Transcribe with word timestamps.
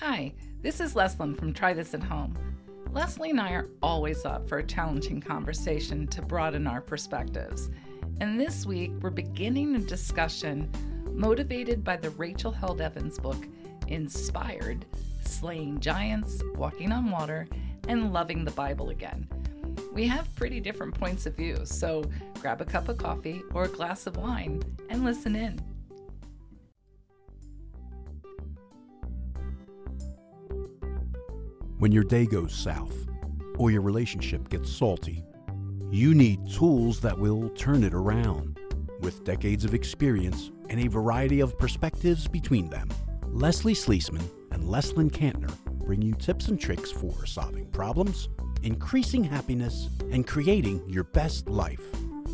Hi, 0.00 0.34
this 0.60 0.80
is 0.80 0.94
Leslyn 0.94 1.34
from 1.38 1.54
Try 1.54 1.72
This 1.72 1.94
at 1.94 2.02
Home. 2.02 2.36
Leslie 2.90 3.30
and 3.30 3.40
I 3.40 3.52
are 3.52 3.70
always 3.82 4.26
up 4.26 4.46
for 4.46 4.58
a 4.58 4.66
challenging 4.66 5.22
conversation 5.22 6.06
to 6.08 6.20
broaden 6.20 6.66
our 6.66 6.82
perspectives. 6.82 7.70
And 8.20 8.38
this 8.38 8.66
week, 8.66 8.90
we're 9.00 9.08
beginning 9.08 9.74
a 9.74 9.78
discussion 9.78 10.70
motivated 11.12 11.82
by 11.82 11.96
the 11.96 12.10
Rachel 12.10 12.52
Held 12.52 12.82
Evans 12.82 13.18
book, 13.18 13.42
Inspired 13.88 14.84
Slaying 15.24 15.80
Giants, 15.80 16.42
Walking 16.56 16.92
on 16.92 17.10
Water, 17.10 17.48
and 17.88 18.12
Loving 18.12 18.44
the 18.44 18.50
Bible 18.50 18.90
Again. 18.90 19.26
We 19.94 20.06
have 20.08 20.34
pretty 20.36 20.60
different 20.60 20.94
points 20.94 21.24
of 21.24 21.34
view, 21.34 21.64
so 21.64 22.04
grab 22.40 22.60
a 22.60 22.66
cup 22.66 22.90
of 22.90 22.98
coffee 22.98 23.42
or 23.54 23.64
a 23.64 23.68
glass 23.68 24.06
of 24.06 24.18
wine 24.18 24.62
and 24.90 25.04
listen 25.04 25.34
in. 25.34 25.58
When 31.78 31.92
your 31.92 32.04
day 32.04 32.24
goes 32.24 32.54
south 32.54 32.94
or 33.58 33.70
your 33.70 33.82
relationship 33.82 34.48
gets 34.48 34.72
salty, 34.72 35.22
you 35.90 36.14
need 36.14 36.50
tools 36.50 37.00
that 37.00 37.18
will 37.18 37.50
turn 37.50 37.84
it 37.84 37.92
around. 37.92 38.58
With 39.00 39.24
decades 39.24 39.62
of 39.62 39.74
experience 39.74 40.50
and 40.70 40.80
a 40.80 40.88
variety 40.88 41.40
of 41.40 41.58
perspectives 41.58 42.28
between 42.28 42.70
them, 42.70 42.88
Leslie 43.26 43.74
Sleesman 43.74 44.26
and 44.52 44.64
Leslyn 44.64 45.10
Kantner 45.10 45.54
bring 45.84 46.00
you 46.00 46.14
tips 46.14 46.48
and 46.48 46.58
tricks 46.58 46.90
for 46.90 47.26
solving 47.26 47.66
problems, 47.66 48.30
increasing 48.62 49.22
happiness, 49.22 49.90
and 50.10 50.26
creating 50.26 50.82
your 50.88 51.04
best 51.04 51.46
life. 51.46 51.82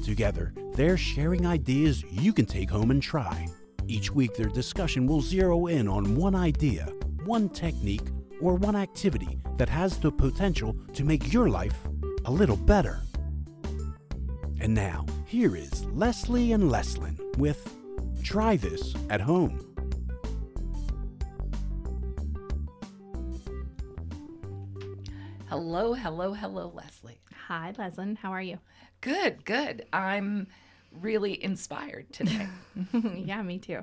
Together, 0.04 0.54
they're 0.74 0.96
sharing 0.96 1.46
ideas 1.46 2.04
you 2.12 2.32
can 2.32 2.46
take 2.46 2.70
home 2.70 2.92
and 2.92 3.02
try. 3.02 3.48
Each 3.88 4.12
week, 4.12 4.36
their 4.36 4.46
discussion 4.46 5.04
will 5.04 5.20
zero 5.20 5.66
in 5.66 5.88
on 5.88 6.14
one 6.14 6.36
idea, 6.36 6.84
one 7.24 7.48
technique, 7.48 8.06
or 8.42 8.54
one 8.56 8.76
activity 8.76 9.38
that 9.56 9.68
has 9.68 9.98
the 9.98 10.10
potential 10.10 10.76
to 10.92 11.04
make 11.04 11.32
your 11.32 11.48
life 11.48 11.78
a 12.24 12.30
little 12.30 12.56
better. 12.56 13.00
And 14.60 14.74
now, 14.74 15.06
here 15.26 15.56
is 15.56 15.84
Leslie 15.86 16.52
and 16.52 16.64
Leslyn 16.64 17.18
with 17.38 17.74
Try 18.22 18.56
This 18.56 18.94
at 19.10 19.20
Home. 19.20 19.68
Hello, 25.48 25.92
hello, 25.92 26.32
hello, 26.32 26.72
Leslie. 26.74 27.20
Hi, 27.48 27.72
Leslyn. 27.78 28.16
How 28.16 28.30
are 28.30 28.42
you? 28.42 28.58
Good, 29.00 29.44
good. 29.44 29.84
I'm 29.92 30.46
really 31.00 31.42
inspired 31.42 32.12
today. 32.12 32.46
yeah, 33.16 33.42
me 33.42 33.58
too. 33.58 33.80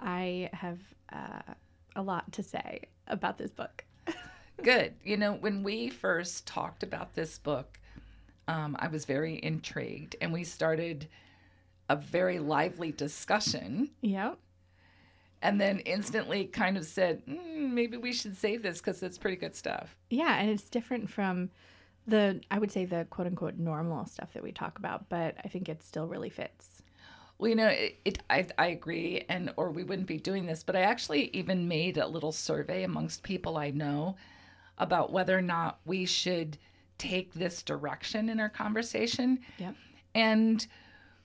I 0.00 0.48
have 0.52 0.78
uh, 1.12 1.52
a 1.96 2.02
lot 2.02 2.32
to 2.32 2.42
say 2.42 2.80
about 3.06 3.38
this 3.38 3.50
book. 3.50 3.84
good. 4.62 4.94
You 5.02 5.16
know, 5.16 5.34
when 5.34 5.62
we 5.62 5.88
first 5.90 6.46
talked 6.46 6.82
about 6.82 7.14
this 7.14 7.38
book, 7.38 7.78
um, 8.48 8.76
I 8.78 8.88
was 8.88 9.04
very 9.04 9.42
intrigued, 9.42 10.16
and 10.20 10.32
we 10.32 10.44
started 10.44 11.08
a 11.88 11.96
very 11.96 12.38
lively 12.38 12.92
discussion. 12.92 13.90
Yep. 14.02 14.38
And 15.42 15.60
then 15.60 15.80
instantly 15.80 16.46
kind 16.46 16.78
of 16.78 16.86
said, 16.86 17.24
mm, 17.26 17.70
maybe 17.70 17.98
we 17.98 18.12
should 18.12 18.36
save 18.36 18.62
this 18.62 18.78
because 18.78 19.02
it's 19.02 19.18
pretty 19.18 19.36
good 19.36 19.54
stuff. 19.54 19.94
Yeah, 20.08 20.36
and 20.36 20.48
it's 20.48 20.70
different 20.70 21.10
from 21.10 21.50
the, 22.06 22.40
I 22.50 22.58
would 22.58 22.72
say, 22.72 22.86
the 22.86 23.06
quote 23.10 23.26
unquote 23.26 23.58
normal 23.58 24.06
stuff 24.06 24.32
that 24.32 24.42
we 24.42 24.52
talk 24.52 24.78
about, 24.78 25.08
but 25.10 25.36
I 25.44 25.48
think 25.48 25.68
it 25.68 25.82
still 25.82 26.06
really 26.06 26.30
fits. 26.30 26.82
Well, 27.38 27.48
you 27.48 27.56
know, 27.56 27.68
it, 27.68 27.98
it 28.04 28.18
I, 28.30 28.46
I 28.58 28.66
agree, 28.68 29.24
and 29.28 29.52
or 29.56 29.70
we 29.70 29.84
wouldn't 29.84 30.08
be 30.08 30.18
doing 30.18 30.46
this. 30.46 30.62
But 30.62 30.76
I 30.76 30.82
actually 30.82 31.30
even 31.36 31.66
made 31.68 31.98
a 31.98 32.06
little 32.06 32.32
survey 32.32 32.84
amongst 32.84 33.22
people 33.22 33.56
I 33.56 33.70
know 33.70 34.16
about 34.78 35.12
whether 35.12 35.36
or 35.36 35.42
not 35.42 35.80
we 35.84 36.04
should 36.04 36.58
take 36.98 37.34
this 37.34 37.62
direction 37.62 38.28
in 38.28 38.40
our 38.40 38.48
conversation. 38.48 39.40
Yep. 39.58 39.74
And 40.14 40.66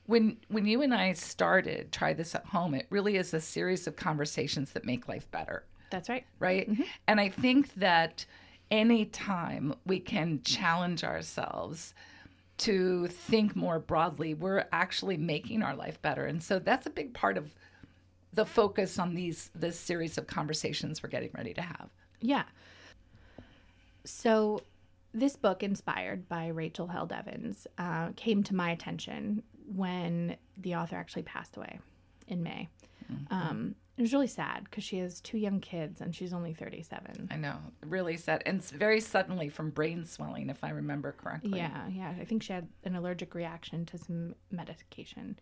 when 0.07 0.37
when 0.47 0.65
you 0.65 0.81
and 0.81 0.93
I 0.93 1.13
started 1.13 1.91
try 1.91 2.13
this 2.13 2.33
at 2.33 2.45
home, 2.45 2.73
it 2.73 2.87
really 2.89 3.17
is 3.17 3.33
a 3.33 3.39
series 3.39 3.85
of 3.85 3.95
conversations 3.95 4.71
that 4.71 4.85
make 4.85 5.07
life 5.07 5.29
better. 5.29 5.65
That's 5.91 6.09
right. 6.09 6.25
Right? 6.39 6.69
Mm-hmm. 6.69 6.83
And 7.07 7.19
I 7.19 7.29
think 7.29 7.73
that 7.75 8.25
anytime 8.71 9.73
we 9.85 9.99
can 9.99 10.41
challenge 10.43 11.03
ourselves 11.03 11.93
to 12.59 13.07
think 13.07 13.55
more 13.55 13.79
broadly, 13.79 14.33
we're 14.33 14.65
actually 14.71 15.17
making 15.17 15.63
our 15.63 15.75
life 15.75 16.01
better. 16.01 16.25
And 16.25 16.41
so 16.41 16.59
that's 16.59 16.85
a 16.85 16.89
big 16.89 17.13
part 17.13 17.37
of 17.37 17.53
the 18.33 18.45
focus 18.45 18.99
on 18.99 19.15
these 19.15 19.49
this 19.55 19.79
series 19.79 20.17
of 20.17 20.27
conversations 20.27 21.01
we're 21.01 21.09
getting 21.09 21.31
ready 21.33 21.53
to 21.53 21.61
have. 21.61 21.89
Yeah. 22.21 22.43
So 24.05 24.61
this 25.13 25.35
book, 25.35 25.63
inspired 25.63 26.29
by 26.29 26.47
Rachel 26.47 26.87
Held 26.87 27.11
Evans, 27.11 27.65
uh, 27.77 28.09
came 28.15 28.43
to 28.43 28.55
my 28.55 28.71
attention 28.71 29.43
when 29.75 30.37
the 30.57 30.75
author 30.75 30.95
actually 30.95 31.23
passed 31.23 31.57
away 31.57 31.79
in 32.27 32.43
May. 32.43 32.69
Mm-hmm. 33.11 33.33
Um, 33.33 33.75
it 33.99 34.01
was 34.01 34.13
really 34.13 34.27
sad 34.27 34.63
because 34.63 34.85
she 34.85 34.99
has 34.99 35.19
two 35.19 35.37
young 35.37 35.59
kids 35.59 35.99
and 35.99 36.15
she's 36.15 36.31
only 36.31 36.53
37. 36.53 37.27
I 37.29 37.35
know, 37.35 37.57
really 37.85 38.15
sad. 38.15 38.41
And 38.45 38.63
very 38.63 39.01
suddenly 39.01 39.49
from 39.49 39.71
brain 39.71 40.05
swelling, 40.05 40.49
if 40.49 40.63
I 40.63 40.69
remember 40.69 41.11
correctly. 41.11 41.57
Yeah, 41.57 41.85
yeah. 41.89 42.13
I 42.17 42.23
think 42.23 42.41
she 42.41 42.53
had 42.53 42.69
an 42.85 42.95
allergic 42.95 43.35
reaction 43.35 43.85
to 43.87 43.97
some 43.97 44.35
medication. 44.51 45.37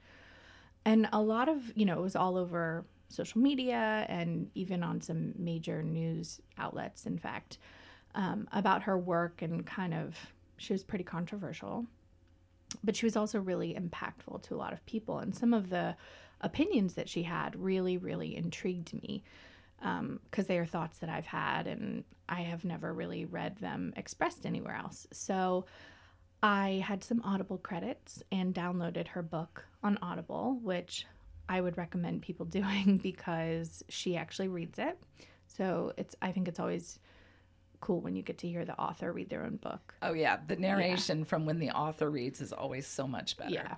And 0.85 1.07
a 1.13 1.21
lot 1.21 1.49
of, 1.49 1.71
you 1.77 1.85
know, 1.85 1.99
it 1.99 2.01
was 2.01 2.15
all 2.15 2.35
over 2.35 2.83
social 3.09 3.41
media 3.41 4.07
and 4.09 4.49
even 4.55 4.81
on 4.81 5.01
some 5.01 5.33
major 5.37 5.83
news 5.83 6.41
outlets, 6.57 7.05
in 7.05 7.19
fact, 7.19 7.59
um, 8.15 8.47
about 8.53 8.81
her 8.81 8.97
work 8.97 9.43
and 9.43 9.67
kind 9.67 9.93
of, 9.93 10.17
she 10.57 10.73
was 10.73 10.83
pretty 10.83 11.03
controversial 11.03 11.85
but 12.83 12.97
she 12.97 13.05
was 13.05 13.15
also 13.15 13.39
really 13.39 13.73
impactful 13.75 14.41
to 14.43 14.53
a 14.53 14.57
lot 14.57 14.73
of 14.73 14.85
people. 14.85 15.19
And 15.19 15.33
some 15.33 15.53
of 15.53 15.69
the 15.69 15.95
opinions 16.41 16.93
that 16.95 17.09
she 17.09 17.23
had 17.23 17.55
really, 17.55 17.97
really 17.97 18.35
intrigued 18.35 18.93
me 18.93 19.23
because 19.79 19.99
um, 19.99 20.45
they 20.47 20.57
are 20.57 20.65
thoughts 20.65 20.99
that 20.99 21.09
I've 21.09 21.25
had 21.25 21.67
and 21.67 22.03
I 22.29 22.41
have 22.41 22.65
never 22.65 22.93
really 22.93 23.25
read 23.25 23.57
them 23.57 23.93
expressed 23.95 24.45
anywhere 24.45 24.75
else. 24.75 25.07
So 25.11 25.65
I 26.43 26.83
had 26.85 27.03
some 27.03 27.21
Audible 27.23 27.57
credits 27.57 28.21
and 28.31 28.53
downloaded 28.53 29.07
her 29.09 29.21
book 29.21 29.65
on 29.83 29.97
Audible, 30.01 30.59
which 30.61 31.05
I 31.49 31.61
would 31.61 31.77
recommend 31.77 32.21
people 32.21 32.45
doing 32.59 32.99
because 33.01 33.83
she 33.89 34.17
actually 34.17 34.47
reads 34.47 34.79
it. 34.79 34.97
So 35.47 35.93
it's 35.97 36.15
I 36.21 36.31
think 36.31 36.47
it's 36.47 36.59
always 36.59 36.99
cool 37.79 38.01
when 38.01 38.15
you 38.15 38.23
get 38.23 38.39
to 38.39 38.47
hear 38.47 38.65
the 38.65 38.77
author 38.79 39.11
read 39.13 39.29
their 39.29 39.43
own 39.43 39.57
book. 39.57 39.93
Oh 40.01 40.13
yeah, 40.13 40.37
the 40.47 40.55
narration 40.55 41.19
yeah. 41.19 41.25
from 41.25 41.45
when 41.45 41.59
the 41.59 41.69
author 41.71 42.09
reads 42.09 42.41
is 42.41 42.51
always 42.51 42.87
so 42.87 43.07
much 43.07 43.37
better. 43.37 43.51
Yeah. 43.51 43.75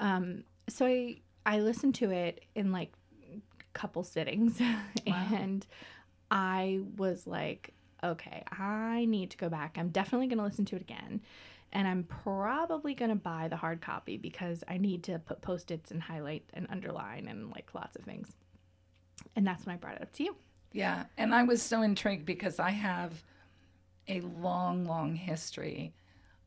um, 0.00 0.44
so 0.68 0.86
I 0.86 1.18
I 1.46 1.60
listened 1.60 1.94
to 1.96 2.10
it 2.10 2.44
in 2.54 2.72
like 2.72 2.92
a 3.22 3.40
couple 3.72 4.02
sittings, 4.02 4.60
wow. 5.06 5.28
and 5.32 5.66
I 6.30 6.80
was 6.96 7.26
like, 7.26 7.72
okay, 8.02 8.42
I 8.50 9.06
need 9.08 9.30
to 9.30 9.36
go 9.36 9.48
back. 9.48 9.76
I'm 9.78 9.90
definitely 9.90 10.26
going 10.26 10.38
to 10.38 10.44
listen 10.44 10.64
to 10.66 10.76
it 10.76 10.82
again. 10.82 11.22
And 11.72 11.86
I'm 11.86 12.04
probably 12.04 12.94
going 12.94 13.10
to 13.10 13.16
buy 13.16 13.48
the 13.48 13.56
hard 13.56 13.80
copy 13.80 14.16
because 14.16 14.64
I 14.68 14.78
need 14.78 15.04
to 15.04 15.18
put 15.18 15.40
post 15.40 15.70
its 15.70 15.90
and 15.90 16.02
highlight 16.02 16.44
and 16.52 16.66
underline 16.70 17.28
and 17.28 17.50
like 17.50 17.74
lots 17.74 17.96
of 17.96 18.02
things. 18.02 18.28
And 19.34 19.46
that's 19.46 19.66
when 19.66 19.74
I 19.74 19.78
brought 19.78 19.96
it 19.96 20.02
up 20.02 20.12
to 20.14 20.24
you. 20.24 20.36
Yeah. 20.72 21.04
And 21.16 21.34
I 21.34 21.42
was 21.44 21.62
so 21.62 21.82
intrigued 21.82 22.26
because 22.26 22.58
I 22.58 22.70
have 22.70 23.22
a 24.08 24.20
long, 24.20 24.84
long 24.84 25.14
history 25.14 25.92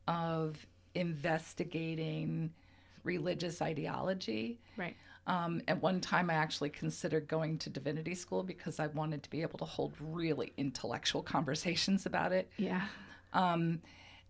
of 0.08 0.66
investigating 0.94 2.52
religious 3.04 3.62
ideology. 3.62 4.58
Right. 4.76 4.96
Um, 5.26 5.62
at 5.68 5.80
one 5.80 6.00
time, 6.00 6.30
I 6.30 6.34
actually 6.34 6.70
considered 6.70 7.28
going 7.28 7.58
to 7.58 7.70
divinity 7.70 8.14
school 8.14 8.42
because 8.42 8.80
I 8.80 8.88
wanted 8.88 9.22
to 9.22 9.30
be 9.30 9.42
able 9.42 9.58
to 9.58 9.64
hold 9.64 9.92
really 10.00 10.52
intellectual 10.56 11.22
conversations 11.22 12.06
about 12.06 12.32
it. 12.32 12.50
Yeah. 12.56 12.82
Um, 13.32 13.80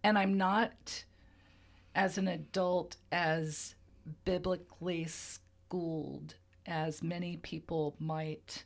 and 0.03 0.19
I'm 0.19 0.37
not, 0.37 1.05
as 1.95 2.19
an 2.19 2.29
adult, 2.29 2.97
as 3.13 3.75
biblically 4.25 5.07
schooled 5.07 6.35
as 6.67 7.03
many 7.03 7.37
people 7.39 7.97
might 7.99 8.65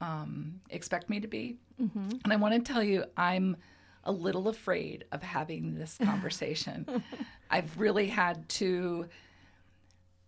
um, 0.00 0.60
expect 0.70 1.10
me 1.10 1.20
to 1.20 1.28
be. 1.28 1.56
Mm-hmm. 1.80 2.10
And 2.24 2.32
I 2.32 2.36
want 2.36 2.54
to 2.54 2.72
tell 2.72 2.82
you, 2.82 3.04
I'm 3.16 3.56
a 4.04 4.12
little 4.12 4.48
afraid 4.48 5.04
of 5.12 5.22
having 5.22 5.74
this 5.74 5.98
conversation. 6.02 7.02
I've 7.54 7.78
really 7.78 8.08
had 8.08 8.48
to 8.50 9.06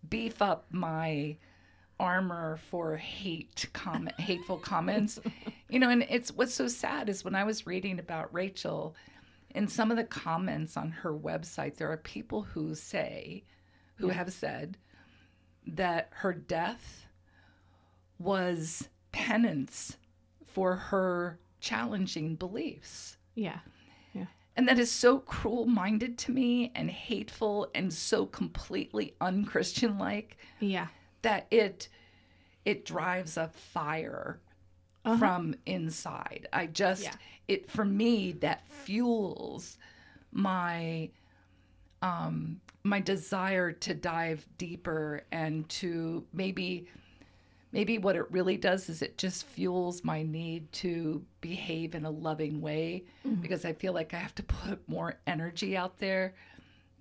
beef 0.08 0.40
up 0.40 0.66
my 0.70 1.36
armor 1.98 2.58
for 2.70 2.96
hate 2.96 3.66
comment 3.72 4.14
hateful 4.20 4.58
comments 4.58 5.18
you 5.70 5.78
know 5.78 5.88
and 5.88 6.04
it's 6.10 6.30
what's 6.30 6.52
so 6.52 6.68
sad 6.68 7.08
is 7.08 7.24
when 7.24 7.34
i 7.34 7.42
was 7.42 7.66
reading 7.66 7.98
about 7.98 8.32
rachel 8.34 8.94
in 9.54 9.66
some 9.66 9.90
of 9.90 9.96
the 9.96 10.04
comments 10.04 10.76
on 10.76 10.90
her 10.90 11.14
website 11.14 11.76
there 11.76 11.90
are 11.90 11.96
people 11.96 12.42
who 12.42 12.74
say 12.74 13.42
who 13.94 14.08
yeah. 14.08 14.12
have 14.12 14.30
said 14.30 14.76
that 15.66 16.10
her 16.12 16.34
death 16.34 17.06
was 18.18 18.88
penance 19.12 19.96
for 20.44 20.76
her 20.76 21.38
challenging 21.60 22.36
beliefs. 22.36 23.16
Yeah. 23.34 23.58
And 24.56 24.66
that 24.68 24.78
is 24.78 24.90
so 24.90 25.18
cruel 25.18 25.66
minded 25.66 26.16
to 26.18 26.32
me 26.32 26.72
and 26.74 26.90
hateful 26.90 27.68
and 27.74 27.92
so 27.92 28.24
completely 28.26 29.14
unchristian 29.20 29.98
like 29.98 30.38
Yeah. 30.60 30.88
that 31.22 31.46
it 31.50 31.88
it 32.64 32.84
drives 32.84 33.36
a 33.36 33.48
fire 33.48 34.40
Uh-huh. 35.04 35.16
from 35.18 35.54
inside. 35.66 36.48
I 36.52 36.66
just 36.66 37.02
Yeah. 37.04 37.14
it 37.48 37.70
for 37.70 37.84
me 37.84 38.32
that 38.32 38.66
fuels 38.66 39.78
my 40.32 41.10
um 42.02 42.60
my 42.82 43.00
desire 43.00 43.72
to 43.72 43.94
dive 43.94 44.46
deeper 44.58 45.22
and 45.32 45.68
to 45.68 46.24
maybe 46.32 46.86
maybe 47.76 47.98
what 47.98 48.16
it 48.16 48.24
really 48.30 48.56
does 48.56 48.88
is 48.88 49.02
it 49.02 49.18
just 49.18 49.44
fuels 49.44 50.02
my 50.02 50.22
need 50.22 50.72
to 50.72 51.22
behave 51.42 51.94
in 51.94 52.06
a 52.06 52.10
loving 52.10 52.62
way 52.62 53.04
because 53.42 53.66
I 53.66 53.74
feel 53.74 53.92
like 53.92 54.14
I 54.14 54.16
have 54.16 54.34
to 54.36 54.42
put 54.42 54.88
more 54.88 55.18
energy 55.26 55.76
out 55.76 55.98
there 55.98 56.34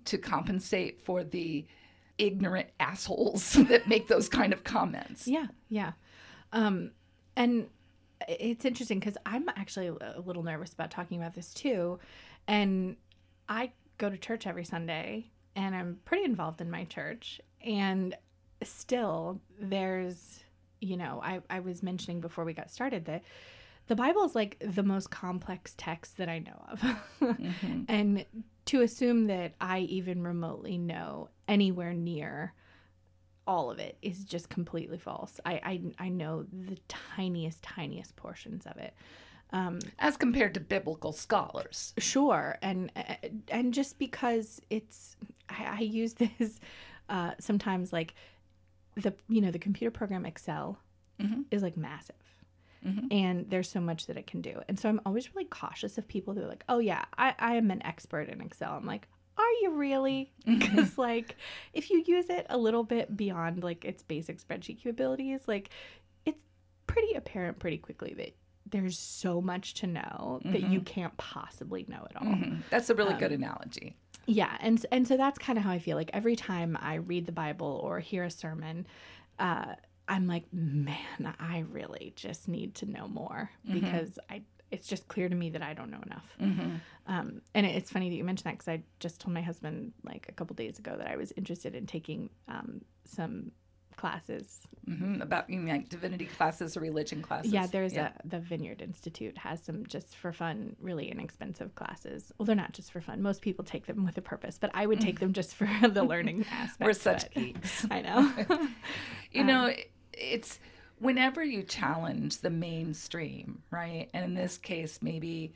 to 0.04 0.18
compensate 0.18 1.00
for 1.00 1.24
the 1.24 1.64
ignorant 2.18 2.68
assholes 2.78 3.52
that 3.70 3.88
make 3.88 4.06
those 4.06 4.28
kind 4.28 4.52
of 4.52 4.64
comments. 4.64 5.26
Yeah, 5.26 5.46
yeah. 5.70 5.92
Um, 6.52 6.90
and 7.36 7.68
it's 8.28 8.66
interesting 8.66 8.98
because 8.98 9.16
I'm 9.24 9.48
actually 9.48 9.86
a 9.86 10.20
little 10.26 10.42
nervous 10.42 10.74
about 10.74 10.90
talking 10.90 11.18
about 11.18 11.34
this 11.34 11.54
too. 11.54 11.98
And 12.48 12.96
I 13.48 13.72
go 13.96 14.10
to 14.10 14.18
church 14.18 14.46
every 14.46 14.64
Sunday 14.64 15.30
and 15.54 15.74
I'm 15.74 16.00
pretty 16.04 16.24
involved 16.24 16.60
in 16.60 16.70
my 16.70 16.84
church. 16.84 17.40
And 17.64 18.14
still, 18.62 19.40
there's, 19.58 20.44
you 20.80 20.96
know, 20.96 21.20
I, 21.22 21.40
I 21.48 21.60
was 21.60 21.82
mentioning 21.82 22.20
before 22.20 22.44
we 22.44 22.52
got 22.52 22.70
started 22.70 23.04
that 23.06 23.22
the 23.88 23.96
Bible 23.96 24.24
is 24.24 24.34
like 24.34 24.56
the 24.60 24.82
most 24.82 25.10
complex 25.10 25.74
text 25.76 26.16
that 26.16 26.28
I 26.28 26.40
know 26.40 26.64
of. 26.70 27.38
And 27.88 28.24
to 28.66 28.82
assume 28.82 29.28
that 29.28 29.54
I 29.60 29.80
even 29.80 30.22
remotely 30.22 30.76
know 30.76 31.28
anywhere 31.46 31.94
near 31.94 32.52
all 33.46 33.70
of 33.70 33.78
it 33.78 33.96
is 34.02 34.24
just 34.24 34.48
completely 34.48 34.98
false. 34.98 35.38
I 35.44 35.52
I, 35.98 36.06
I 36.06 36.08
know 36.08 36.46
the 36.52 36.78
tiniest, 36.88 37.62
tiniest 37.62 38.16
portions 38.16 38.66
of 38.66 38.76
it. 38.76 38.92
Um, 39.52 39.78
As 40.00 40.16
compared 40.16 40.54
to 40.54 40.60
biblical 40.60 41.12
scholars. 41.12 41.94
sure, 41.98 42.58
and 42.62 42.90
and 43.48 43.72
just 43.72 43.98
because 43.98 44.60
it's, 44.70 45.16
I, 45.48 45.76
I 45.78 45.80
use 45.80 46.14
this 46.14 46.58
uh, 47.08 47.32
sometimes 47.38 47.92
like 47.92 48.14
the 48.96 49.14
you 49.28 49.40
know 49.40 49.50
the 49.50 49.58
computer 49.58 49.90
program 49.90 50.24
Excel 50.26 50.78
Mhm. 51.20 51.44
is 51.50 51.62
like 51.62 51.76
massive. 51.76 52.16
Mhm. 52.84 53.06
And 53.12 53.50
there's 53.50 53.68
so 53.70 53.80
much 53.80 54.06
that 54.06 54.16
it 54.16 54.26
can 54.26 54.40
do. 54.42 54.60
And 54.68 54.78
so 54.78 54.88
I'm 54.88 55.00
always 55.06 55.34
really 55.34 55.46
cautious 55.48 55.96
of 55.98 56.06
people 56.06 56.34
who 56.34 56.42
are 56.42 56.46
like, 56.46 56.62
oh, 56.68 56.78
yeah, 56.78 57.04
I, 57.18 57.34
I 57.38 57.54
am 57.56 57.70
an 57.72 57.82
expert 57.84 58.28
in 58.28 58.40
Excel. 58.40 58.74
I'm 58.74 58.84
like, 58.86 59.08
are 59.38 59.50
you 59.62 59.72
really? 59.72 60.30
Because, 60.44 60.96
like, 60.98 61.36
if 61.72 61.90
you 61.90 62.04
use 62.06 62.28
it 62.30 62.46
a 62.48 62.56
little 62.56 62.84
bit 62.84 63.16
beyond 63.16 63.64
like 63.64 63.84
its 63.84 64.02
basic 64.02 64.40
spreadsheet 64.40 64.78
capabilities, 64.78 65.40
like, 65.48 65.70
it's 66.26 66.38
pretty 66.86 67.14
apparent 67.14 67.58
pretty 67.58 67.78
quickly 67.78 68.14
that 68.18 68.36
there's 68.70 68.98
so 68.98 69.40
much 69.40 69.74
to 69.74 69.86
know 69.86 70.40
that 70.44 70.62
you 70.70 70.80
can't 70.80 71.16
possibly 71.16 71.86
know 71.88 72.04
it 72.10 72.16
all. 72.16 72.26
Mhm. 72.26 72.62
That's 72.70 72.90
a 72.90 72.94
really 72.94 73.14
good 73.14 73.32
analogy. 73.32 73.96
Yeah, 74.26 74.56
and 74.60 74.84
and 74.90 75.06
so 75.06 75.16
that's 75.16 75.38
kind 75.38 75.58
of 75.58 75.64
how 75.64 75.70
I 75.70 75.78
feel. 75.78 75.96
Like 75.96 76.10
every 76.12 76.36
time 76.36 76.76
I 76.80 76.94
read 76.94 77.26
the 77.26 77.32
Bible 77.32 77.80
or 77.82 78.00
hear 78.00 78.24
a 78.24 78.30
sermon, 78.30 78.86
uh, 79.38 79.74
I'm 80.08 80.26
like, 80.26 80.44
man, 80.52 81.34
I 81.38 81.64
really 81.70 82.12
just 82.16 82.48
need 82.48 82.74
to 82.76 82.86
know 82.90 83.08
more 83.08 83.50
because 83.72 84.18
I. 84.30 84.42
It's 84.72 84.88
just 84.88 85.06
clear 85.06 85.28
to 85.28 85.34
me 85.34 85.50
that 85.50 85.62
I 85.62 85.74
don't 85.74 85.92
know 85.92 86.02
enough. 86.04 86.26
Mhm. 86.40 86.80
Um, 87.06 87.40
and 87.54 87.64
it- 87.64 87.76
it's 87.76 87.88
funny 87.88 88.10
that 88.10 88.16
you 88.16 88.24
mentioned 88.24 88.46
that 88.50 88.58
because 88.58 88.66
I 88.66 88.82
just 88.98 89.20
told 89.20 89.32
my 89.32 89.40
husband 89.40 89.92
like 90.02 90.26
a 90.28 90.32
couple 90.32 90.56
days 90.56 90.80
ago 90.80 90.96
that 90.96 91.06
I 91.06 91.14
was 91.14 91.32
interested 91.36 91.76
in 91.76 91.86
taking 91.86 92.30
um, 92.48 92.80
some 93.04 93.52
classes. 93.96 94.60
hmm 94.86 95.20
About 95.20 95.50
you 95.50 95.58
mean 95.58 95.74
like 95.74 95.88
divinity 95.88 96.26
classes 96.26 96.76
or 96.76 96.80
religion 96.80 97.22
classes. 97.22 97.52
Yeah, 97.52 97.66
there's 97.66 97.94
a 97.96 98.12
the 98.24 98.38
Vineyard 98.38 98.82
Institute 98.82 99.36
has 99.38 99.62
some 99.62 99.84
just 99.86 100.14
for 100.16 100.32
fun, 100.32 100.76
really 100.80 101.10
inexpensive 101.10 101.74
classes. 101.74 102.32
Well, 102.38 102.46
they're 102.46 102.54
not 102.54 102.72
just 102.72 102.92
for 102.92 103.00
fun. 103.00 103.20
Most 103.22 103.42
people 103.42 103.64
take 103.64 103.86
them 103.86 104.04
with 104.04 104.16
a 104.18 104.22
purpose, 104.22 104.58
but 104.60 104.70
I 104.74 104.86
would 104.86 105.00
take 105.00 105.18
them 105.18 105.32
just 105.32 105.54
for 105.54 105.68
the 105.88 106.04
learning 106.04 106.44
aspect. 106.50 106.80
We're 106.86 106.92
such 106.92 107.30
geeks. 107.32 107.86
I 107.90 108.00
know. 108.02 108.32
You 109.32 109.40
Um, 109.42 109.46
know, 109.48 109.74
it's 110.12 110.60
whenever 110.98 111.44
you 111.44 111.62
challenge 111.62 112.38
the 112.38 112.48
mainstream, 112.50 113.62
right? 113.70 114.08
And 114.14 114.24
in 114.24 114.34
this 114.34 114.56
case, 114.56 115.00
maybe 115.02 115.52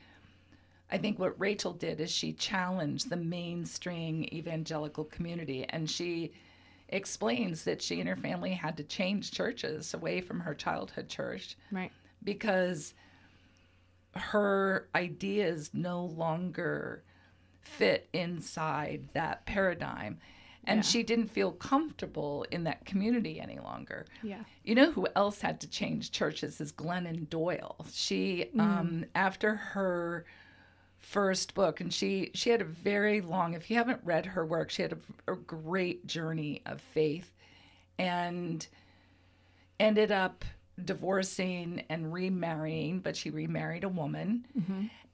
I 0.91 0.97
think 0.97 1.17
what 1.17 1.39
Rachel 1.39 1.71
did 1.73 1.99
is 2.01 2.11
she 2.11 2.33
challenged 2.33 3.09
the 3.09 3.15
mainstream 3.17 4.23
evangelical 4.31 5.05
community 5.05 5.65
and 5.69 5.89
she 5.89 6.33
explains 6.91 7.63
that 7.63 7.81
she 7.81 7.99
and 7.99 8.09
her 8.09 8.15
family 8.15 8.51
had 8.51 8.77
to 8.77 8.83
change 8.83 9.31
churches 9.31 9.93
away 9.93 10.21
from 10.21 10.39
her 10.41 10.53
childhood 10.53 11.07
church 11.07 11.57
right. 11.71 11.91
because 12.23 12.93
her 14.15 14.87
ideas 14.93 15.69
no 15.73 16.05
longer 16.05 17.03
fit 17.61 18.09
inside 18.13 19.07
that 19.13 19.45
paradigm. 19.45 20.19
And 20.65 20.79
Yeah. 20.79 20.81
she 20.83 21.01
didn't 21.03 21.29
feel 21.29 21.53
comfortable 21.53 22.45
in 22.51 22.65
that 22.65 22.85
community 22.85 23.39
any 23.39 23.57
longer. 23.57 24.05
Yeah. 24.21 24.43
You 24.63 24.75
know 24.75 24.91
who 24.91 25.07
else 25.15 25.41
had 25.41 25.59
to 25.61 25.67
change 25.67 26.11
churches 26.11 26.61
is 26.61 26.71
Glennon 26.71 27.27
Doyle. 27.29 27.77
She, 27.91 28.49
um, 28.59 29.05
after 29.15 29.55
her 29.55 30.25
first 31.01 31.53
book, 31.53 31.81
and 31.81 31.93
she 31.93 32.31
she 32.33 32.49
had 32.49 32.61
a 32.61 32.65
very 32.65 33.21
long. 33.21 33.53
If 33.53 33.69
you 33.69 33.75
haven't 33.77 34.01
read 34.03 34.25
her 34.25 34.45
work, 34.45 34.69
she 34.69 34.81
had 34.81 34.93
a, 35.27 35.33
a 35.33 35.35
great 35.35 36.05
journey 36.07 36.61
of 36.65 36.79
faith, 36.81 37.33
and 37.99 38.65
ended 39.79 40.11
up 40.11 40.45
divorcing 40.83 41.83
and 41.89 42.13
remarrying. 42.13 42.99
But 42.99 43.15
she 43.17 43.29
remarried 43.29 43.83
a 43.83 43.89
woman, 43.89 44.45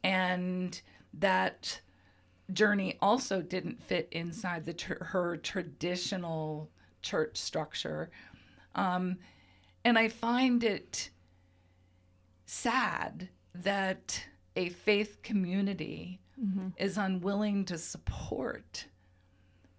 and 0.04 0.80
that 1.16 1.80
journey 2.54 2.98
also 3.01 3.42
didn't 3.42 3.81
fit 3.84 4.07
inside 4.12 4.66
the 4.66 4.74
tr- 4.74 5.04
her 5.04 5.38
traditional 5.38 6.69
church 7.01 7.38
structure. 7.38 8.10
Um, 8.75 9.18
and 9.84 9.98
I 9.98 10.07
find 10.10 10.63
it 10.63 11.10
sad 12.45 13.30
that 13.56 14.24
a 14.57 14.69
faith 14.69 15.19
community 15.21 16.20
is 16.77 16.98
unwilling 16.98 17.63
to 17.65 17.77
support 17.77 18.86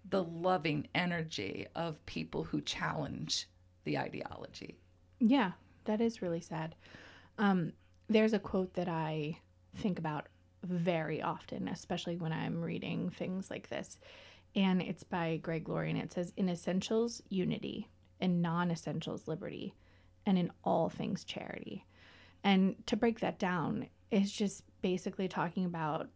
the 0.09 0.23
loving 0.23 0.87
energy 0.95 1.67
of 1.75 2.03
people 2.05 2.43
who 2.43 2.61
challenge 2.61 3.47
the 3.83 3.97
ideology. 3.97 4.79
Yeah, 5.19 5.51
that 5.83 6.01
is 6.01 6.21
really 6.21 6.39
sad. 6.39 6.75
Um, 7.37 7.73
there's 8.07 8.33
a 8.33 8.39
quote 8.39 8.73
that 8.73 8.87
I 8.87 9.37
think 9.75 9.99
about 9.99 10.27
very 10.63 11.21
often, 11.21 11.67
especially 11.67 12.15
when 12.15 12.31
I'm 12.31 12.61
reading 12.61 13.09
things 13.09 13.49
like 13.49 13.69
this. 13.69 13.97
And 14.55 14.81
it's 14.81 15.03
by 15.03 15.37
Greg 15.37 15.69
Laurie, 15.69 15.91
and 15.91 15.99
it 15.99 16.11
says, 16.11 16.33
In 16.37 16.49
essentials, 16.49 17.21
unity, 17.29 17.89
in 18.19 18.41
non 18.41 18.71
essentials, 18.71 19.27
liberty, 19.27 19.75
and 20.25 20.37
in 20.37 20.51
all 20.63 20.89
things, 20.89 21.23
charity. 21.23 21.85
And 22.43 22.75
to 22.87 22.95
break 22.95 23.19
that 23.19 23.39
down 23.39 23.87
is 24.11 24.31
just 24.31 24.63
basically 24.81 25.27
talking 25.27 25.65
about 25.65 26.09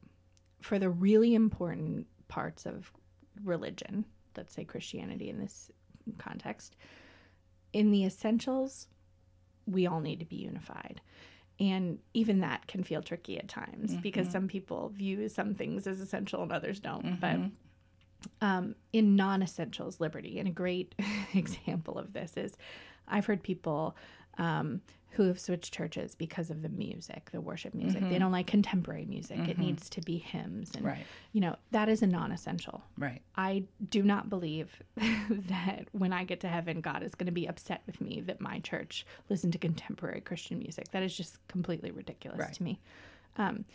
for 0.62 0.80
the 0.80 0.90
really 0.90 1.36
important 1.36 2.08
parts 2.28 2.66
of 2.66 2.92
religion, 3.44 4.06
let's 4.38 4.54
say 4.54 4.64
Christianity 4.64 5.30
in 5.30 5.40
this 5.40 5.72
context, 6.18 6.76
in 7.74 7.92
the 7.92 8.06
essentials, 8.06 8.88
we 9.66 9.88
all 9.88 10.00
need 10.00 10.20
to 10.20 10.26
be 10.26 10.38
unified. 10.38 11.02
And 11.60 12.00
even 12.14 12.40
that 12.42 12.68
can 12.68 12.84
feel 12.84 13.02
tricky 13.02 13.38
at 13.38 13.48
times 13.48 13.96
because 14.02 14.28
some 14.30 14.48
people 14.48 14.90
view 14.90 15.30
some 15.30 15.54
things 15.54 15.86
as 15.86 16.02
essential 16.02 16.42
and 16.42 16.52
others 16.52 16.80
don't. 16.80 17.20
But 17.20 17.38
um, 18.42 18.76
in 18.92 19.16
non 19.16 19.44
essentials, 19.44 20.00
liberty, 20.00 20.40
and 20.40 20.48
a 20.48 20.52
great 20.52 20.96
example 21.34 21.98
of 21.98 22.14
this 22.14 22.36
is 22.38 22.58
I've 23.08 23.26
heard 23.26 23.44
people 23.44 23.96
um, 24.38 24.82
who 25.14 25.28
have 25.28 25.40
switched 25.40 25.72
churches 25.72 26.16
because 26.16 26.50
of 26.50 26.64
the 26.64 26.70
music, 26.70 27.30
the 27.32 27.40
worship 27.40 27.76
music. 27.76 28.02
They 28.02 28.08
mm-hmm. 28.08 28.20
don't 28.20 28.32
like 28.32 28.48
contemporary 28.48 29.06
music, 29.06 29.38
it 29.38 29.44
mm-hmm. 29.44 29.62
needs 29.62 29.88
to 29.92 30.02
be 30.02 30.18
hymns. 30.18 30.72
And, 30.76 30.84
Right. 30.84 31.06
you 31.34 31.42
know, 31.42 31.56
that 31.70 31.88
is 31.88 32.02
a 32.02 32.08
non 32.08 32.32
essential. 32.32 32.84
Right. 32.98 33.22
I 33.36 33.64
do 33.90 34.02
not 34.02 34.30
believe 34.30 34.82
that 35.30 35.88
when 35.92 36.14
I 36.14 36.24
get 36.24 36.40
to 36.42 36.48
heaven, 36.48 36.82
God 36.82 37.04
is 37.04 37.14
going 37.14 37.28
to 37.28 37.32
be 37.32 37.46
upset 37.46 37.84
with 37.86 38.02
me 38.02 38.22
that 38.22 38.42
my 38.42 38.60
church 38.60 39.06
listened 39.30 39.54
to 39.54 39.60
contemporary 39.60 40.22
Christian 40.22 40.58
music. 40.58 40.90
That 40.92 41.04
is 41.04 41.16
just 41.16 41.38
completely 41.48 41.92
ridiculous 41.92 42.40
Right. 42.40 42.54
to 42.54 42.64
me. 42.64 42.80
Um, 43.38 43.66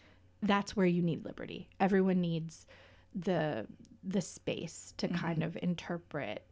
that's 0.42 0.76
where 0.76 0.86
you 0.86 1.02
need 1.02 1.24
liberty. 1.24 1.68
Everyone 1.78 2.20
needs 2.20 2.66
the 3.14 3.66
the 4.04 4.20
space 4.20 4.94
to 4.96 5.08
mm-hmm. 5.08 5.16
kind 5.16 5.42
of 5.42 5.56
interpret 5.62 6.42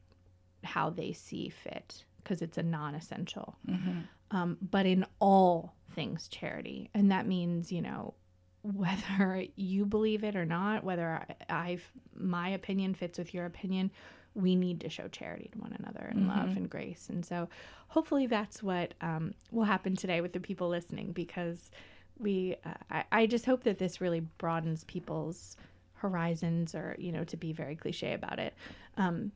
how 0.64 0.90
they 0.90 1.12
see 1.12 1.48
fit 1.48 2.04
because 2.26 2.42
it's 2.42 2.58
a 2.58 2.62
non-essential. 2.62 3.56
Mm-hmm. 3.70 4.00
Um, 4.36 4.58
but 4.60 4.84
in 4.86 5.06
all 5.20 5.74
things 5.94 6.26
charity, 6.26 6.90
and 6.92 7.12
that 7.12 7.26
means 7.28 7.70
you 7.70 7.80
know 7.82 8.14
whether 8.62 9.44
you 9.54 9.86
believe 9.86 10.24
it 10.24 10.34
or 10.34 10.44
not, 10.44 10.82
whether 10.82 11.24
I, 11.48 11.70
I've 11.70 11.92
my 12.16 12.48
opinion 12.48 12.94
fits 12.94 13.16
with 13.18 13.32
your 13.32 13.46
opinion, 13.46 13.92
we 14.34 14.56
need 14.56 14.80
to 14.80 14.88
show 14.88 15.06
charity 15.08 15.48
to 15.52 15.58
one 15.58 15.76
another 15.78 16.08
and 16.10 16.26
love 16.26 16.48
Mm-hmm. 16.48 16.56
and 16.56 16.70
grace. 16.70 17.06
And 17.08 17.24
so, 17.24 17.48
hopefully, 17.88 18.26
that's 18.26 18.62
what 18.62 18.94
um, 19.00 19.34
will 19.52 19.64
happen 19.64 19.94
today 19.94 20.20
with 20.20 20.32
the 20.32 20.40
people 20.40 20.68
listening 20.68 21.12
because 21.12 21.70
we. 22.18 22.56
Uh, 22.64 22.70
I, 22.90 23.04
I 23.12 23.26
just 23.26 23.46
hope 23.46 23.62
that 23.62 23.78
this 23.78 24.00
really 24.00 24.20
broadens 24.38 24.82
people's 24.84 25.56
horizons, 25.94 26.74
or 26.74 26.96
you 26.98 27.12
know, 27.12 27.24
to 27.24 27.36
be 27.36 27.52
very 27.52 27.76
cliche 27.76 28.14
about 28.14 28.40
it. 28.40 28.54
Um, 28.96 29.30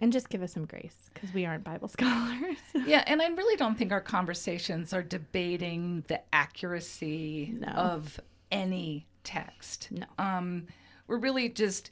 and 0.00 0.12
just 0.12 0.28
give 0.28 0.42
us 0.42 0.52
some 0.52 0.64
grace 0.66 1.10
because 1.14 1.32
we 1.32 1.44
aren't 1.46 1.64
Bible 1.64 1.88
scholars. 1.96 2.56
Yeah, 2.86 3.02
and 3.06 3.20
I 3.22 3.28
really 3.28 3.56
don't 3.56 3.76
think 3.78 3.92
our 3.92 4.00
conversations 4.00 4.92
are 4.92 5.02
debating 5.02 6.04
the 6.08 6.20
accuracy 6.34 7.54
No. 7.58 7.68
of 7.68 8.20
any 8.50 9.06
text. 9.24 9.88
No. 9.90 10.06
Um, 10.18 10.66
we're 11.06 11.18
really 11.18 11.48
just 11.48 11.90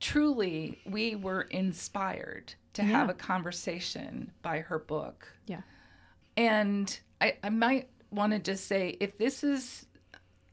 truly, 0.00 0.80
we 0.86 1.14
were 1.16 1.42
inspired 1.42 2.54
to 2.74 2.82
have 2.82 3.10
a 3.10 3.14
conversation 3.14 4.30
by 4.42 4.60
her 4.60 4.78
book. 4.78 5.26
yeah. 5.46 5.60
And 6.36 6.98
I, 7.20 7.36
I 7.42 7.50
might 7.50 7.88
want 8.10 8.32
to 8.32 8.38
just 8.38 8.66
say 8.66 8.96
if 9.00 9.18
this 9.18 9.44
is 9.44 9.86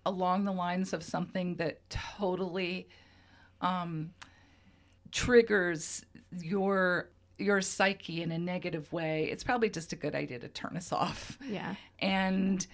along 0.05 0.43
the 0.45 0.51
lines 0.51 0.91
of 0.93 1.03
something 1.03 1.55
that 1.57 1.87
totally 1.89 2.89
um, 3.61 4.11
triggers 5.11 6.03
your 6.41 7.09
your 7.39 7.61
psyche 7.61 8.23
in 8.23 8.31
a 8.31 8.37
negative 8.37 8.91
way, 8.91 9.25
it's 9.31 9.43
probably 9.43 9.69
just 9.69 9.93
a 9.93 9.95
good 9.95 10.15
idea 10.15 10.39
to 10.39 10.47
turn 10.47 10.75
us 10.75 10.91
off 10.91 11.37
Yeah. 11.47 11.75
and 11.99 12.65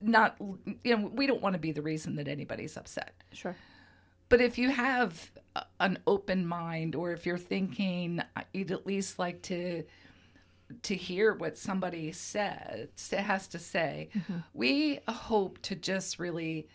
not 0.00 0.36
you 0.84 0.96
know 0.96 1.10
we 1.12 1.26
don't 1.26 1.40
want 1.40 1.54
to 1.54 1.58
be 1.58 1.72
the 1.72 1.82
reason 1.82 2.16
that 2.16 2.28
anybody's 2.28 2.76
upset 2.76 3.14
Sure. 3.32 3.56
but 4.28 4.40
if 4.40 4.56
you 4.58 4.70
have 4.70 5.30
a- 5.56 5.64
an 5.80 5.98
open 6.06 6.46
mind 6.46 6.94
or 6.94 7.12
if 7.12 7.26
you're 7.26 7.36
thinking 7.38 8.20
uh, 8.36 8.42
you'd 8.52 8.70
at 8.70 8.86
least 8.86 9.18
like 9.18 9.42
to 9.42 9.82
to 10.82 10.94
hear 10.94 11.34
what 11.34 11.56
somebody 11.58 12.12
says 12.12 12.88
has 13.10 13.48
to 13.48 13.58
say 13.58 14.10
we 14.54 15.00
hope 15.08 15.60
to 15.62 15.74
just 15.74 16.18
really 16.20 16.68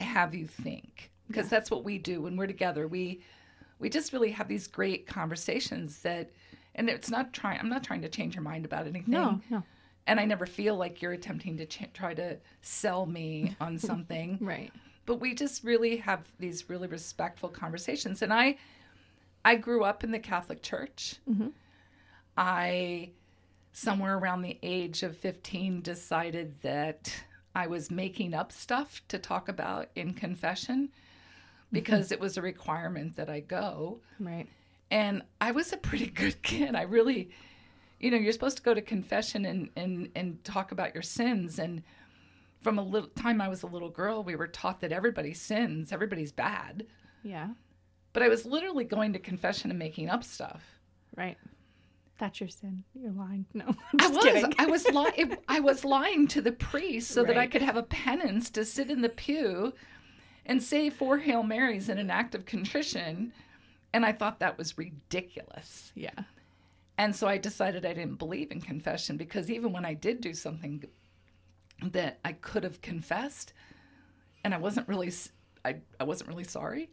have 0.00 0.34
you 0.34 0.46
think 0.46 1.10
because 1.28 1.48
that's 1.48 1.70
what 1.70 1.84
we 1.84 1.98
do 1.98 2.22
when 2.22 2.36
we're 2.36 2.46
together. 2.46 2.88
We 2.88 3.20
we 3.78 3.88
just 3.88 4.12
really 4.12 4.32
have 4.32 4.48
these 4.48 4.66
great 4.66 5.06
conversations 5.06 6.00
that 6.00 6.30
and 6.74 6.88
it's 6.88 7.10
not 7.10 7.32
trying 7.32 7.58
i'm 7.60 7.68
not 7.68 7.84
trying 7.84 8.02
to 8.02 8.08
change 8.08 8.34
your 8.34 8.42
mind 8.42 8.64
about 8.64 8.86
anything. 8.86 9.04
No. 9.06 9.40
No. 9.50 9.62
and 10.06 10.18
i 10.18 10.24
never 10.24 10.46
feel 10.46 10.76
like 10.76 11.00
you're 11.00 11.12
attempting 11.12 11.56
to 11.58 11.66
ch- 11.66 11.88
try 11.94 12.14
to 12.14 12.36
sell 12.62 13.06
me 13.06 13.56
on 13.60 13.78
something. 13.78 14.38
Right. 14.40 14.72
but 15.06 15.16
we 15.20 15.34
just 15.34 15.64
really 15.64 15.96
have 15.98 16.20
these 16.38 16.68
really 16.68 16.88
respectful 16.88 17.48
conversations. 17.48 18.22
And 18.22 18.32
i 18.32 18.56
i 19.44 19.54
grew 19.56 19.84
up 19.84 20.04
in 20.04 20.10
the 20.10 20.18
catholic 20.18 20.62
church. 20.62 21.16
Mm-hmm. 21.28 21.48
I 22.36 23.10
somewhere 23.72 24.16
around 24.18 24.42
the 24.42 24.58
age 24.62 25.02
of 25.02 25.16
15 25.16 25.82
decided 25.82 26.60
that 26.62 27.14
i 27.54 27.66
was 27.66 27.90
making 27.90 28.34
up 28.34 28.50
stuff 28.50 29.02
to 29.08 29.18
talk 29.18 29.48
about 29.48 29.88
in 29.94 30.14
confession 30.14 30.88
Mm-hmm. 31.68 31.76
because 31.80 32.12
it 32.12 32.18
was 32.20 32.36
a 32.38 32.42
requirement 32.42 33.16
that 33.16 33.28
i 33.28 33.40
go 33.40 34.00
Right. 34.18 34.46
and 34.90 35.22
I 35.40 35.50
was 35.52 35.72
a 35.72 35.76
pretty 35.76 36.06
good 36.22 36.40
kid. 36.42 36.74
I 36.74 36.82
really, 36.82 37.28
you 38.00 38.10
know, 38.10 38.16
you're 38.16 38.32
supposed 38.32 38.56
to 38.56 38.62
go 38.62 38.72
to 38.74 38.80
confession 38.80 39.44
and 39.44 39.68
and 39.76 40.08
and 40.16 40.42
talk 40.44 40.72
about 40.72 40.94
your 40.94 41.02
sins. 41.02 41.58
And 41.58 41.82
from 42.62 42.78
a 42.78 42.82
little 42.82 43.10
time 43.10 43.40
I 43.40 43.48
was 43.48 43.62
a 43.62 43.66
little 43.66 43.90
girl, 43.90 44.22
we 44.24 44.34
were 44.34 44.46
taught 44.48 44.80
that 44.80 44.92
everybody 44.92 45.34
sins, 45.34 45.92
everybody's 45.92 46.32
bad. 46.32 46.86
Yeah. 47.22 47.48
But 48.14 48.22
I 48.22 48.28
was 48.28 48.46
literally 48.46 48.84
going 48.84 49.12
to 49.12 49.18
confession 49.18 49.70
and 49.70 49.78
making 49.78 50.08
up 50.08 50.24
stuff. 50.24 50.62
Right. 51.16 51.36
That's 52.18 52.40
your 52.40 52.48
sin. 52.48 52.82
You're 52.94 53.12
lying. 53.12 53.44
No. 53.54 53.66
I 54.00 54.08
was, 54.08 54.24
kidding. 54.24 54.54
I 54.58 54.66
was 54.66 54.88
lying. 54.92 55.36
I 55.48 55.60
was 55.60 55.84
lying 55.84 56.26
to 56.28 56.40
the 56.40 56.52
priest 56.52 57.10
so 57.10 57.22
that 57.24 57.36
I 57.38 57.46
could 57.46 57.62
have 57.62 57.76
a 57.76 57.82
penance 57.84 58.50
to 58.50 58.64
sit 58.64 58.90
in 58.90 59.02
the 59.02 59.08
pew 59.10 59.72
and 60.48 60.62
say 60.62 60.90
four 60.90 61.18
Hail 61.18 61.42
Marys 61.42 61.88
in 61.88 61.98
an 61.98 62.10
act 62.10 62.34
of 62.34 62.46
contrition. 62.46 63.32
And 63.92 64.04
I 64.04 64.12
thought 64.12 64.40
that 64.40 64.58
was 64.58 64.76
ridiculous. 64.76 65.92
yeah. 65.94 66.10
And 66.98 67.14
so 67.14 67.28
I 67.28 67.38
decided 67.38 67.86
I 67.86 67.94
didn't 67.94 68.16
believe 68.16 68.50
in 68.50 68.60
confession 68.60 69.16
because 69.16 69.50
even 69.50 69.72
when 69.72 69.84
I 69.84 69.94
did 69.94 70.20
do 70.20 70.34
something 70.34 70.84
that 71.80 72.18
I 72.24 72.32
could 72.32 72.64
have 72.64 72.82
confessed 72.82 73.52
and 74.42 74.52
I 74.52 74.58
wasn't 74.58 74.88
really 74.88 75.12
I, 75.64 75.76
I 76.00 76.04
wasn't 76.04 76.28
really 76.28 76.44
sorry. 76.44 76.90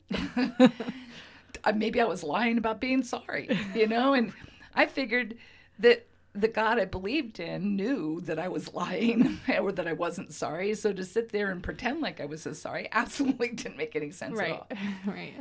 Maybe 1.75 2.01
I 2.01 2.05
was 2.05 2.23
lying 2.23 2.57
about 2.57 2.79
being 2.79 3.01
sorry, 3.01 3.49
you 3.73 3.87
know, 3.87 4.13
and 4.13 4.31
I 4.75 4.85
figured 4.85 5.37
that 5.79 6.05
the 6.35 6.47
God 6.47 6.79
I 6.79 6.85
believed 6.85 7.39
in 7.39 7.75
knew 7.75 8.21
that 8.21 8.37
I 8.39 8.47
was 8.49 8.73
lying 8.73 9.39
or 9.59 9.71
that 9.71 9.87
I 9.87 9.93
wasn't 9.93 10.33
sorry. 10.33 10.73
So 10.75 10.91
to 10.93 11.03
sit 11.03 11.31
there 11.31 11.49
and 11.51 11.63
pretend 11.63 12.01
like 12.01 12.19
I 12.19 12.25
was 12.25 12.41
so 12.41 12.53
sorry 12.53 12.89
absolutely 12.91 13.49
didn't 13.49 13.77
make 13.77 13.95
any 13.95 14.11
sense 14.11 14.39
at 14.39 14.43
Right. 14.43 14.51
all. 14.51 14.67
right. 15.07 15.33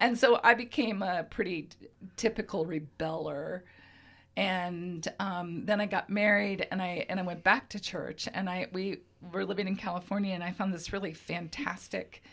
And 0.00 0.18
so 0.18 0.40
I 0.42 0.54
became 0.54 1.02
a 1.02 1.24
pretty 1.30 1.62
t- 1.62 1.88
typical 2.16 2.66
rebeller. 2.66 3.62
And 4.36 5.06
um, 5.20 5.64
then 5.64 5.80
I 5.80 5.86
got 5.86 6.10
married, 6.10 6.66
and 6.72 6.82
I 6.82 7.06
and 7.08 7.20
I 7.20 7.22
went 7.22 7.44
back 7.44 7.68
to 7.68 7.78
church. 7.78 8.28
And 8.34 8.50
I 8.50 8.66
we 8.72 9.02
were 9.32 9.44
living 9.44 9.68
in 9.68 9.76
California, 9.76 10.34
and 10.34 10.42
I 10.42 10.50
found 10.50 10.74
this 10.74 10.92
really 10.92 11.12
fantastic 11.12 12.24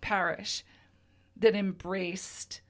parish 0.00 0.64
that 1.38 1.56
embraced 1.56 2.60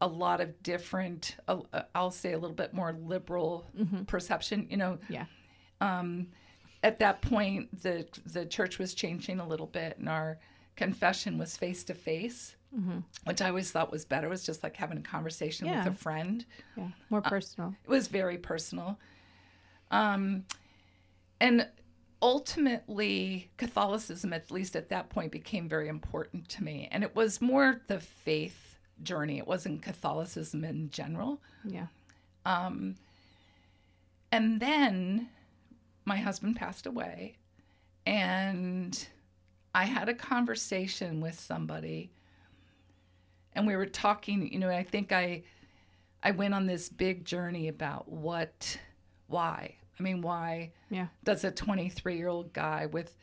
a 0.00 0.06
lot 0.06 0.40
of 0.40 0.62
different. 0.62 1.36
Uh, 1.48 1.60
uh, 1.72 1.82
I'll 1.94 2.10
say 2.10 2.32
a 2.32 2.38
little 2.38 2.56
bit 2.56 2.72
more 2.72 2.92
liberal 2.92 3.66
perception. 4.06 4.66
You 4.70 4.76
know, 4.78 4.98
Yeah. 5.08 5.26
at 6.82 6.98
that 6.98 7.20
point 7.22 7.82
the 7.82 8.06
the 8.26 8.46
church 8.46 8.78
was 8.78 8.94
changing 8.94 9.38
a 9.40 9.46
little 9.46 9.66
bit 9.66 9.98
and 9.98 10.08
our 10.08 10.38
confession 10.76 11.36
was 11.36 11.54
face 11.56 11.84
to 11.84 11.92
face 11.94 12.56
which 13.24 13.42
i 13.42 13.48
always 13.48 13.70
thought 13.70 13.90
was 13.92 14.04
better 14.06 14.28
it 14.28 14.30
was 14.30 14.44
just 14.46 14.62
like 14.62 14.76
having 14.76 14.96
a 14.96 15.02
conversation 15.02 15.66
Yeah. 15.66 15.84
with 15.84 15.92
a 15.94 15.96
friend 15.96 16.46
Yeah. 16.76 16.88
More 17.10 17.20
personal. 17.20 17.74
it 17.84 17.90
was 17.90 18.06
very 18.08 18.38
personal 18.38 18.98
um 19.90 20.44
and 21.40 21.68
ultimately 22.22 23.50
catholicism 23.56 24.32
at 24.32 24.50
least 24.50 24.76
at 24.76 24.88
that 24.88 25.10
point 25.10 25.32
became 25.32 25.68
very 25.68 25.88
important 25.88 26.48
to 26.48 26.64
me 26.64 26.88
and 26.90 27.02
it 27.04 27.14
was 27.14 27.40
more 27.42 27.80
the 27.88 28.00
faith 28.00 28.69
journey 29.02 29.38
it 29.38 29.46
wasn't 29.46 29.82
catholicism 29.82 30.64
in 30.64 30.90
general 30.90 31.40
Yeah. 31.64 31.86
Um, 32.44 32.96
And 34.32 34.60
then 34.60 35.28
my 36.04 36.16
husband 36.16 36.56
passed 36.56 36.86
away, 36.86 37.36
and 38.06 39.06
I 39.74 39.84
had 39.84 40.08
a 40.08 40.14
conversation 40.14 41.20
with 41.20 41.38
somebody, 41.38 42.10
and 43.54 43.66
we 43.66 43.76
were 43.76 43.86
talking. 43.86 44.52
You 44.52 44.58
know, 44.58 44.70
I 44.70 44.82
think 44.84 45.12
I, 45.12 45.42
I 46.22 46.30
went 46.30 46.54
on 46.54 46.66
this 46.66 46.88
big 46.88 47.24
journey 47.24 47.68
about 47.68 48.08
what, 48.10 48.78
why. 49.26 49.74
I 49.98 50.02
mean, 50.02 50.22
why 50.22 50.70
Yeah. 50.88 51.08
does 51.24 51.44
a 51.44 51.50
23 51.50 52.16
year 52.16 52.28
old 52.28 52.52
guy 52.52 52.86
with 52.86 53.16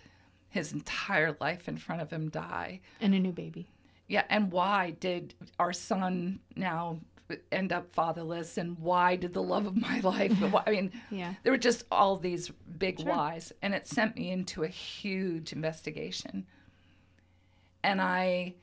his 0.50 0.74
entire 0.74 1.36
life 1.40 1.68
in 1.68 1.78
front 1.78 2.02
of 2.02 2.12
him 2.12 2.30
die? 2.30 2.82
And 3.02 3.14
a 3.16 3.20
new 3.20 3.32
baby. 3.32 3.68
Yeah, 4.08 4.24
and 4.30 4.52
why 4.52 4.92
did 4.92 5.34
our 5.60 5.74
son 5.74 6.40
now 6.56 7.00
end 7.52 7.74
up 7.74 7.92
fatherless? 7.94 8.58
And 8.58 8.80
why 8.80 9.18
did 9.18 9.34
the 9.34 9.44
love 9.44 9.66
of 9.66 9.76
my 9.76 10.00
life 10.04 10.34
i 10.66 10.72
mean, 10.72 10.92
Yeah. 11.12 11.34
there 11.44 11.52
were 11.52 11.58
just 11.58 11.84
all 11.92 12.16
these 12.16 12.50
big 12.78 13.00
Sure. 13.02 13.10
whys, 13.12 13.52
and 13.62 13.74
it 13.74 13.88
sent 13.88 14.16
me 14.16 14.32
into 14.32 14.64
a 14.64 14.68
huge 14.70 15.52
investigation. 15.52 16.46
And 17.84 18.02
I 18.02 18.56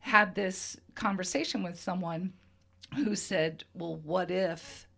had 0.00 0.34
this 0.34 0.76
conversation 0.94 1.62
with 1.62 1.78
someone 1.78 2.32
who 2.96 3.14
said, 3.14 3.64
Well, 3.74 3.96
what 3.96 4.30
if? 4.30 4.88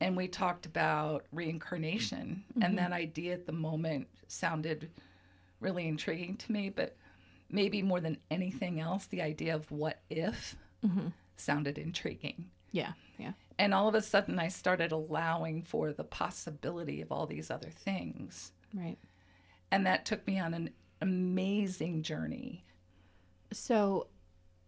And 0.00 0.16
we 0.16 0.28
talked 0.28 0.64
about 0.64 1.26
reincarnation, 1.30 2.42
and 2.54 2.62
mm-hmm. 2.62 2.76
that 2.76 2.92
idea 2.92 3.34
at 3.34 3.44
the 3.44 3.52
moment 3.52 4.08
sounded 4.28 4.90
really 5.60 5.86
intriguing 5.86 6.38
to 6.38 6.52
me, 6.52 6.70
but 6.70 6.96
maybe 7.50 7.82
more 7.82 8.00
than 8.00 8.18
anything 8.30 8.80
else, 8.80 9.06
the 9.06 9.22
idea 9.22 9.54
of 9.54 9.70
what 9.70 10.00
if 10.08 10.56
sounded 11.36 11.78
intriguing. 11.78 12.50
Yeah. 12.72 12.92
Yeah. 13.18 13.32
And 13.58 13.74
all 13.74 13.88
of 13.88 13.94
a 13.94 14.02
sudden, 14.02 14.38
I 14.38 14.48
started 14.48 14.92
allowing 14.92 15.62
for 15.62 15.92
the 15.92 16.04
possibility 16.04 17.02
of 17.02 17.12
all 17.12 17.26
these 17.26 17.50
other 17.50 17.70
things. 17.70 18.52
Right. 18.72 18.96
And 19.70 19.86
that 19.86 20.06
took 20.06 20.26
me 20.26 20.38
on 20.38 20.54
an 20.54 20.70
amazing 21.00 22.02
journey. 22.02 22.64
So, 23.52 24.06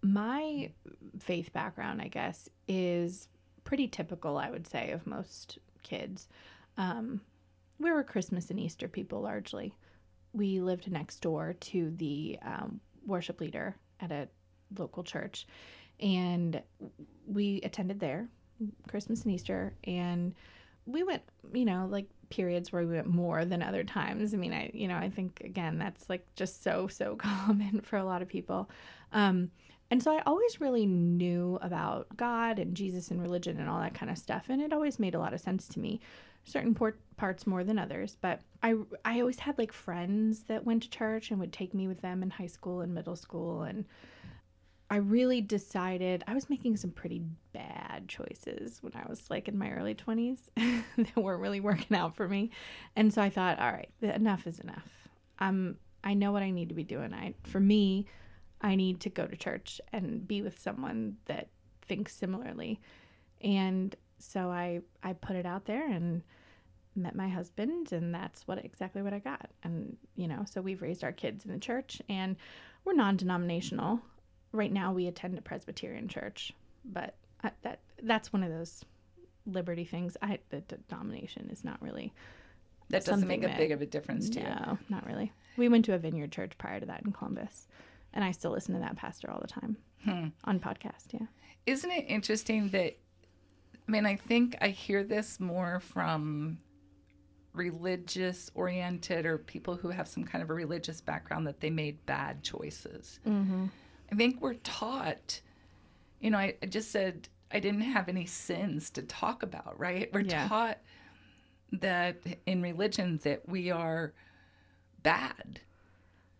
my 0.02 0.72
faith 1.20 1.52
background, 1.52 2.02
I 2.02 2.08
guess, 2.08 2.48
is 2.66 3.28
pretty 3.64 3.86
typical, 3.86 4.36
I 4.36 4.50
would 4.50 4.66
say, 4.66 4.90
of 4.90 5.06
most 5.06 5.58
kids. 5.82 6.28
Um, 6.76 7.20
we 7.78 7.90
were 7.90 8.02
Christmas 8.02 8.50
and 8.50 8.58
Easter 8.58 8.88
people 8.88 9.20
largely. 9.20 9.74
We 10.32 10.60
lived 10.60 10.90
next 10.90 11.20
door 11.20 11.54
to 11.54 11.90
the 11.96 12.38
um, 12.42 12.80
worship 13.06 13.40
leader 13.40 13.76
at 14.00 14.10
a 14.10 14.28
local 14.76 15.02
church, 15.04 15.46
and 16.00 16.62
we 17.26 17.60
attended 17.62 18.00
there 18.00 18.28
Christmas 18.88 19.22
and 19.22 19.32
Easter, 19.32 19.74
and 19.84 20.34
we 20.86 21.02
went, 21.02 21.22
you 21.52 21.64
know, 21.64 21.86
like 21.90 22.06
periods 22.30 22.72
where 22.72 22.86
we 22.86 22.94
went 22.94 23.06
more 23.06 23.44
than 23.44 23.62
other 23.62 23.84
times. 23.84 24.34
I 24.34 24.36
mean, 24.36 24.52
I, 24.52 24.70
you 24.72 24.88
know, 24.88 24.96
I 24.96 25.10
think 25.10 25.42
again 25.44 25.78
that's 25.78 26.08
like 26.08 26.26
just 26.34 26.62
so 26.62 26.88
so 26.88 27.16
common 27.18 27.80
for 27.82 27.96
a 27.96 28.04
lot 28.04 28.22
of 28.22 28.28
people. 28.28 28.68
Um, 29.12 29.50
and 29.92 30.02
so 30.02 30.10
I 30.10 30.22
always 30.24 30.58
really 30.58 30.86
knew 30.86 31.58
about 31.60 32.16
God 32.16 32.58
and 32.58 32.74
Jesus 32.74 33.10
and 33.10 33.20
religion 33.20 33.60
and 33.60 33.68
all 33.68 33.78
that 33.80 33.92
kind 33.92 34.10
of 34.10 34.16
stuff, 34.16 34.46
and 34.48 34.62
it 34.62 34.72
always 34.72 34.98
made 34.98 35.14
a 35.14 35.18
lot 35.18 35.34
of 35.34 35.40
sense 35.42 35.68
to 35.68 35.80
me. 35.80 36.00
Certain 36.44 36.74
por- 36.74 36.96
parts 37.18 37.46
more 37.46 37.62
than 37.62 37.78
others, 37.78 38.16
but 38.22 38.40
I 38.62 38.74
I 39.04 39.20
always 39.20 39.38
had 39.38 39.58
like 39.58 39.70
friends 39.70 40.44
that 40.44 40.64
went 40.64 40.84
to 40.84 40.88
church 40.88 41.30
and 41.30 41.38
would 41.40 41.52
take 41.52 41.74
me 41.74 41.88
with 41.88 42.00
them 42.00 42.22
in 42.22 42.30
high 42.30 42.46
school 42.46 42.80
and 42.80 42.94
middle 42.94 43.16
school 43.16 43.64
and 43.64 43.84
I 44.88 44.96
really 44.96 45.42
decided 45.42 46.24
I 46.26 46.32
was 46.32 46.48
making 46.48 46.78
some 46.78 46.90
pretty 46.90 47.20
bad 47.52 48.08
choices 48.08 48.82
when 48.82 48.94
I 48.94 49.06
was 49.08 49.28
like 49.28 49.46
in 49.46 49.58
my 49.58 49.72
early 49.72 49.94
20s 49.94 50.38
that 50.96 51.16
weren't 51.16 51.40
really 51.40 51.60
working 51.60 51.96
out 51.96 52.16
for 52.16 52.26
me. 52.26 52.50
And 52.96 53.12
so 53.12 53.20
I 53.20 53.28
thought, 53.28 53.58
all 53.58 53.72
right, 53.72 53.90
enough 54.00 54.46
is 54.46 54.58
enough. 54.58 54.88
I'm 55.38 55.76
I 56.02 56.14
know 56.14 56.32
what 56.32 56.42
I 56.42 56.50
need 56.50 56.70
to 56.70 56.74
be 56.74 56.82
doing. 56.82 57.12
I 57.12 57.34
for 57.44 57.60
me, 57.60 58.06
I 58.62 58.74
need 58.74 59.00
to 59.00 59.10
go 59.10 59.26
to 59.26 59.36
church 59.36 59.80
and 59.92 60.26
be 60.26 60.40
with 60.42 60.58
someone 60.58 61.16
that 61.26 61.48
thinks 61.82 62.14
similarly. 62.14 62.80
And 63.42 63.94
so 64.18 64.50
I 64.50 64.80
I 65.02 65.14
put 65.14 65.36
it 65.36 65.46
out 65.46 65.64
there 65.64 65.88
and 65.88 66.22
met 66.94 67.14
my 67.14 67.28
husband 67.28 67.92
and 67.92 68.14
that's 68.14 68.46
what 68.46 68.64
exactly 68.64 69.02
what 69.02 69.12
I 69.12 69.18
got. 69.18 69.50
And 69.64 69.96
you 70.14 70.28
know, 70.28 70.44
so 70.50 70.60
we've 70.60 70.82
raised 70.82 71.02
our 71.04 71.12
kids 71.12 71.44
in 71.44 71.52
the 71.52 71.58
church 71.58 72.00
and 72.08 72.36
we're 72.84 72.94
non-denominational 72.94 74.00
right 74.52 74.72
now 74.72 74.92
we 74.92 75.06
attend 75.06 75.36
a 75.38 75.42
Presbyterian 75.42 76.08
church, 76.08 76.52
but 76.84 77.14
I, 77.42 77.50
that 77.62 77.80
that's 78.02 78.32
one 78.32 78.42
of 78.42 78.50
those 78.50 78.84
liberty 79.46 79.84
things. 79.84 80.16
I 80.22 80.38
the 80.50 80.60
denomination 80.60 81.48
is 81.50 81.64
not 81.64 81.80
really. 81.82 82.12
That 82.90 83.04
doesn't 83.04 83.26
make 83.26 83.42
a 83.42 83.48
that, 83.48 83.56
big 83.56 83.72
of 83.72 83.80
a 83.80 83.86
difference 83.86 84.28
to 84.30 84.42
no, 84.42 84.48
you. 84.48 84.54
No, 84.66 84.78
not 84.90 85.06
really. 85.06 85.32
We 85.56 85.68
went 85.68 85.86
to 85.86 85.94
a 85.94 85.98
vineyard 85.98 86.30
church 86.30 86.52
prior 86.58 86.78
to 86.78 86.86
that 86.86 87.02
in 87.04 87.12
Columbus, 87.12 87.66
and 88.14 88.24
I 88.24 88.32
still 88.32 88.50
listen 88.50 88.74
to 88.74 88.80
that 88.80 88.96
pastor 88.96 89.30
all 89.30 89.40
the 89.40 89.48
time 89.48 89.76
hmm. 90.04 90.28
on 90.44 90.60
podcast. 90.60 91.12
Yeah. 91.12 91.26
Isn't 91.66 91.90
it 91.90 92.06
interesting 92.08 92.68
that? 92.70 92.96
I 93.88 93.90
mean, 93.90 94.06
I 94.06 94.16
think 94.16 94.56
I 94.60 94.68
hear 94.68 95.02
this 95.04 95.40
more 95.40 95.80
from 95.80 96.58
religious 97.52 98.50
oriented 98.54 99.26
or 99.26 99.38
people 99.38 99.76
who 99.76 99.90
have 99.90 100.08
some 100.08 100.24
kind 100.24 100.42
of 100.42 100.50
a 100.50 100.54
religious 100.54 101.00
background 101.00 101.46
that 101.46 101.60
they 101.60 101.70
made 101.70 102.04
bad 102.06 102.42
choices. 102.42 103.20
Mm-hmm. 103.26 103.66
I 104.10 104.14
think 104.14 104.40
we're 104.40 104.54
taught, 104.54 105.40
you 106.20 106.30
know, 106.30 106.38
I, 106.38 106.54
I 106.62 106.66
just 106.66 106.90
said 106.90 107.28
I 107.50 107.60
didn't 107.60 107.82
have 107.82 108.08
any 108.08 108.26
sins 108.26 108.90
to 108.90 109.02
talk 109.02 109.42
about, 109.42 109.78
right? 109.78 110.10
We're 110.12 110.20
yeah. 110.20 110.48
taught 110.48 110.78
that 111.72 112.16
in 112.46 112.62
religion 112.62 113.20
that 113.24 113.48
we 113.48 113.70
are 113.70 114.12
bad. 115.02 115.60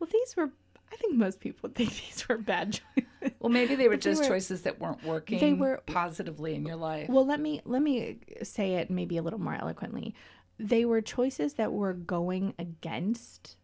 Well, 0.02 0.09
these 0.12 0.37
were 0.37 0.50
I 0.92 0.97
think 0.97 1.14
most 1.14 1.38
people 1.38 1.61
would 1.62 1.75
think 1.76 1.90
these 1.90 2.28
were 2.28 2.37
bad 2.37 2.73
choices. 2.73 3.37
Well, 3.38 3.52
maybe 3.52 3.76
they 3.76 3.87
were 3.87 3.97
just 3.97 4.21
they 4.21 4.28
were, 4.28 4.35
choices 4.35 4.62
that 4.62 4.80
weren't 4.80 5.04
working 5.04 5.38
they 5.38 5.52
were, 5.52 5.80
positively 5.87 6.56
in 6.56 6.66
your 6.66 6.75
life. 6.75 7.09
Well, 7.09 7.25
let 7.25 7.38
me 7.38 7.61
let 7.64 7.82
me 7.82 8.18
say 8.42 8.75
it 8.75 8.90
maybe 8.90 9.16
a 9.16 9.23
little 9.23 9.38
more 9.38 9.54
eloquently. 9.54 10.16
They 10.59 10.85
were 10.87 11.00
choices 11.00 11.54
that 11.54 11.73
were 11.73 11.92
going 11.92 12.54
against 12.59 13.56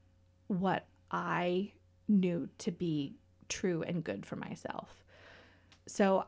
what 0.46 0.86
I 1.10 1.72
knew 2.06 2.48
to 2.58 2.70
be 2.70 3.16
true 3.48 3.82
and 3.82 4.04
good 4.04 4.24
for 4.24 4.36
myself. 4.36 5.02
So 5.88 6.24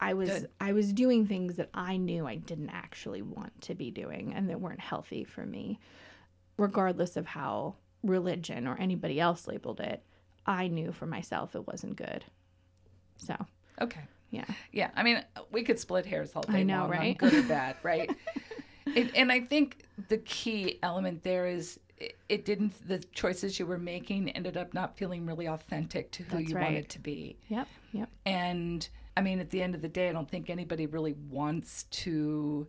I 0.00 0.14
was 0.14 0.30
good. 0.30 0.48
I 0.62 0.72
was 0.72 0.94
doing 0.94 1.26
things 1.26 1.56
that 1.56 1.68
I 1.74 1.98
knew 1.98 2.26
I 2.26 2.36
didn't 2.36 2.70
actually 2.70 3.20
want 3.20 3.60
to 3.62 3.74
be 3.74 3.90
doing 3.90 4.32
and 4.32 4.48
that 4.48 4.62
weren't 4.62 4.80
healthy 4.80 5.24
for 5.24 5.44
me. 5.44 5.78
Regardless 6.56 7.18
of 7.18 7.26
how 7.26 7.74
religion 8.02 8.66
or 8.66 8.76
anybody 8.78 9.20
else 9.20 9.46
labeled 9.46 9.80
it, 9.80 10.02
I 10.46 10.68
knew 10.68 10.92
for 10.92 11.06
myself 11.06 11.54
it 11.54 11.66
wasn't 11.66 11.96
good. 11.96 12.24
So, 13.16 13.34
okay. 13.80 14.00
Yeah. 14.30 14.44
Yeah. 14.72 14.90
I 14.96 15.02
mean, 15.02 15.22
we 15.50 15.62
could 15.62 15.78
split 15.78 16.06
hairs 16.06 16.32
all 16.34 16.42
day 16.42 16.60
I 16.60 16.62
know, 16.62 16.80
long 16.80 16.90
right? 16.90 17.18
good 17.18 17.34
or 17.34 17.42
bad, 17.48 17.76
right? 17.82 18.10
and, 18.86 19.14
and 19.14 19.30
I 19.30 19.40
think 19.40 19.84
the 20.08 20.18
key 20.18 20.78
element 20.82 21.22
there 21.22 21.46
is 21.46 21.78
it, 22.28 22.44
didn't 22.44 22.88
the 22.88 22.98
choices 23.12 23.58
you 23.60 23.66
were 23.66 23.78
making 23.78 24.30
ended 24.30 24.56
up 24.56 24.74
not 24.74 24.96
feeling 24.96 25.24
really 25.26 25.46
authentic 25.46 26.10
to 26.12 26.24
who 26.24 26.38
That's 26.38 26.50
you 26.50 26.56
right. 26.56 26.64
wanted 26.64 26.88
to 26.88 26.98
be. 26.98 27.36
Yep. 27.48 27.68
Yep. 27.92 28.08
And 28.26 28.88
I 29.16 29.20
mean 29.20 29.38
at 29.38 29.50
the 29.50 29.62
end 29.62 29.74
of 29.74 29.82
the 29.82 29.88
day 29.88 30.08
I 30.08 30.12
don't 30.12 30.28
think 30.28 30.50
anybody 30.50 30.86
really 30.86 31.14
wants 31.30 31.84
to 31.84 32.66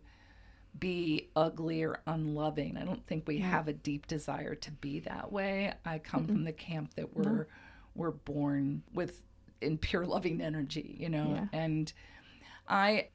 be 0.78 1.28
ugly 1.36 1.82
or 1.82 2.00
unloving. 2.06 2.76
I 2.76 2.84
don't 2.84 3.06
think 3.06 3.26
we 3.26 3.36
yeah. 3.36 3.50
have 3.50 3.68
a 3.68 3.72
deep 3.72 4.06
desire 4.06 4.54
to 4.56 4.70
be 4.70 5.00
that 5.00 5.30
way. 5.30 5.72
I 5.84 5.98
come 5.98 6.24
mm 6.24 6.28
from 6.28 6.44
the 6.44 6.52
camp 6.52 6.94
that 6.94 7.14
we're 7.14 7.22
no. 7.22 7.44
we're 7.94 8.10
born 8.10 8.82
with 8.92 9.22
in 9.60 9.78
pure 9.78 10.04
loving 10.04 10.40
energy, 10.40 10.96
you 10.98 11.08
know. 11.08 11.48
Yeah. 11.52 11.58
And 11.58 11.92
I 12.68 13.08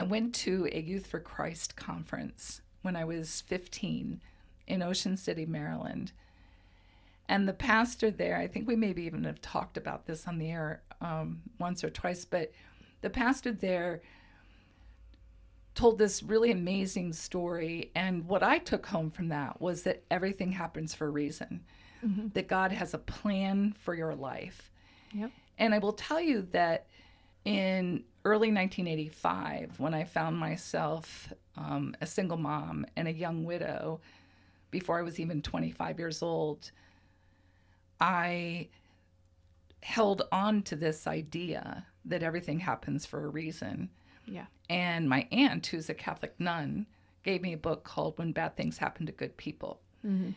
I 0.00 0.04
went 0.04 0.34
to 0.36 0.68
a 0.72 0.80
Youth 0.80 1.06
for 1.06 1.20
Christ 1.20 1.76
conference 1.76 2.62
when 2.82 2.96
I 2.96 3.04
was 3.04 3.42
15 3.42 4.20
in 4.66 4.82
Ocean 4.82 5.16
City, 5.16 5.46
Maryland. 5.46 6.12
And 7.28 7.48
the 7.48 7.54
pastor 7.54 8.10
there, 8.10 8.36
I 8.36 8.46
think 8.46 8.68
we 8.68 8.76
maybe 8.76 9.04
even 9.04 9.24
have 9.24 9.40
talked 9.40 9.76
about 9.76 10.06
this 10.06 10.26
on 10.26 10.38
the 10.38 10.50
air 10.50 10.82
um, 11.00 11.40
once 11.58 11.82
or 11.82 11.90
twice, 11.90 12.24
but 12.24 12.52
the 13.00 13.10
pastor 13.10 13.52
there 13.52 14.02
told 15.74 15.98
this 15.98 16.22
really 16.22 16.50
amazing 16.50 17.12
story. 17.12 17.90
And 17.94 18.26
what 18.26 18.42
I 18.42 18.58
took 18.58 18.86
home 18.86 19.10
from 19.10 19.28
that 19.28 19.60
was 19.60 19.82
that 19.82 20.04
everything 20.10 20.52
happens 20.52 20.94
for 20.94 21.06
a 21.06 21.10
reason, 21.10 21.64
mm-hmm. 22.04 22.28
that 22.34 22.48
God 22.48 22.72
has 22.72 22.94
a 22.94 22.98
plan 22.98 23.74
for 23.78 23.94
your 23.94 24.14
life. 24.14 24.70
Yep. 25.12 25.30
And 25.58 25.74
I 25.74 25.78
will 25.78 25.92
tell 25.92 26.20
you 26.20 26.42
that 26.52 26.86
in 27.44 28.04
early 28.24 28.48
1985, 28.48 29.78
when 29.78 29.94
I 29.94 30.04
found 30.04 30.38
myself 30.38 31.32
um, 31.56 31.94
a 32.00 32.06
single 32.06 32.38
mom 32.38 32.86
and 32.96 33.06
a 33.06 33.12
young 33.12 33.44
widow, 33.44 34.00
before 34.70 34.98
I 34.98 35.02
was 35.02 35.20
even 35.20 35.42
25 35.42 35.98
years 35.98 36.22
old, 36.22 36.70
I 38.00 38.68
held 39.82 40.22
on 40.32 40.62
to 40.62 40.76
this 40.76 41.06
idea 41.06 41.86
that 42.06 42.22
everything 42.22 42.58
happens 42.58 43.06
for 43.06 43.24
a 43.24 43.28
reason. 43.28 43.90
Yeah. 44.26 44.46
And 44.68 45.08
my 45.08 45.28
aunt, 45.30 45.66
who's 45.66 45.88
a 45.88 45.94
Catholic 45.94 46.34
nun, 46.38 46.86
gave 47.22 47.42
me 47.42 47.52
a 47.52 47.58
book 47.58 47.84
called 47.84 48.18
When 48.18 48.32
Bad 48.32 48.56
Things 48.56 48.78
Happen 48.78 49.06
to 49.06 49.12
Good 49.12 49.36
People. 49.36 49.80
Mm-hmm. 50.06 50.30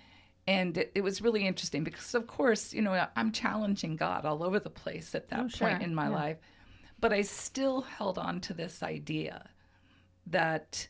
And 0.48 0.78
it, 0.78 0.92
it, 0.96 1.02
was 1.02 1.22
really 1.22 1.46
interesting 1.46 1.84
because, 1.84 2.16
of 2.16 2.26
course, 2.26 2.74
you 2.74 2.82
know, 2.82 3.08
I'm 3.18 3.34
challenging 3.34 3.98
God 3.98 4.26
all 4.26 4.44
over 4.44 4.60
the 4.60 4.70
place 4.70 5.14
at 5.14 5.28
that 5.30 5.40
oh, 5.40 5.42
point 5.42 5.54
sure. 5.54 5.70
in 5.70 5.94
my 5.94 6.06
yeah. 6.06 6.16
life. 6.16 6.38
But 7.00 7.12
I 7.12 7.22
still 7.22 7.82
held 7.82 8.18
on 8.18 8.40
to 8.42 8.54
this 8.54 8.82
idea 8.82 9.50
that 10.28 10.88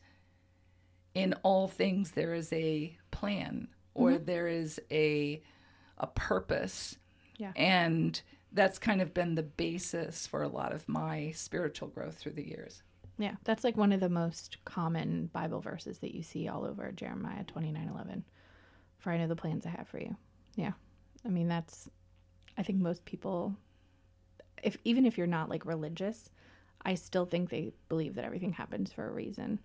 in 1.14 1.34
all 1.42 1.66
things 1.66 2.12
there 2.12 2.34
is 2.34 2.52
a 2.52 2.96
plan 3.10 3.68
or 3.94 4.12
mm-hmm. 4.12 4.24
there 4.24 4.46
is 4.46 4.80
a 4.90 5.42
a 5.98 6.06
purpose. 6.06 6.96
Yeah. 7.36 7.52
And 7.56 8.20
that's 8.52 8.78
kind 8.78 9.02
of 9.02 9.12
been 9.12 9.34
the 9.34 9.42
basis 9.42 10.26
for 10.26 10.42
a 10.42 10.48
lot 10.48 10.72
of 10.72 10.88
my 10.88 11.32
spiritual 11.34 11.88
growth 11.88 12.16
through 12.16 12.32
the 12.32 12.46
years. 12.46 12.82
Yeah, 13.18 13.34
that's 13.44 13.64
like 13.64 13.76
one 13.76 13.92
of 13.92 14.00
the 14.00 14.08
most 14.08 14.58
common 14.64 15.28
Bible 15.32 15.60
verses 15.60 15.98
that 15.98 16.14
you 16.14 16.22
see 16.22 16.48
all 16.48 16.64
over 16.64 16.92
Jeremiah 16.92 17.44
29:11. 17.44 18.22
For 18.98 19.12
I 19.12 19.18
know 19.18 19.28
the 19.28 19.36
plans 19.36 19.66
I 19.66 19.70
have 19.70 19.88
for 19.88 19.98
you. 19.98 20.16
Yeah. 20.56 20.72
I 21.24 21.28
mean, 21.28 21.48
that's 21.48 21.88
I 22.56 22.62
think 22.62 22.80
most 22.80 23.04
people 23.04 23.56
if 24.62 24.76
even 24.84 25.06
if 25.06 25.18
you're 25.18 25.26
not 25.26 25.48
like 25.48 25.66
religious, 25.66 26.30
I 26.82 26.94
still 26.94 27.26
think 27.26 27.50
they 27.50 27.72
believe 27.88 28.14
that 28.14 28.24
everything 28.24 28.52
happens 28.52 28.92
for 28.92 29.06
a 29.06 29.12
reason 29.12 29.60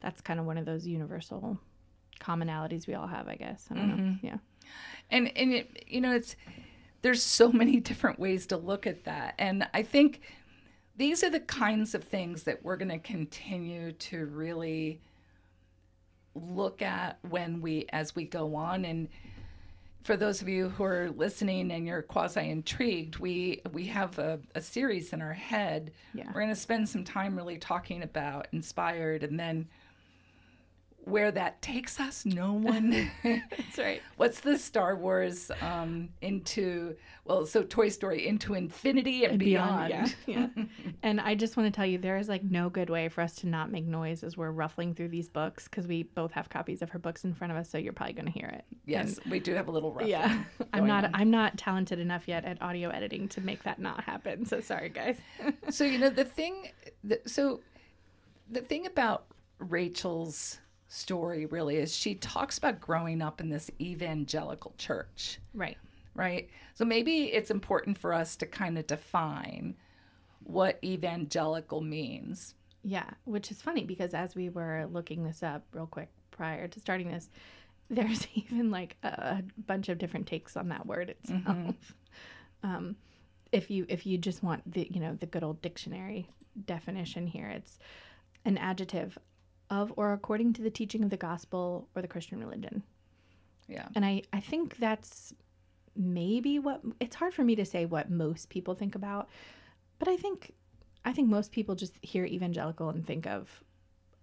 that's 0.00 0.20
kind 0.20 0.40
of 0.40 0.46
one 0.46 0.58
of 0.58 0.64
those 0.64 0.86
universal 0.86 1.58
commonalities 2.20 2.86
we 2.86 2.94
all 2.94 3.06
have, 3.06 3.28
I 3.28 3.36
guess. 3.36 3.66
I 3.70 3.74
don't 3.74 3.90
mm-hmm. 3.90 4.06
know. 4.06 4.16
Yeah. 4.22 4.36
And 5.10 5.36
and 5.36 5.52
it, 5.52 5.84
you 5.86 6.00
know, 6.00 6.14
it's 6.14 6.36
there's 7.02 7.22
so 7.22 7.52
many 7.52 7.80
different 7.80 8.18
ways 8.18 8.46
to 8.46 8.56
look 8.56 8.86
at 8.86 9.04
that. 9.04 9.34
And 9.38 9.68
I 9.72 9.82
think 9.82 10.20
these 11.00 11.24
are 11.24 11.30
the 11.30 11.40
kinds 11.40 11.94
of 11.94 12.04
things 12.04 12.42
that 12.42 12.62
we're 12.62 12.76
going 12.76 12.90
to 12.90 12.98
continue 12.98 13.90
to 13.92 14.26
really 14.26 15.00
look 16.34 16.82
at 16.82 17.18
when 17.30 17.62
we 17.62 17.86
as 17.90 18.14
we 18.14 18.24
go 18.24 18.54
on 18.54 18.84
and 18.84 19.08
for 20.02 20.16
those 20.16 20.42
of 20.42 20.48
you 20.48 20.68
who 20.68 20.84
are 20.84 21.10
listening 21.10 21.70
and 21.72 21.86
you're 21.86 22.02
quasi 22.02 22.48
intrigued, 22.48 23.16
we 23.18 23.60
we 23.72 23.84
have 23.86 24.18
a, 24.18 24.40
a 24.54 24.60
series 24.60 25.12
in 25.12 25.20
our 25.20 25.34
head. 25.34 25.92
Yeah. 26.14 26.24
We're 26.28 26.40
going 26.40 26.48
to 26.48 26.54
spend 26.54 26.88
some 26.88 27.04
time 27.04 27.36
really 27.36 27.58
talking 27.58 28.02
about 28.02 28.48
inspired, 28.52 29.22
and 29.22 29.38
then 29.38 29.68
where 31.04 31.30
that 31.32 31.60
takes 31.62 31.98
us, 31.98 32.24
no 32.24 32.52
one. 32.52 33.10
That's 33.22 33.78
right. 33.78 34.02
What's 34.16 34.40
the 34.40 34.58
Star 34.58 34.96
Wars 34.96 35.50
um, 35.60 36.10
into? 36.20 36.96
Well, 37.24 37.46
so 37.46 37.62
Toy 37.62 37.88
Story 37.88 38.26
into 38.26 38.54
infinity 38.54 39.24
and, 39.24 39.38
beyond. 39.38 39.90
yeah, 39.90 40.08
yeah. 40.26 40.46
and 41.02 41.20
I 41.20 41.34
just 41.34 41.56
want 41.56 41.72
to 41.72 41.76
tell 41.76 41.86
you, 41.86 41.98
there 41.98 42.16
is 42.16 42.28
like 42.28 42.42
no 42.42 42.68
good 42.68 42.90
way 42.90 43.08
for 43.08 43.20
us 43.22 43.34
to 43.36 43.46
not 43.46 43.70
make 43.70 43.86
noise 43.86 44.22
as 44.22 44.36
we're 44.36 44.50
ruffling 44.50 44.94
through 44.94 45.08
these 45.08 45.28
books 45.28 45.64
because 45.64 45.86
we 45.86 46.02
both 46.02 46.32
have 46.32 46.48
copies 46.48 46.82
of 46.82 46.90
her 46.90 46.98
books 46.98 47.24
in 47.24 47.34
front 47.34 47.52
of 47.52 47.56
us, 47.56 47.68
so 47.68 47.78
you're 47.78 47.92
probably 47.92 48.14
going 48.14 48.26
to 48.26 48.32
hear 48.32 48.48
it. 48.48 48.64
Yes, 48.84 49.18
we 49.28 49.40
do 49.40 49.54
have 49.54 49.68
a 49.68 49.70
little 49.70 49.92
rough. 49.92 50.08
Yeah, 50.08 50.44
I'm 50.72 50.86
not. 50.86 51.04
on. 51.04 51.10
I'm 51.14 51.30
not 51.30 51.56
talented 51.56 51.98
enough 51.98 52.28
yet 52.28 52.44
at 52.44 52.60
audio 52.62 52.90
editing 52.90 53.28
to 53.28 53.40
make 53.40 53.62
that 53.62 53.78
not 53.78 54.04
happen. 54.04 54.44
So 54.44 54.60
sorry, 54.60 54.88
guys. 54.88 55.18
so 55.70 55.84
you 55.84 55.98
know 55.98 56.10
the 56.10 56.24
thing 56.24 56.68
the, 57.04 57.20
so 57.26 57.60
the 58.50 58.60
thing 58.60 58.86
about 58.86 59.26
rachel's 59.58 60.58
story 60.92 61.46
really 61.46 61.76
is 61.76 61.94
she 61.94 62.14
talks 62.16 62.58
about 62.58 62.80
growing 62.80 63.22
up 63.22 63.40
in 63.40 63.48
this 63.48 63.70
evangelical 63.80 64.74
church 64.76 65.38
right. 65.54 65.78
right 66.14 66.50
so 66.74 66.84
maybe 66.84 67.32
it's 67.32 67.50
important 67.50 67.96
for 67.96 68.12
us 68.12 68.36
to 68.36 68.44
kind 68.44 68.76
of 68.76 68.86
define 68.86 69.74
what 70.44 70.78
evangelical 70.82 71.80
means 71.80 72.54
Yeah, 72.82 73.10
which 73.24 73.50
is 73.50 73.60
funny 73.60 73.84
because 73.84 74.14
as 74.14 74.34
we 74.34 74.48
were 74.48 74.88
looking 74.90 75.22
this 75.22 75.42
up 75.42 75.62
real 75.72 75.86
quick 75.86 76.08
prior 76.30 76.66
to 76.68 76.80
starting 76.80 77.10
this, 77.10 77.28
there's 77.90 78.26
even 78.34 78.70
like 78.70 78.96
a 79.02 79.42
bunch 79.66 79.88
of 79.88 79.98
different 79.98 80.26
takes 80.26 80.56
on 80.56 80.68
that 80.68 80.86
word 80.86 81.10
itself. 81.10 81.74
Um, 82.62 82.96
if 83.52 83.70
you 83.70 83.86
if 83.88 84.04
you 84.04 84.18
just 84.18 84.42
want 84.42 84.70
the 84.70 84.86
you 84.90 85.00
know 85.00 85.14
the 85.18 85.24
good 85.24 85.42
old 85.42 85.62
dictionary 85.62 86.28
definition 86.66 87.26
here, 87.26 87.48
it's 87.48 87.78
an 88.44 88.58
adjective 88.58 89.16
of 89.70 89.92
or 89.96 90.12
according 90.12 90.52
to 90.54 90.62
the 90.62 90.70
teaching 90.70 91.02
of 91.04 91.10
the 91.10 91.16
gospel 91.16 91.88
or 91.94 92.02
the 92.02 92.08
Christian 92.08 92.40
religion. 92.40 92.82
yeah 93.68 93.88
And 93.94 94.04
I, 94.04 94.22
I 94.32 94.40
think 94.40 94.76
that's 94.78 95.32
maybe 95.96 96.58
what 96.58 96.80
it's 97.00 97.16
hard 97.16 97.34
for 97.34 97.44
me 97.44 97.54
to 97.56 97.64
say 97.64 97.84
what 97.86 98.10
most 98.10 98.48
people 98.48 98.74
think 98.74 98.94
about, 98.94 99.28
but 99.98 100.08
I 100.08 100.16
think 100.16 100.52
I 101.04 101.12
think 101.12 101.28
most 101.28 101.52
people 101.52 101.74
just 101.74 101.94
hear 102.02 102.24
evangelical 102.24 102.90
and 102.90 103.06
think 103.06 103.26
of 103.26 103.62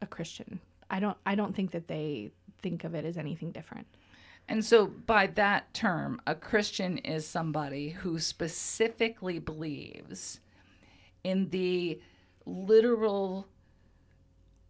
a 0.02 0.08
Christian. 0.08 0.60
I 0.90 1.00
don't 1.00 1.18
I 1.26 1.36
don't 1.36 1.56
think 1.56 1.72
that 1.72 1.88
they 1.88 2.32
think 2.62 2.84
of 2.84 2.96
it 2.96 3.06
as 3.06 3.18
anything 3.18 3.52
different. 3.52 3.88
and 4.50 4.64
so 4.64 4.88
by 4.88 5.28
that 5.28 5.74
term 5.74 6.22
a 6.26 6.34
christian 6.34 6.98
is 7.00 7.28
somebody 7.28 7.90
who 7.90 8.18
specifically 8.18 9.40
believes 9.40 10.40
in 11.24 11.50
the 11.50 12.00
literal 12.46 13.46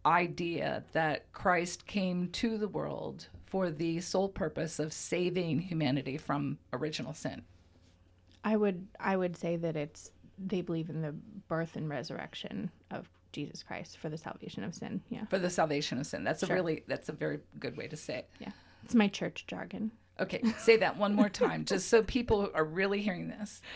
idea 0.08 0.82
that 0.92 1.30
Christ 1.32 1.86
came 1.86 2.28
to 2.30 2.56
the 2.58 2.66
world 2.66 3.28
for 3.46 3.70
the 3.70 4.00
sole 4.00 4.28
purpose 4.28 4.78
of 4.78 4.92
saving 4.92 5.60
humanity 5.60 6.16
from 6.16 6.58
original 6.72 7.12
sin. 7.14 7.42
I 8.42 8.56
would 8.56 8.86
I 8.98 9.16
would 9.16 9.36
say 9.36 9.56
that 9.56 9.76
it's 9.76 10.10
they 10.38 10.62
believe 10.62 10.88
in 10.88 11.02
the 11.02 11.12
birth 11.48 11.76
and 11.76 11.88
resurrection 11.88 12.70
of 12.90 13.08
Jesus 13.32 13.62
Christ 13.62 13.98
for 13.98 14.08
the 14.08 14.16
salvation 14.16 14.64
of 14.64 14.74
sin. 14.74 15.02
Yeah. 15.10 15.26
For 15.26 15.38
the 15.38 15.50
salvation 15.50 15.98
of 15.98 16.06
sin. 16.06 16.24
That's 16.24 16.42
a 16.42 16.46
really 16.46 16.84
that's 16.86 17.08
a 17.08 17.12
very 17.12 17.40
good 17.58 17.76
way 17.76 17.88
to 17.88 17.96
say 17.96 18.18
it. 18.18 18.30
Yeah. 18.38 18.52
It's 18.84 18.94
my 18.94 19.08
church 19.08 19.46
jargon. 19.46 19.90
Okay, 20.20 20.42
say 20.58 20.76
that 20.78 20.96
one 20.96 21.14
more 21.14 21.28
time 21.28 21.64
just 21.64 21.88
so 21.88 22.02
people 22.02 22.50
are 22.54 22.64
really 22.64 23.02
hearing 23.02 23.28
this. 23.28 23.60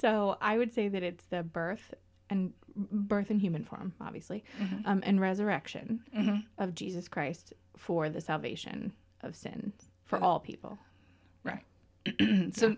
So 0.00 0.36
I 0.40 0.58
would 0.58 0.72
say 0.72 0.86
that 0.86 1.02
it's 1.02 1.24
the 1.24 1.42
birth 1.42 1.92
and 2.30 2.52
birth 2.74 3.30
in 3.30 3.38
human 3.38 3.64
form, 3.64 3.92
obviously, 4.00 4.44
mm-hmm. 4.60 4.86
um, 4.86 5.02
and 5.04 5.20
resurrection 5.20 6.00
mm-hmm. 6.16 6.36
of 6.58 6.74
Jesus 6.74 7.08
Christ 7.08 7.52
for 7.76 8.08
the 8.08 8.20
salvation 8.20 8.92
of 9.22 9.34
sins 9.34 9.74
for 10.04 10.16
mm-hmm. 10.16 10.24
all 10.24 10.40
people. 10.40 10.78
Right. 11.44 11.64
so 12.54 12.76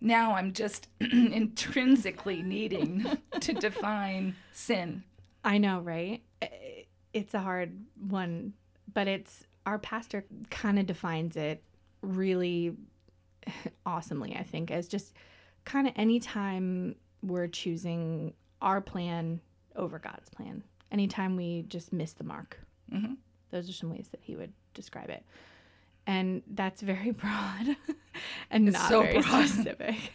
now 0.00 0.34
I'm 0.34 0.52
just 0.52 0.88
intrinsically 1.00 2.42
needing 2.42 3.04
to 3.40 3.52
define 3.52 4.34
sin. 4.52 5.02
I 5.44 5.58
know, 5.58 5.80
right? 5.80 6.22
It's 7.12 7.34
a 7.34 7.40
hard 7.40 7.72
one, 8.08 8.52
but 8.92 9.08
it's 9.08 9.44
our 9.66 9.78
pastor 9.78 10.24
kind 10.50 10.78
of 10.78 10.86
defines 10.86 11.36
it 11.36 11.62
really 12.02 12.74
awesomely, 13.86 14.36
I 14.36 14.42
think, 14.42 14.70
as 14.70 14.88
just 14.88 15.14
kind 15.64 15.86
of 15.86 15.92
anytime 15.96 16.96
we're 17.22 17.48
choosing 17.48 18.32
our 18.62 18.80
plan 18.80 19.40
over 19.76 19.98
God's 19.98 20.28
plan, 20.30 20.62
anytime 20.90 21.36
we 21.36 21.62
just 21.68 21.92
miss 21.92 22.12
the 22.12 22.24
mark. 22.24 22.58
Mhm. 22.92 23.16
Those 23.50 23.68
are 23.68 23.72
some 23.72 23.90
ways 23.90 24.08
that 24.10 24.20
he 24.22 24.36
would 24.36 24.52
describe 24.74 25.10
it. 25.10 25.24
And 26.06 26.42
that's 26.48 26.80
very 26.82 27.10
broad 27.22 27.76
and 28.50 28.68
It's 28.68 28.78
not 28.78 28.88
so 28.88 29.02
very 29.02 29.20
broad. 29.22 29.48
specific. 29.48 30.12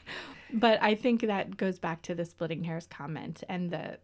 But 0.52 0.82
I 0.84 0.96
think 0.96 1.22
that 1.22 1.56
goes 1.58 1.80
back 1.80 2.02
to 2.04 2.16
the 2.16 2.26
splitting 2.26 2.64
hairs 2.64 2.86
comment 2.88 3.44
and 3.50 3.72
the, 3.72 3.98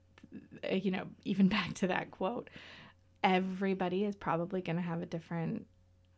uh, 0.72 0.76
you 0.76 0.92
know, 0.92 1.08
even 1.26 1.48
back 1.58 1.74
to 1.76 1.88
that 1.88 2.12
quote. 2.12 2.50
Everybody 3.24 4.06
is 4.06 4.16
probably 4.16 4.62
going 4.62 4.78
to 4.78 4.82
have 4.82 5.02
a 5.02 5.06
different, 5.06 5.66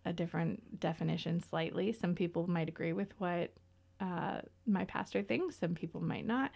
a 0.06 0.14
different 0.14 0.80
definition 0.80 1.42
slightly. 1.42 1.92
Some 1.94 2.16
people 2.16 2.48
might 2.50 2.70
agree 2.70 2.94
with 2.94 3.14
what 3.18 3.52
uh, 4.00 4.42
my 4.66 4.86
pastor 4.86 5.22
thinks. 5.24 5.58
Some 5.58 5.74
people 5.74 6.02
might 6.02 6.26
not. 6.26 6.52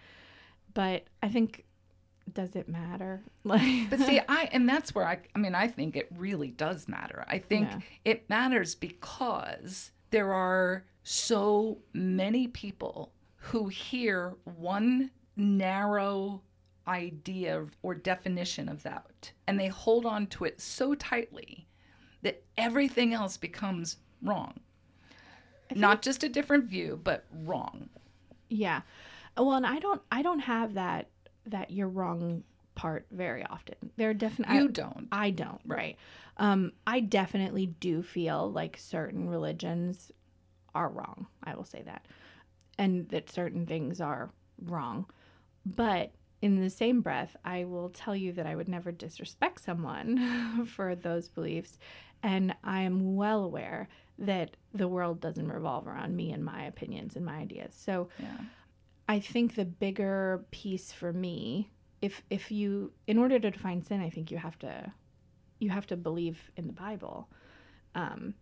But 0.76 1.06
I 1.24 1.30
think, 1.30 1.66
does 2.32 2.56
it 2.56 2.70
matter? 2.70 3.24
Like, 3.44 3.90
But 3.90 4.00
see, 4.00 4.20
I 4.28 4.50
and 4.52 4.68
that's 4.70 4.94
where 4.96 5.06
I 5.08 5.20
I 5.36 5.40
mean 5.40 5.54
I 5.56 5.68
think 5.68 5.96
it 5.96 6.08
really 6.16 6.50
does 6.52 6.88
matter. 6.88 7.24
I 7.28 7.38
think 7.40 7.70
Yeah. 7.72 7.80
it 8.06 8.30
matters 8.30 8.74
because 8.76 9.92
there 10.12 10.34
are 10.34 10.86
so 11.04 11.78
many 11.94 12.48
people 12.48 13.12
who 13.38 13.68
hear 13.68 14.34
one 14.58 15.12
narrow 15.36 16.42
idea 16.88 17.66
or 17.84 17.94
definition 17.96 18.68
of 18.70 18.82
that 18.84 19.32
and 19.48 19.60
they 19.60 19.68
hold 19.68 20.06
on 20.06 20.26
to 20.28 20.46
it 20.46 20.60
so 20.62 20.96
tightly 20.96 21.68
that 22.24 22.44
everything 22.58 23.14
else 23.14 23.38
becomes 23.38 23.98
wrong. 24.24 24.60
Not 25.76 26.02
just 26.02 26.24
a 26.24 26.30
different 26.30 26.66
view, 26.66 27.00
but 27.04 27.26
wrong. 27.32 27.90
Yeah. 28.50 28.82
Well, 29.38 29.54
and 29.54 29.66
I 29.66 29.80
don't 29.80 30.02
I 30.12 30.22
don't 30.22 30.40
have 30.40 30.74
that 30.76 31.10
that 31.48 31.72
you're 31.72 31.90
wrong 31.90 32.44
part 32.76 33.06
very 33.12 33.46
often. 33.46 33.76
There 33.98 34.10
are 34.10 34.14
definitely 34.14 34.58
You 34.58 34.68
don't. 34.68 35.08
I 35.12 35.30
don't, 35.32 35.62
right. 35.66 35.98
Um 36.38 36.74
I 36.86 37.00
definitely 37.00 37.68
do 37.68 38.02
feel 38.02 38.52
like 38.52 38.78
certain 38.78 39.30
religions 39.30 40.12
are 40.74 40.90
wrong. 40.90 41.28
I 41.44 41.56
will 41.56 41.64
say 41.66 41.82
that. 41.84 42.06
And 42.78 43.08
that 43.10 43.30
certain 43.30 43.66
things 43.66 44.02
are 44.02 44.30
wrong. 44.62 45.06
But 45.66 46.12
in 46.42 46.60
the 46.60 46.70
same 46.70 47.02
breath, 47.02 47.36
I 47.46 47.64
will 47.64 47.90
tell 47.90 48.16
you 48.16 48.34
that 48.34 48.46
I 48.46 48.56
would 48.56 48.68
never 48.68 48.92
disrespect 48.92 49.64
someone 49.64 50.66
for 50.76 50.96
those 50.96 51.30
beliefs. 51.30 51.80
And 52.22 52.56
I 52.64 52.82
am 52.82 53.16
well 53.16 53.44
aware 53.44 53.88
that 54.20 54.58
the 54.74 54.88
world 54.88 55.22
doesn't 55.22 55.52
revolve 55.52 55.88
around 55.88 56.16
me 56.16 56.32
and 56.32 56.44
my 56.44 56.64
opinions 56.66 57.16
and 57.16 57.26
my 57.26 57.38
ideas. 57.38 57.74
So 57.74 58.10
Yeah. 58.20 58.38
I 59.08 59.20
think 59.20 59.56
the 59.56 59.66
bigger 59.66 60.46
piece 60.52 60.92
for 60.92 61.14
me, 61.14 61.70
if 62.02 62.24
if 62.30 62.52
you 62.52 62.92
in 63.08 63.18
order 63.18 63.40
to 63.40 63.52
define 63.52 63.82
sin, 63.82 64.02
I 64.02 64.10
think 64.10 64.32
you 64.32 64.38
have 64.38 64.58
to 64.60 64.92
you 65.60 65.70
have 65.70 65.88
to 65.88 65.98
believe 65.98 66.52
in 66.58 66.68
the 66.68 66.74
Bible. 66.74 67.30
Um 67.94 68.34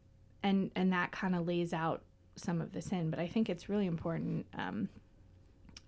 and 0.42 0.72
and 0.76 0.92
that 0.94 1.12
kind 1.12 1.36
of 1.36 1.48
lays 1.48 1.74
out 1.74 2.04
some 2.36 2.62
of 2.62 2.72
the 2.72 2.82
sin, 2.82 3.10
but 3.10 3.20
I 3.20 3.28
think 3.28 3.50
it's 3.50 3.70
really 3.70 3.88
important 3.88 4.46
um 4.58 4.90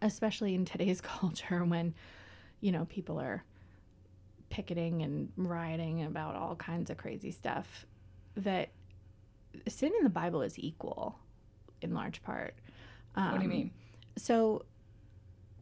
especially 0.02 0.54
in 0.56 0.66
today's 0.66 1.02
culture 1.20 1.64
when 1.64 1.94
you 2.62 2.72
know 2.72 2.86
people 2.86 3.20
are 3.20 3.44
picketing 4.50 5.02
and 5.02 5.32
rioting 5.36 6.04
about 6.04 6.36
all 6.36 6.56
kinds 6.56 6.90
of 6.90 6.98
crazy 6.98 7.32
stuff 7.32 7.86
that 8.36 8.70
sin 9.68 9.92
in 9.98 10.04
the 10.04 10.10
Bible 10.10 10.42
is 10.42 10.58
equal 10.60 11.18
in 11.82 11.94
large 11.94 12.22
part. 12.24 12.54
Um, 13.16 13.32
What 13.32 13.38
do 13.38 13.44
you 13.44 13.50
mean? 13.50 13.72
So 14.18 14.64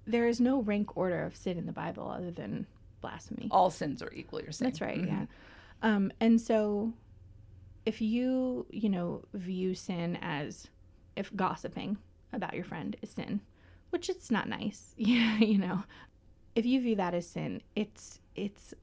there 0.06 0.28
is 0.28 0.40
no 0.40 0.62
rank 0.62 0.96
order 0.98 1.24
of 1.24 1.36
sin 1.36 1.58
in 1.58 1.66
the 1.66 1.72
Bible 1.72 2.10
other 2.10 2.32
than 2.32 2.66
blasphemy. 3.02 3.48
All 3.52 3.70
sins 3.70 4.02
are 4.02 4.12
equal, 4.14 4.42
you're 4.42 4.52
saying. 4.52 4.72
That's 4.72 4.82
right, 4.82 4.98
Mhm. 5.02 5.08
yeah. 5.08 5.26
Um, 5.82 6.12
and 6.20 6.40
so 6.40 6.94
if 7.86 8.02
you, 8.02 8.66
you 8.70 8.90
know, 8.90 9.24
view 9.34 9.76
sin 9.76 10.18
as 10.22 10.68
if 11.16 11.34
gossiping 11.36 11.98
about 12.32 12.54
your 12.54 12.64
friend 12.64 12.96
is 13.02 13.12
sin, 13.12 13.42
which 13.92 14.10
it's 14.10 14.32
not 14.32 14.48
nice, 14.48 14.94
yeah, 14.98 15.38
you 15.40 15.58
know, 15.58 15.84
if 16.56 16.66
you 16.66 16.82
view 16.82 16.96
that 16.96 17.14
as 17.14 17.28
sin, 17.28 17.62
it's 17.76 18.20
it's 18.36 18.74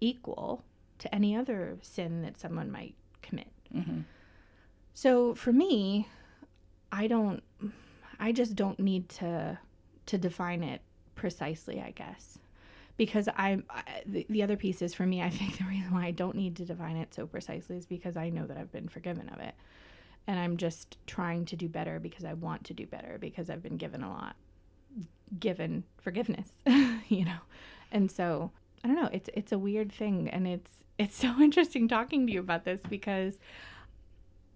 equal 0.00 0.64
to 0.98 1.12
any 1.14 1.34
other 1.36 1.78
sin 1.82 2.22
that 2.22 2.38
someone 2.38 2.70
might 2.70 2.94
commit. 3.22 3.48
Mhm. 3.74 4.04
So 4.92 5.34
for 5.34 5.52
me, 5.52 6.08
I 6.92 7.06
don't 7.08 7.42
I 8.18 8.32
just 8.32 8.56
don't 8.56 8.78
need 8.78 9.08
to 9.10 9.58
to 10.06 10.18
define 10.18 10.62
it 10.62 10.82
precisely, 11.14 11.80
I 11.80 11.90
guess. 11.92 12.38
Because 12.96 13.28
I, 13.28 13.62
I 13.70 13.82
the, 14.06 14.26
the 14.28 14.42
other 14.42 14.56
piece 14.56 14.82
is 14.82 14.94
for 14.94 15.06
me, 15.06 15.22
I 15.22 15.30
think 15.38 15.58
the 15.58 15.64
reason 15.64 15.92
why 15.92 16.06
I 16.06 16.10
don't 16.10 16.36
need 16.36 16.56
to 16.56 16.64
define 16.64 16.96
it 16.96 17.14
so 17.14 17.26
precisely 17.26 17.76
is 17.76 17.86
because 17.86 18.16
I 18.16 18.30
know 18.30 18.46
that 18.46 18.56
I've 18.56 18.72
been 18.72 18.88
forgiven 18.88 19.28
of 19.30 19.40
it. 19.40 19.54
And 20.26 20.38
I'm 20.38 20.56
just 20.56 20.96
trying 21.06 21.44
to 21.46 21.56
do 21.56 21.68
better 21.68 22.00
because 22.00 22.24
I 22.24 22.32
want 22.32 22.64
to 22.64 22.74
do 22.74 22.86
better 22.86 23.18
because 23.20 23.50
I've 23.50 23.62
been 23.62 23.76
given 23.76 24.02
a 24.02 24.08
lot 24.08 24.36
given 25.38 25.84
forgiveness, 25.98 26.48
you 27.08 27.24
know. 27.24 27.38
And 27.92 28.10
so, 28.10 28.50
I 28.82 28.88
don't 28.88 28.96
know, 28.96 29.10
it's 29.12 29.30
it's 29.34 29.52
a 29.52 29.58
weird 29.58 29.92
thing 29.92 30.28
and 30.30 30.46
it's 30.46 30.70
it's 30.98 31.16
so 31.20 31.40
interesting 31.40 31.88
talking 31.88 32.26
to 32.26 32.32
you 32.32 32.40
about 32.40 32.64
this 32.64 32.80
because 32.88 33.38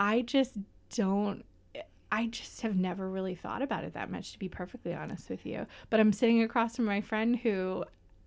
I 0.00 0.22
just 0.22 0.54
don't 0.94 1.44
I 2.10 2.26
just 2.26 2.60
have 2.62 2.76
never 2.76 3.08
really 3.08 3.34
thought 3.34 3.60
about 3.62 3.84
it 3.84 3.94
that 3.94 4.10
much, 4.10 4.32
to 4.32 4.38
be 4.38 4.48
perfectly 4.48 4.94
honest 4.94 5.28
with 5.28 5.44
you. 5.44 5.66
But 5.90 6.00
I'm 6.00 6.12
sitting 6.12 6.42
across 6.42 6.76
from 6.76 6.86
my 6.86 7.00
friend 7.00 7.36
who 7.36 7.84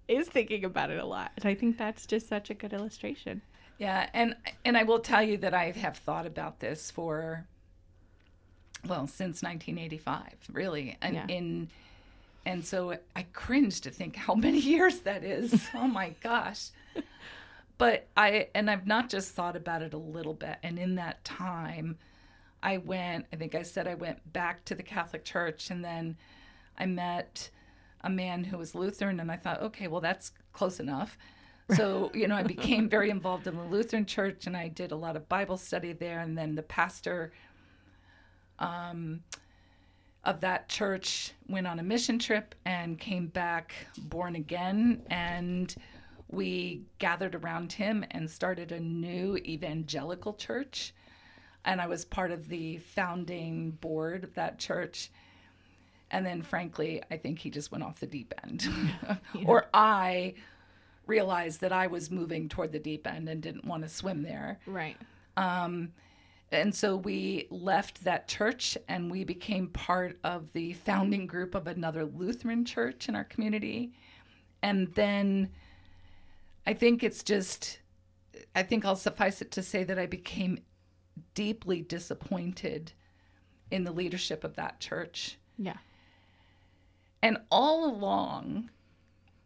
is 0.07 0.27
thinking 0.27 0.65
about 0.65 0.91
it 0.91 0.99
a 0.99 1.05
lot. 1.05 1.31
And 1.37 1.45
I 1.45 1.55
think 1.55 1.77
that's 1.77 2.05
just 2.05 2.27
such 2.27 2.49
a 2.49 2.53
good 2.53 2.73
illustration. 2.73 3.41
Yeah, 3.79 4.09
and 4.13 4.35
and 4.63 4.77
I 4.77 4.83
will 4.83 4.99
tell 4.99 5.23
you 5.23 5.37
that 5.37 5.53
I 5.55 5.71
have 5.71 5.97
thought 5.97 6.25
about 6.27 6.59
this 6.59 6.91
for 6.91 7.47
well, 8.87 9.07
since 9.07 9.43
1985, 9.43 10.23
really. 10.53 10.97
And 11.01 11.15
Yeah. 11.15 11.25
in 11.27 11.69
and 12.45 12.65
so 12.65 12.97
I 13.15 13.23
cringe 13.33 13.81
to 13.81 13.91
think 13.91 14.15
how 14.15 14.33
many 14.35 14.59
years 14.73 14.99
that 15.01 15.23
is. 15.23 15.67
oh 15.73 15.87
my 15.87 16.09
gosh. 16.21 16.69
But 17.77 18.07
I 18.15 18.47
and 18.53 18.69
I've 18.69 18.85
not 18.85 19.09
just 19.09 19.31
thought 19.33 19.55
about 19.55 19.81
it 19.81 19.95
a 19.95 19.97
little 19.97 20.35
bit 20.35 20.57
and 20.61 20.77
in 20.77 20.95
that 20.95 21.23
time 21.25 21.97
I 22.63 22.77
went, 22.77 23.25
I 23.33 23.35
think 23.35 23.55
I 23.55 23.63
said 23.63 23.87
I 23.87 23.95
went 23.95 24.33
back 24.33 24.63
to 24.65 24.75
the 24.75 24.83
Catholic 24.83 25.25
Church 25.25 25.71
and 25.71 25.83
then 25.83 26.17
I 26.77 26.85
met 26.85 27.49
a 28.01 28.09
man 28.09 28.43
who 28.43 28.57
was 28.57 28.75
Lutheran 28.75 29.19
and 29.19 29.31
I 29.31 29.37
thought, 29.37 29.61
okay, 29.61 29.87
well 29.87 30.01
that's 30.01 30.31
close 30.53 30.79
enough. 30.79 31.17
So, 31.75 32.11
you 32.13 32.27
know, 32.27 32.35
I 32.35 32.43
became 32.43 32.89
very 32.89 33.09
involved 33.09 33.47
in 33.47 33.55
the 33.55 33.63
Lutheran 33.63 34.05
church 34.05 34.45
and 34.45 34.57
I 34.57 34.67
did 34.67 34.91
a 34.91 34.95
lot 34.95 35.15
of 35.15 35.29
Bible 35.29 35.55
study 35.55 35.93
there 35.93 36.19
and 36.19 36.37
then 36.37 36.53
the 36.53 36.63
pastor 36.63 37.31
um, 38.59 39.23
of 40.25 40.41
that 40.41 40.67
church 40.67 41.31
went 41.47 41.67
on 41.67 41.79
a 41.79 41.83
mission 41.83 42.19
trip 42.19 42.55
and 42.65 42.99
came 42.99 43.27
back 43.27 43.73
born 43.97 44.35
again 44.35 45.03
and 45.09 45.73
we 46.29 46.81
gathered 46.99 47.35
around 47.35 47.71
him 47.71 48.03
and 48.11 48.29
started 48.29 48.73
a 48.73 48.79
new 48.79 49.37
evangelical 49.37 50.33
church 50.33 50.93
and 51.65 51.81
I 51.81 51.87
was 51.87 52.05
part 52.05 52.31
of 52.31 52.47
the 52.47 52.77
founding 52.77 53.71
board 53.71 54.23
of 54.23 54.33
that 54.35 54.59
church. 54.59 55.11
And 56.09 56.25
then, 56.25 56.41
frankly, 56.41 57.01
I 57.09 57.17
think 57.17 57.39
he 57.39 57.49
just 57.49 57.71
went 57.71 57.83
off 57.83 57.99
the 57.99 58.07
deep 58.07 58.33
end. 58.43 58.67
or 59.45 59.67
I 59.73 60.33
realized 61.07 61.61
that 61.61 61.71
I 61.71 61.87
was 61.87 62.11
moving 62.11 62.49
toward 62.49 62.71
the 62.71 62.79
deep 62.79 63.07
end 63.07 63.29
and 63.29 63.41
didn't 63.41 63.65
want 63.65 63.83
to 63.83 63.89
swim 63.89 64.23
there. 64.23 64.59
Right. 64.65 64.97
Um, 65.37 65.93
And 66.51 66.75
so 66.75 66.97
we 66.97 67.47
left 67.49 68.03
that 68.03 68.27
church 68.27 68.77
and 68.89 69.09
we 69.09 69.23
became 69.23 69.67
part 69.67 70.19
of 70.23 70.51
the 70.51 70.73
founding 70.73 71.25
group 71.25 71.55
of 71.55 71.65
another 71.67 72.03
Lutheran 72.05 72.65
church 72.65 73.07
in 73.07 73.15
our 73.15 73.23
community. 73.23 73.93
And 74.61 74.93
then 74.93 75.49
I 76.67 76.73
think 76.73 77.03
it's 77.03 77.23
just, 77.23 77.79
I 78.53 78.63
think 78.63 78.83
I'll 78.83 78.97
suffice 78.97 79.41
it 79.41 79.51
to 79.51 79.63
say 79.63 79.85
that 79.85 79.97
I 79.97 80.05
became 80.07 80.59
deeply 81.33 81.81
disappointed 81.81 82.93
in 83.69 83.83
the 83.83 83.91
leadership 83.91 84.43
of 84.43 84.55
that 84.55 84.79
church. 84.79 85.37
Yeah. 85.57 85.77
And 87.21 87.37
all 87.51 87.85
along, 87.85 88.69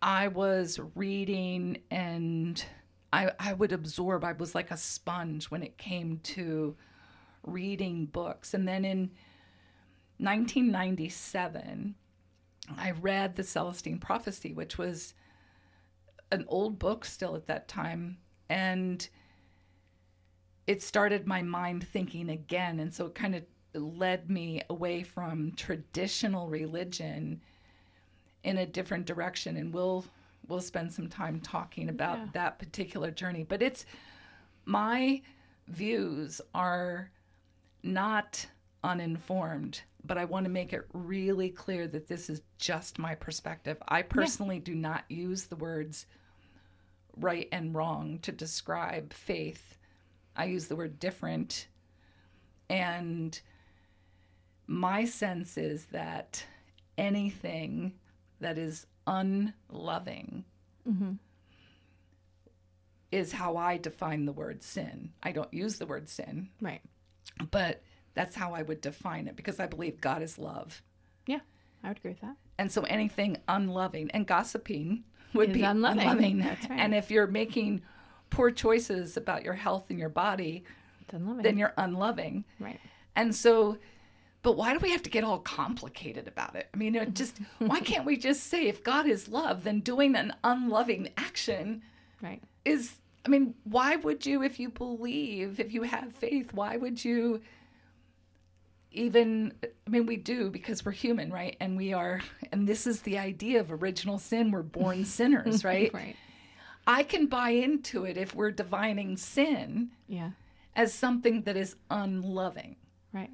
I 0.01 0.27
was 0.27 0.79
reading 0.95 1.79
and 1.91 2.63
I, 3.11 3.31
I 3.39 3.53
would 3.53 3.71
absorb. 3.71 4.23
I 4.23 4.33
was 4.33 4.55
like 4.55 4.71
a 4.71 4.77
sponge 4.77 5.45
when 5.45 5.63
it 5.63 5.77
came 5.77 6.19
to 6.23 6.75
reading 7.43 8.05
books. 8.05 8.53
And 8.53 8.67
then 8.67 8.85
in 8.85 9.11
1997, 10.17 11.95
I 12.77 12.91
read 12.91 13.35
The 13.35 13.43
Celestine 13.43 13.99
Prophecy, 13.99 14.53
which 14.53 14.77
was 14.77 15.13
an 16.31 16.45
old 16.47 16.79
book 16.79 17.05
still 17.05 17.35
at 17.35 17.47
that 17.47 17.67
time. 17.67 18.17
And 18.49 19.07
it 20.67 20.81
started 20.81 21.27
my 21.27 21.41
mind 21.41 21.87
thinking 21.87 22.29
again. 22.29 22.79
And 22.79 22.93
so 22.93 23.05
it 23.07 23.15
kind 23.15 23.35
of 23.35 23.43
led 23.73 24.29
me 24.29 24.61
away 24.69 25.03
from 25.03 25.51
traditional 25.55 26.47
religion 26.47 27.41
in 28.43 28.57
a 28.57 28.65
different 28.65 29.05
direction. 29.05 29.57
And 29.57 29.73
we'll 29.73 30.05
we'll 30.47 30.61
spend 30.61 30.93
some 30.93 31.09
time 31.09 31.39
talking 31.39 31.89
about 31.89 32.19
Yeah. 32.19 32.27
that 32.33 32.59
particular 32.59 33.09
journey. 33.11 33.43
But 33.43 33.61
it's 33.63 33.85
my 34.65 35.21
views 35.67 36.39
are 36.53 37.09
not 37.81 38.45
uninformed, 38.83 39.81
but 40.03 40.17
I 40.19 40.25
want 40.25 40.43
to 40.45 40.51
make 40.51 40.71
it 40.71 40.87
really 40.93 41.49
clear 41.49 41.87
that 41.87 42.07
this 42.07 42.29
is 42.29 42.43
just 42.59 42.99
my 42.99 43.15
perspective. 43.15 43.77
I 43.87 44.03
personally 44.03 44.59
do 44.59 44.75
not 44.75 45.03
use 45.09 45.45
the 45.45 45.55
words 45.55 46.05
right 47.17 47.47
and 47.51 47.73
wrong 47.73 48.19
to 48.19 48.31
describe 48.31 49.13
faith. 49.13 49.74
I 50.35 50.45
use 50.45 50.67
the 50.67 50.75
word 50.75 50.99
different. 50.99 51.67
And 52.69 53.39
my 54.67 55.05
sense 55.05 55.57
is 55.57 55.85
that 55.85 56.43
anything 56.97 57.93
that 58.39 58.57
is 58.57 58.87
unloving 59.07 60.43
mm-hmm. 60.87 61.13
is 63.11 63.31
how 63.31 63.57
I 63.57 63.77
define 63.77 64.25
the 64.25 64.33
word 64.33 64.63
sin. 64.63 65.11
I 65.23 65.31
don't 65.31 65.53
use 65.53 65.77
the 65.77 65.85
word 65.85 66.09
sin, 66.09 66.49
Right. 66.61 66.81
but 67.51 67.81
that's 68.13 68.35
how 68.35 68.53
I 68.53 68.61
would 68.63 68.81
define 68.81 69.27
it 69.27 69.35
because 69.35 69.59
I 69.59 69.67
believe 69.67 70.01
God 70.01 70.21
is 70.21 70.37
love. 70.39 70.81
Yeah. 71.27 71.39
I 71.83 71.89
would 71.89 71.97
agree 71.97 72.11
with 72.11 72.21
that. 72.21 72.35
And 72.57 72.71
so 72.71 72.83
anything 72.83 73.37
unloving 73.47 74.09
and 74.11 74.25
gossiping 74.25 75.03
would 75.33 75.49
Is 75.49 75.53
be 75.55 75.63
unloving. 75.63 75.99
unloving. 75.99 76.39
That's 76.39 76.69
right. 76.69 76.79
And 76.79 76.95
if 76.95 77.11
you're 77.11 77.27
making 77.27 77.81
poor 78.29 78.51
choices 78.51 79.17
about 79.17 79.43
your 79.43 79.53
health 79.53 79.85
and 79.89 79.99
your 79.99 80.09
body, 80.09 80.63
then 81.09 81.57
you're 81.57 81.73
unloving. 81.77 82.43
right. 82.59 82.79
And 83.15 83.33
so, 83.33 83.77
but 84.41 84.57
why 84.57 84.73
do 84.73 84.79
we 84.79 84.91
have 84.91 85.01
to 85.03 85.09
get 85.09 85.23
all 85.23 85.39
complicated 85.39 86.27
about 86.27 86.55
it? 86.55 86.67
I 86.73 86.77
mean, 86.77 86.95
it 86.95 87.13
just 87.13 87.37
why 87.59 87.79
can't 87.79 88.05
we 88.05 88.17
just 88.17 88.43
say 88.43 88.67
if 88.67 88.83
God 88.83 89.07
is 89.07 89.27
love, 89.29 89.63
then 89.63 89.79
doing 89.79 90.15
an 90.15 90.33
unloving 90.43 91.09
action 91.17 91.81
Right. 92.21 92.41
is 92.65 92.95
I 93.25 93.29
mean, 93.29 93.55
why 93.63 93.95
would 93.95 94.25
you 94.25 94.43
if 94.43 94.59
you 94.59 94.69
believe, 94.69 95.59
if 95.59 95.73
you 95.73 95.83
have 95.83 96.11
faith, 96.13 96.53
why 96.53 96.77
would 96.77 97.03
you 97.03 97.41
even 98.91 99.53
I 99.63 99.89
mean, 99.89 100.05
we 100.05 100.15
do 100.17 100.49
because 100.49 100.85
we're 100.85 100.91
human, 100.91 101.31
right? 101.31 101.57
And 101.59 101.75
we 101.77 101.93
are 101.93 102.21
and 102.51 102.67
this 102.67 102.87
is 102.87 103.01
the 103.01 103.17
idea 103.17 103.59
of 103.59 103.71
original 103.71 104.17
sin, 104.19 104.51
we're 104.51 104.61
born 104.61 105.05
sinners, 105.17 105.63
right? 105.63 105.93
Right. 105.93 106.15
I 106.87 107.03
can 107.03 107.25
buy 107.27 107.49
into 107.49 108.05
it 108.05 108.17
if 108.17 108.35
we're 108.35 108.51
divining 108.51 109.17
sin 109.17 109.91
Yeah. 110.07 110.31
as 110.75 110.93
something 110.93 111.41
that 111.43 111.57
is 111.57 111.75
unloving. 111.89 112.75
Right. 113.13 113.31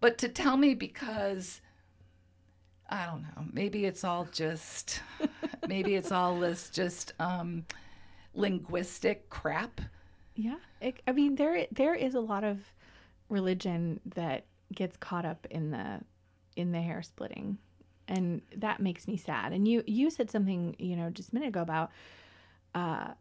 But 0.00 0.18
to 0.18 0.28
tell 0.28 0.56
me 0.56 0.74
because 0.74 1.60
I 2.88 3.06
don't 3.06 3.22
know, 3.22 3.44
maybe 3.52 3.84
it's 3.84 4.02
all 4.02 4.26
just 4.32 5.00
maybe 5.68 5.94
it's 5.94 6.10
all 6.10 6.40
this 6.40 6.70
just 6.70 7.12
um 7.20 7.64
linguistic 8.34 9.28
crap. 9.30 9.80
Yeah. 10.34 10.56
It, 10.80 11.02
I 11.06 11.12
mean, 11.12 11.34
there 11.36 11.66
there 11.70 11.94
is 11.94 12.14
a 12.14 12.20
lot 12.20 12.44
of 12.44 12.58
religion 13.28 14.00
that 14.14 14.46
gets 14.74 14.96
caught 14.96 15.24
up 15.24 15.46
in 15.50 15.70
the 15.70 16.00
in 16.56 16.72
the 16.72 16.80
hair 16.80 17.02
splitting, 17.02 17.58
and 18.08 18.40
that 18.56 18.80
makes 18.80 19.06
me 19.06 19.16
sad. 19.16 19.52
And 19.52 19.68
you 19.68 19.82
you 19.86 20.10
said 20.10 20.30
something 20.30 20.74
you 20.78 20.96
know 20.96 21.10
just 21.10 21.30
a 21.32 21.34
minute 21.34 21.48
ago 21.48 21.60
about 21.62 21.90
uh, 22.74 23.12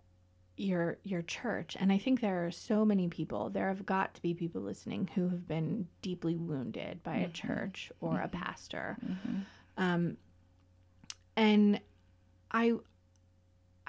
your 0.58 0.98
your 1.04 1.22
church, 1.22 1.78
and 1.80 1.92
I 1.92 1.98
think 1.98 2.22
there 2.22 2.46
are 2.46 2.52
so 2.52 2.84
many 2.84 3.08
people. 3.08 3.50
There 3.50 3.70
have 3.70 3.86
got 3.86 4.14
to 4.16 4.22
be 4.22 4.34
people 4.34 4.62
listening 4.62 5.10
who 5.16 5.30
have 5.30 5.48
been 5.48 5.88
deeply 6.02 6.36
wounded 6.36 7.02
by 7.04 7.18
a 7.18 7.30
church 7.30 7.92
or 8.02 8.20
a 8.20 8.28
pastor, 8.28 8.98
um, 9.78 10.18
and 11.38 11.80
I 12.52 12.74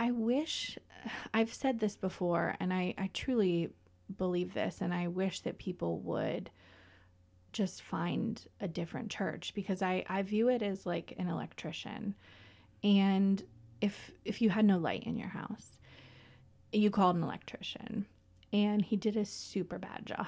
I 0.00 0.12
wish 0.12 0.78
I've 1.34 1.52
said 1.52 1.78
this 1.78 1.94
before 1.94 2.56
and 2.58 2.72
I, 2.72 2.94
I 2.96 3.10
truly 3.12 3.68
believe 4.16 4.54
this 4.54 4.80
and 4.80 4.94
I 4.94 5.08
wish 5.08 5.40
that 5.40 5.58
people 5.58 5.98
would 6.00 6.50
just 7.52 7.82
find 7.82 8.42
a 8.60 8.68
different 8.68 9.10
church 9.10 9.52
because 9.54 9.82
I, 9.82 10.04
I 10.08 10.22
view 10.22 10.48
it 10.48 10.62
as 10.62 10.86
like 10.86 11.14
an 11.18 11.28
electrician. 11.28 12.14
And 12.82 13.42
if 13.80 14.10
if 14.24 14.42
you 14.42 14.50
had 14.50 14.64
no 14.64 14.78
light 14.78 15.04
in 15.04 15.16
your 15.16 15.28
house, 15.28 15.78
you 16.72 16.90
called 16.90 17.16
an 17.16 17.22
electrician. 17.22 18.06
And 18.52 18.82
he 18.82 18.96
did 18.96 19.16
a 19.16 19.24
super 19.24 19.78
bad 19.78 20.06
job. 20.06 20.26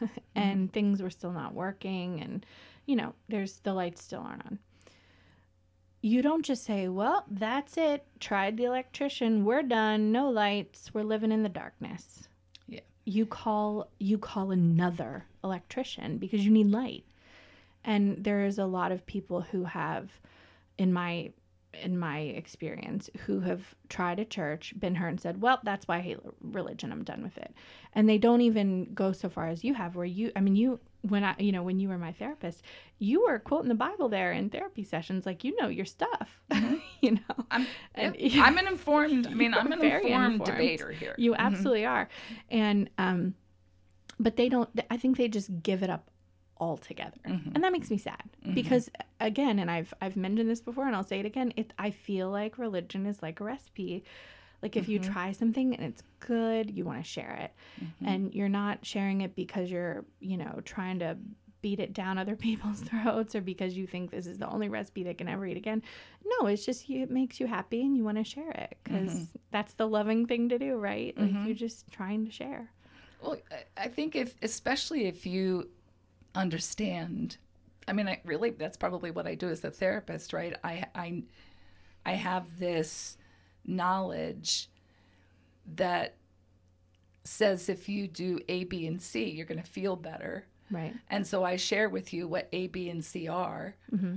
and 0.00 0.10
mm-hmm. 0.10 0.18
and 0.34 0.72
things 0.72 1.02
were 1.02 1.10
still 1.10 1.32
not 1.32 1.54
working 1.54 2.20
and 2.20 2.44
you 2.86 2.96
know 2.96 3.14
there's 3.28 3.60
the 3.60 3.72
lights 3.72 4.02
still 4.02 4.20
aren't 4.20 4.44
on. 4.46 4.58
You 6.02 6.22
don't 6.22 6.44
just 6.44 6.64
say 6.64 6.88
well 6.88 7.24
that's 7.30 7.76
it. 7.76 8.04
Tried 8.18 8.56
the 8.56 8.64
electrician. 8.64 9.44
We're 9.44 9.62
done. 9.62 10.12
No 10.12 10.30
lights. 10.30 10.92
We're 10.92 11.02
living 11.02 11.32
in 11.32 11.42
the 11.42 11.48
darkness. 11.48 12.28
Yeah. 12.66 12.80
you 13.04 13.26
call 13.26 13.88
you 13.98 14.18
call 14.18 14.50
another 14.50 15.26
electrician 15.44 16.18
because 16.18 16.44
you 16.44 16.50
need 16.50 16.70
light. 16.70 17.04
And 17.84 18.22
there 18.22 18.44
is 18.44 18.58
a 18.58 18.66
lot 18.66 18.92
of 18.92 19.06
people 19.06 19.40
who 19.40 19.64
have 19.64 20.10
in 20.76 20.92
my 20.92 21.30
in 21.74 21.98
my 21.98 22.18
experience 22.20 23.08
who 23.26 23.40
have 23.40 23.74
tried 23.88 24.18
a 24.18 24.24
church 24.24 24.74
been 24.78 24.94
hurt 24.96 25.08
and 25.08 25.20
said 25.20 25.40
well 25.40 25.60
that's 25.62 25.86
why 25.86 25.96
i 25.98 26.00
hate 26.00 26.18
religion 26.42 26.90
i'm 26.90 27.04
done 27.04 27.22
with 27.22 27.36
it 27.38 27.52
and 27.94 28.08
they 28.08 28.18
don't 28.18 28.40
even 28.40 28.92
go 28.92 29.12
so 29.12 29.28
far 29.28 29.46
as 29.48 29.62
you 29.62 29.72
have 29.74 29.94
where 29.94 30.04
you 30.04 30.32
i 30.34 30.40
mean 30.40 30.56
you 30.56 30.80
when 31.02 31.22
i 31.22 31.34
you 31.38 31.52
know 31.52 31.62
when 31.62 31.78
you 31.78 31.88
were 31.88 31.96
my 31.96 32.12
therapist 32.12 32.62
you 32.98 33.22
were 33.22 33.38
quoting 33.38 33.68
the 33.68 33.74
bible 33.74 34.08
there 34.08 34.32
in 34.32 34.50
therapy 34.50 34.82
sessions 34.82 35.24
like 35.24 35.44
you 35.44 35.54
know 35.60 35.68
your 35.68 35.84
stuff 35.86 36.40
you 37.00 37.12
know 37.12 37.44
I'm, 37.50 37.66
And- 37.94 38.16
I'm 38.34 38.58
an 38.58 38.66
informed. 38.66 39.26
I 39.28 39.30
mean, 39.34 39.54
I'm 39.54 39.66
an 39.72 39.80
informed, 39.82 40.32
informed. 40.34 40.44
debater 40.44 40.90
here. 40.90 41.14
you 41.18 41.32
Mhm. 41.32 41.38
absolutely 41.38 41.86
are 41.86 42.08
and 42.50 42.90
um 42.98 43.34
but 44.18 44.36
they 44.36 44.48
don't 44.48 44.68
i 44.90 44.96
think 44.96 45.16
they 45.16 45.28
just 45.28 45.50
give 45.62 45.82
it 45.84 45.88
up 45.90 46.09
altogether 46.60 47.18
Mhm. 47.26 47.54
and 47.54 47.64
that 47.64 47.72
makes 47.72 47.90
me 47.90 47.96
sad 47.98 48.22
Mhm. 48.44 48.54
because 48.54 48.90
again 49.18 49.58
and 49.58 49.70
i've 49.70 49.92
i've 50.02 50.16
mentioned 50.16 50.48
this 50.50 50.60
before 50.60 50.86
and 50.86 50.94
i'll 50.94 51.02
say 51.02 51.18
it 51.18 51.26
again 51.26 51.52
it 51.56 51.72
i 51.78 51.90
feel 51.90 52.30
like 52.30 52.58
religion 52.58 53.06
is 53.06 53.22
like 53.22 53.40
a 53.40 53.44
recipe 53.44 54.04
like 54.62 54.76
if 54.76 54.88
you 54.88 55.00
Mhm. 55.00 55.04
try 55.12 55.32
something 55.32 55.74
and 55.74 55.82
it's 55.84 56.02
good 56.20 56.70
you 56.70 56.84
want 56.84 57.02
to 57.02 57.08
share 57.10 57.34
it 57.36 57.52
Mhm. 57.84 58.06
and 58.06 58.34
you're 58.34 58.48
not 58.50 58.84
sharing 58.84 59.22
it 59.22 59.34
because 59.34 59.70
you're 59.70 60.04
you 60.20 60.36
know 60.36 60.60
trying 60.64 60.98
to 60.98 61.16
beat 61.62 61.80
it 61.80 61.92
down 61.94 62.18
other 62.18 62.36
people's 62.48 62.80
throats 62.82 63.34
or 63.34 63.40
because 63.40 63.76
you 63.76 63.86
think 63.86 64.10
this 64.10 64.26
is 64.26 64.38
the 64.38 64.48
only 64.48 64.68
recipe 64.68 65.02
they 65.02 65.14
can 65.14 65.28
ever 65.28 65.46
eat 65.46 65.56
again 65.56 65.82
no 66.38 66.46
it's 66.46 66.64
just 66.66 66.88
you, 66.90 67.02
it 67.02 67.10
makes 67.10 67.40
you 67.40 67.46
happy 67.46 67.80
and 67.80 67.96
you 67.96 68.04
want 68.04 68.18
to 68.18 68.24
share 68.24 68.50
it 68.50 68.76
because 68.84 69.12
Mhm. 69.14 69.26
that's 69.50 69.72
the 69.74 69.88
loving 69.88 70.26
thing 70.26 70.48
to 70.50 70.58
do 70.58 70.76
right 70.76 71.16
like 71.18 71.30
Mhm. 71.32 71.46
you're 71.46 71.54
just 71.54 71.90
trying 71.90 72.24
to 72.26 72.30
share 72.30 72.70
Well, 73.22 73.36
I- 73.50 73.84
I 73.84 73.88
think 73.88 74.16
if, 74.16 74.34
especially 74.40 75.04
if 75.04 75.26
you 75.26 75.68
understand, 76.34 77.36
I 77.88 77.92
mean, 77.92 78.08
I 78.08 78.20
really, 78.24 78.50
that's 78.50 78.76
probably 78.76 79.10
what 79.10 79.26
I 79.26 79.34
do 79.34 79.48
as 79.48 79.64
a 79.64 79.70
therapist, 79.70 80.32
right? 80.32 80.56
I, 80.62 80.84
I, 80.94 81.22
I 82.04 82.12
have 82.12 82.58
this 82.58 83.16
knowledge 83.66 84.68
that 85.76 86.16
says 87.24 87.68
if 87.68 87.88
you 87.88 88.08
do 88.08 88.38
A, 88.48 88.64
B, 88.64 88.86
and 88.86 89.00
C, 89.00 89.30
you're 89.30 89.46
going 89.46 89.62
to 89.62 89.70
feel 89.70 89.96
better. 89.96 90.46
right 90.70 90.94
And 91.08 91.26
so 91.26 91.44
I 91.44 91.56
share 91.56 91.88
with 91.88 92.12
you 92.12 92.26
what 92.26 92.48
A, 92.52 92.68
B, 92.68 92.88
and 92.90 93.04
C 93.04 93.28
are, 93.28 93.76
hmm 93.90 94.16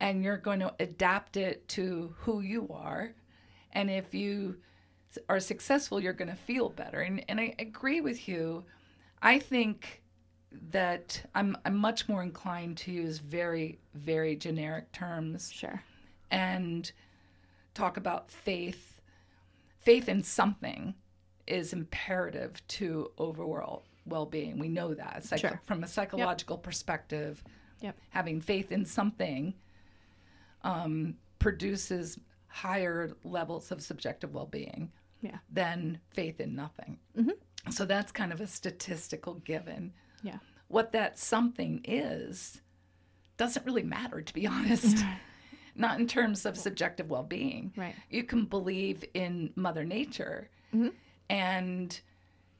and 0.00 0.22
you're 0.22 0.36
going 0.36 0.60
to 0.60 0.74
adapt 0.78 1.38
it 1.38 1.66
to 1.68 2.14
who 2.18 2.40
you 2.40 2.68
are. 2.70 3.14
And 3.72 3.90
if 3.90 4.12
you 4.12 4.56
are 5.28 5.40
successful, 5.40 6.00
you're 6.00 6.12
going 6.12 6.30
to 6.30 6.36
feel 6.36 6.68
better. 6.68 7.00
And, 7.00 7.24
and 7.28 7.40
I 7.40 7.54
agree 7.58 8.02
with 8.02 8.28
you. 8.28 8.64
I 9.22 9.38
think 9.38 10.02
that 10.70 11.20
I'm, 11.34 11.56
I'm 11.64 11.76
much 11.76 12.08
more 12.08 12.22
inclined 12.22 12.76
to 12.78 12.92
use 12.92 13.18
very, 13.18 13.78
very 13.94 14.36
generic 14.36 14.90
terms 14.92 15.50
sure 15.52 15.82
and 16.30 16.90
talk 17.74 17.96
about 17.96 18.30
faith. 18.30 19.00
Faith 19.78 20.08
in 20.08 20.22
something 20.22 20.94
is 21.46 21.72
imperative 21.72 22.66
to 22.68 23.10
overall 23.18 23.84
well-being. 24.06 24.58
We 24.58 24.68
know 24.68 24.94
that 24.94 25.24
Sure. 25.38 25.60
from 25.64 25.84
a 25.84 25.86
psychological 25.88 26.58
perspective. 26.58 27.42
Yep. 27.80 27.96
Having 28.10 28.40
faith 28.40 28.72
in 28.72 28.84
something 28.84 29.54
um, 30.62 31.16
produces 31.38 32.18
higher 32.48 33.12
levels 33.24 33.70
of 33.70 33.82
subjective 33.82 34.34
well-being 34.34 34.90
Yeah. 35.20 35.38
than 35.50 36.00
faith 36.10 36.40
in 36.40 36.54
nothing. 36.56 36.98
Mhm. 37.16 37.32
So 37.70 37.84
that's 37.84 38.10
kind 38.12 38.32
of 38.32 38.40
a 38.40 38.46
statistical 38.46 39.34
given. 39.34 39.92
Yeah. 40.22 40.38
What 40.68 40.92
that 40.92 41.18
something 41.18 41.80
is 41.84 42.60
doesn't 43.36 43.64
really 43.66 43.82
matter, 43.82 44.20
to 44.22 44.34
be 44.34 44.46
honest. 44.56 45.04
Not 45.74 46.00
in 46.00 46.06
terms 46.06 46.46
of 46.46 46.56
subjective 46.56 47.10
well 47.10 47.22
being. 47.22 47.72
right 47.76 47.94
You 48.10 48.24
can 48.24 48.46
believe 48.46 49.04
in 49.14 49.52
Mother 49.56 49.84
Nature. 49.84 50.48
Mhm. 50.74 50.92
And 51.28 52.00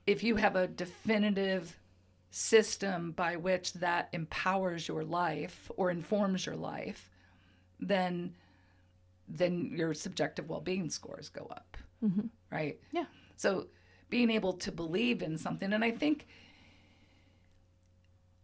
if 0.07 0.23
you 0.23 0.37
have 0.37 0.55
a 0.57 0.67
definitive 0.69 1.77
system 2.31 3.13
by 3.13 3.37
which 3.37 3.73
that 3.75 4.09
empowers 4.13 4.87
your 4.87 5.03
life 5.05 5.71
or 5.77 5.91
informs 5.91 6.45
your 6.47 6.57
life, 6.57 7.11
then 7.81 8.35
then 9.29 9.73
your 9.75 9.93
subjective 9.93 10.49
well-being 10.49 10.89
scores 10.89 11.29
go 11.31 11.47
up 11.51 11.77
Mhm. 12.05 12.29
right 12.53 12.79
Yeah. 12.93 13.07
so 13.37 13.67
being 14.09 14.31
able 14.31 14.53
to 14.53 14.71
believe 14.71 15.21
in 15.21 15.37
something 15.37 15.73
and 15.73 15.83
i 15.85 15.91
think 15.91 16.29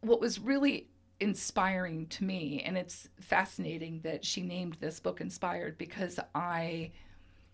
what 0.03 0.21
was 0.21 0.39
really 0.39 0.89
inspiring 1.21 2.07
to 2.09 2.25
me 2.25 2.63
and 2.65 2.77
it's 2.77 3.09
fascinating 3.21 4.01
that 4.03 4.25
she 4.25 4.43
named 4.43 4.77
this 4.81 4.99
book 5.01 5.21
inspired 5.21 5.79
because 5.79 6.19
i 6.35 6.91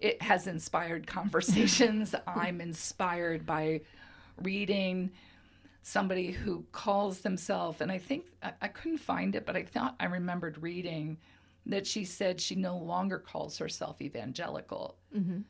it 0.01 0.23
has 0.23 0.47
inspired 0.47 1.07
conversations. 1.19 2.15
I'm 2.25 2.61
inspired 2.61 3.45
by 3.45 3.81
reading 4.41 5.11
somebody 5.83 6.31
who 6.31 6.65
calls 6.73 7.21
themselves 7.21 7.81
and 7.81 7.93
i 7.93 7.99
think 7.99 8.25
I, 8.43 8.53
I 8.63 8.69
couldn't 8.69 8.99
find 8.99 9.35
it 9.35 9.45
but 9.45 9.57
i 9.57 9.63
thought 9.65 9.97
i 10.01 10.07
remembered 10.07 10.63
reading 10.63 11.19
that 11.67 11.87
she 11.87 12.05
said 12.05 12.41
she 12.41 12.55
no 12.55 12.79
longer 12.79 13.19
calls 13.19 13.59
herself 13.59 14.01
evangelical. 14.01 14.97
Hmm 15.13 15.41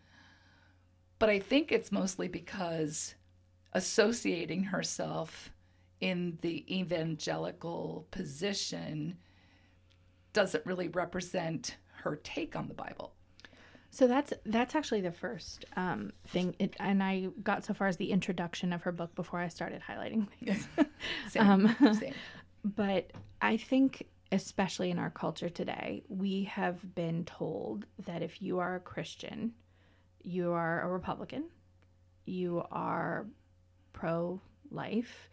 but 1.18 1.28
I 1.28 1.38
think 1.38 1.72
it's 1.72 1.92
mostly 1.92 2.28
because 2.28 3.14
associating 3.72 4.64
herself 4.64 5.50
in 6.00 6.38
the 6.42 6.64
evangelical 6.74 8.06
position 8.10 9.16
doesn't 10.32 10.64
really 10.66 10.88
represent 10.88 11.76
her 12.02 12.16
take 12.16 12.54
on 12.56 12.68
the 12.68 12.74
Bible. 12.74 13.12
So 13.90 14.06
that's 14.06 14.32
that's 14.44 14.74
actually 14.74 15.00
the 15.00 15.12
first 15.12 15.64
um, 15.76 16.12
thing, 16.28 16.54
it, 16.58 16.76
and 16.78 17.02
I 17.02 17.28
got 17.42 17.64
so 17.64 17.72
far 17.72 17.88
as 17.88 17.96
the 17.96 18.10
introduction 18.12 18.72
of 18.72 18.82
her 18.82 18.92
book 18.92 19.14
before 19.14 19.40
I 19.40 19.48
started 19.48 19.80
highlighting 19.88 20.28
things. 20.44 20.68
Same, 21.30 21.42
Um, 21.50 21.76
same. 21.98 22.14
but 22.64 23.10
I 23.40 23.56
think, 23.56 24.06
especially 24.30 24.90
in 24.90 24.98
our 24.98 25.10
culture 25.10 25.48
today, 25.48 26.02
we 26.08 26.44
have 26.44 26.94
been 26.94 27.24
told 27.24 27.86
that 28.04 28.22
if 28.22 28.42
you 28.42 28.58
are 28.58 28.76
a 28.76 28.80
Christian, 28.80 29.52
you 30.22 30.52
are 30.52 30.82
a 30.82 30.88
Republican, 30.88 31.44
you 32.26 32.62
are 32.70 33.26
pro 33.94 34.38
life, 34.70 35.30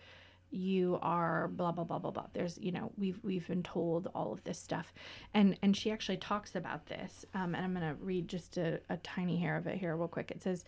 you 0.55 0.99
are 1.01 1.47
blah 1.49 1.71
blah 1.71 1.83
blah 1.83 1.99
blah 1.99 2.11
blah. 2.11 2.25
There's 2.33 2.57
you 2.59 2.71
know 2.71 2.91
we've 2.97 3.19
we've 3.23 3.47
been 3.47 3.63
told 3.63 4.07
all 4.15 4.31
of 4.31 4.43
this 4.43 4.59
stuff, 4.59 4.93
and 5.33 5.57
and 5.61 5.75
she 5.75 5.91
actually 5.91 6.17
talks 6.17 6.55
about 6.55 6.85
this. 6.87 7.25
Um, 7.33 7.55
and 7.55 7.65
I'm 7.65 7.73
gonna 7.73 7.95
read 7.99 8.27
just 8.27 8.57
a, 8.57 8.79
a 8.89 8.97
tiny 8.97 9.37
hair 9.37 9.57
of 9.57 9.67
it 9.67 9.77
here 9.77 9.95
real 9.95 10.07
quick. 10.07 10.31
It 10.31 10.41
says, 10.41 10.65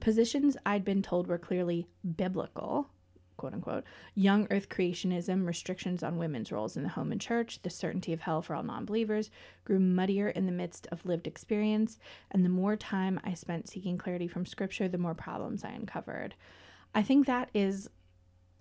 positions 0.00 0.56
I'd 0.66 0.84
been 0.84 1.02
told 1.02 1.26
were 1.26 1.38
clearly 1.38 1.86
biblical 2.16 2.88
quote 3.36 3.54
unquote, 3.54 3.84
young 4.14 4.46
earth 4.50 4.68
creationism, 4.68 5.46
restrictions 5.46 6.02
on 6.02 6.18
women's 6.18 6.52
roles 6.52 6.76
in 6.76 6.82
the 6.82 6.88
home 6.88 7.12
and 7.12 7.20
church, 7.20 7.60
the 7.62 7.70
certainty 7.70 8.12
of 8.12 8.20
hell 8.20 8.42
for 8.42 8.54
all 8.54 8.62
non 8.62 8.84
believers, 8.84 9.30
grew 9.64 9.80
muddier 9.80 10.28
in 10.28 10.46
the 10.46 10.52
midst 10.52 10.86
of 10.88 11.04
lived 11.04 11.26
experience, 11.26 11.98
and 12.30 12.44
the 12.44 12.48
more 12.48 12.76
time 12.76 13.20
I 13.24 13.34
spent 13.34 13.68
seeking 13.68 13.98
clarity 13.98 14.28
from 14.28 14.46
scripture, 14.46 14.88
the 14.88 14.98
more 14.98 15.14
problems 15.14 15.64
I 15.64 15.70
uncovered. 15.70 16.34
I 16.94 17.02
think 17.02 17.26
that 17.26 17.50
is 17.54 17.90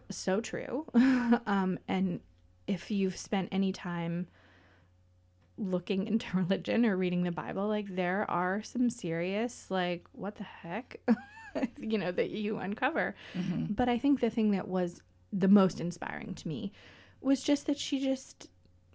so 0.09 0.41
true. 0.41 0.85
um, 0.93 1.79
and 1.87 2.19
if 2.67 2.89
you've 2.91 3.17
spent 3.17 3.49
any 3.51 3.71
time 3.71 4.27
looking 5.57 6.07
into 6.11 6.25
religion 6.37 6.85
or 6.85 6.95
reading 6.97 7.23
the 7.23 7.31
Bible, 7.31 7.67
like 7.67 7.95
there 7.95 8.29
are 8.29 8.61
some 8.63 8.89
serious, 8.89 9.67
like, 9.69 10.05
what 10.13 10.35
the 10.35 10.43
heck, 10.43 10.99
you 11.77 11.97
know, 11.97 12.11
that 12.11 12.29
you 12.31 12.57
uncover. 12.57 13.15
Mhm. 13.35 13.75
But 13.75 13.89
I 13.89 13.97
think 13.97 14.19
the 14.19 14.29
thing 14.29 14.51
that 14.51 14.67
was 14.67 15.01
the 15.31 15.47
most 15.47 15.79
inspiring 15.79 16.35
to 16.35 16.47
me 16.47 16.71
was 17.21 17.41
just 17.43 17.65
that 17.67 17.77
she 17.79 17.99
just 17.99 18.49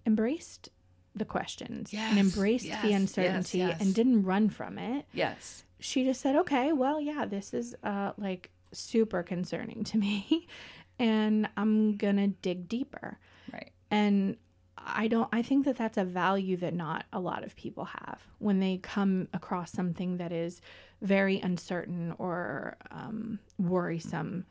embraced 0.06 0.68
the 1.14 1.24
questions 1.24 1.92
Yes, 1.92 2.10
and 2.10 2.18
embraced 2.20 2.64
yes, 2.66 2.82
the 2.82 2.92
uncertainty 2.92 3.58
yes. 3.58 3.80
and 3.80 3.94
didn't 3.94 4.22
run 4.24 4.48
from 4.50 4.78
it. 4.78 5.04
Yes. 5.12 5.64
She 5.80 6.04
just 6.04 6.20
said, 6.20 6.36
"Okay, 6.36 6.72
well, 6.72 7.00
yeah, 7.00 7.24
this 7.24 7.52
is 7.54 7.74
uh 7.82 8.12
like 8.18 8.50
super 8.72 9.22
concerning 9.22 9.82
to 9.84 9.98
me 9.98 10.46
and 10.98 11.48
I'm 11.56 11.96
to 12.16 12.28
dig 12.28 12.68
deeper." 12.68 13.18
Right. 13.52 13.72
And 13.90 14.36
I 14.76 15.08
don't 15.08 15.28
I 15.32 15.42
think 15.42 15.64
that 15.64 15.76
that's 15.76 15.98
a 15.98 16.04
value 16.04 16.56
that 16.58 16.74
not 16.74 17.04
a 17.12 17.20
lot 17.20 17.44
of 17.44 17.56
people 17.56 17.84
have 17.84 18.20
when 18.38 18.60
they 18.60 18.78
come 18.78 19.28
across 19.32 19.72
something 19.72 20.16
that 20.18 20.32
is 20.32 20.60
very 21.02 21.40
uncertain 21.40 22.14
or 22.18 22.76
um, 22.90 23.38
worrisome. 23.58 24.44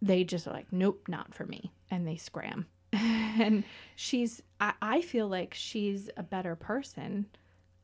they 0.00 0.24
just 0.24 0.46
are 0.46 0.52
like, 0.52 0.72
nope, 0.72 1.02
not 1.08 1.34
for 1.34 1.46
me. 1.46 1.72
And 1.90 2.06
they 2.06 2.16
scram. 2.16 2.66
and 2.92 3.64
she's, 3.94 4.42
I, 4.60 4.74
I 4.82 5.00
feel 5.00 5.28
like 5.28 5.54
she's 5.54 6.10
a 6.16 6.22
better 6.22 6.56
person 6.56 7.26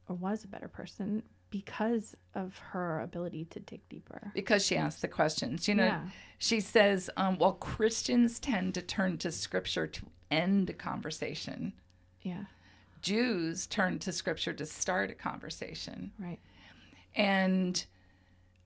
or 0.08 0.16
was 0.16 0.44
a 0.44 0.48
better 0.48 0.68
person 0.68 1.22
because 1.50 2.14
of 2.34 2.56
her 2.58 3.00
ability 3.00 3.44
to 3.46 3.60
dig 3.60 3.80
deeper. 3.88 4.30
because 4.34 4.64
she 4.64 4.76
asked 4.76 5.00
the 5.02 5.08
questions. 5.08 5.66
You 5.68 5.74
know, 5.74 5.86
Yeah. 5.86 6.08
she 6.38 6.60
says, 6.60 7.10
um, 7.16 7.38
while 7.38 7.52
Christians 7.54 8.38
tend 8.38 8.74
to 8.74 8.82
turn 8.82 9.18
to 9.18 9.32
scripture 9.32 9.86
to 9.86 10.06
end 10.30 10.70
a 10.70 10.74
conversation, 10.74 11.72
Yeah. 12.22 12.44
Jews 13.00 13.66
turn 13.66 13.98
to 14.00 14.12
scripture 14.12 14.52
to 14.52 14.66
start 14.66 15.10
a 15.10 15.14
conversation. 15.14 16.12
Right. 16.18 16.40
And 17.14 17.84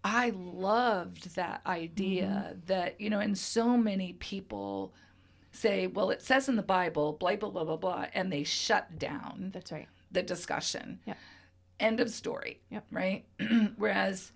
I 0.05 0.31
loved 0.31 1.37
that 1.37 1.61
idea 1.67 2.57
that, 2.67 3.01
you 3.01 3.09
know, 3.11 3.21
and 3.21 3.37
so 3.39 3.77
many 3.77 4.15
people 4.15 4.93
say, 5.53 5.87
well, 5.87 6.11
it 6.11 6.23
says 6.23 6.49
in 6.49 6.57
the 6.57 6.63
Bible, 6.63 7.13
blah, 7.13 7.37
blah, 7.37 7.51
blah, 7.51 7.65
blah, 7.65 7.77
blah, 7.77 8.07
and 8.15 8.33
they 8.33 8.43
shut 8.43 8.99
down 8.99 9.51
That's 9.53 9.71
right. 9.71 9.87
the 10.11 10.23
discussion. 10.23 10.99
Yep. 11.07 11.19
End 11.83 12.01
of 12.01 12.09
story. 12.11 12.61
Yep. 12.71 12.87
Right? 12.91 13.25
Whereas 13.77 14.33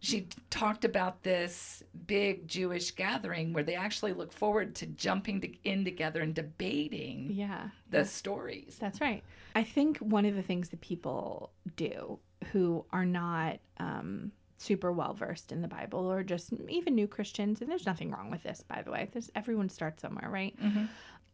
she 0.00 0.26
talked 0.50 0.84
about 0.84 1.22
this 1.22 1.82
big 2.06 2.46
Jewish 2.46 2.90
gathering 2.90 3.52
where 3.54 3.62
they 3.62 3.74
actually 3.74 4.12
look 4.12 4.32
forward 4.32 4.74
to 4.76 4.86
jumping 4.86 5.40
to, 5.40 5.48
in 5.64 5.84
together 5.84 6.20
and 6.20 6.34
debating 6.34 7.30
Yeah. 7.32 7.68
the 7.90 8.04
stories. 8.04 8.76
That's 8.78 9.00
right. 9.00 9.22
I 9.54 9.62
think 9.62 9.98
one 9.98 10.26
of 10.26 10.34
the 10.34 10.42
things 10.42 10.68
that 10.70 10.80
people 10.82 11.52
do 11.76 12.18
who 12.52 12.84
are 12.90 13.06
not 13.06 13.60
um, 13.78 14.30
super 14.58 14.92
well 14.92 15.14
versed 15.14 15.52
in 15.52 15.62
the 15.62 15.68
Bible 15.68 16.10
or 16.10 16.22
just 16.22 16.52
even 16.68 16.94
new 16.94 17.06
Christians, 17.08 17.62
and 17.62 17.70
there's 17.70 17.86
nothing 17.86 18.10
wrong 18.10 18.30
with 18.30 18.42
this, 18.42 18.62
by 18.66 18.82
the 18.82 18.90
way. 18.90 19.08
There's 19.10 19.30
everyone 19.34 19.70
starts 19.70 20.02
somewhere, 20.02 20.28
right? 20.28 20.54
Mhm. 20.62 20.88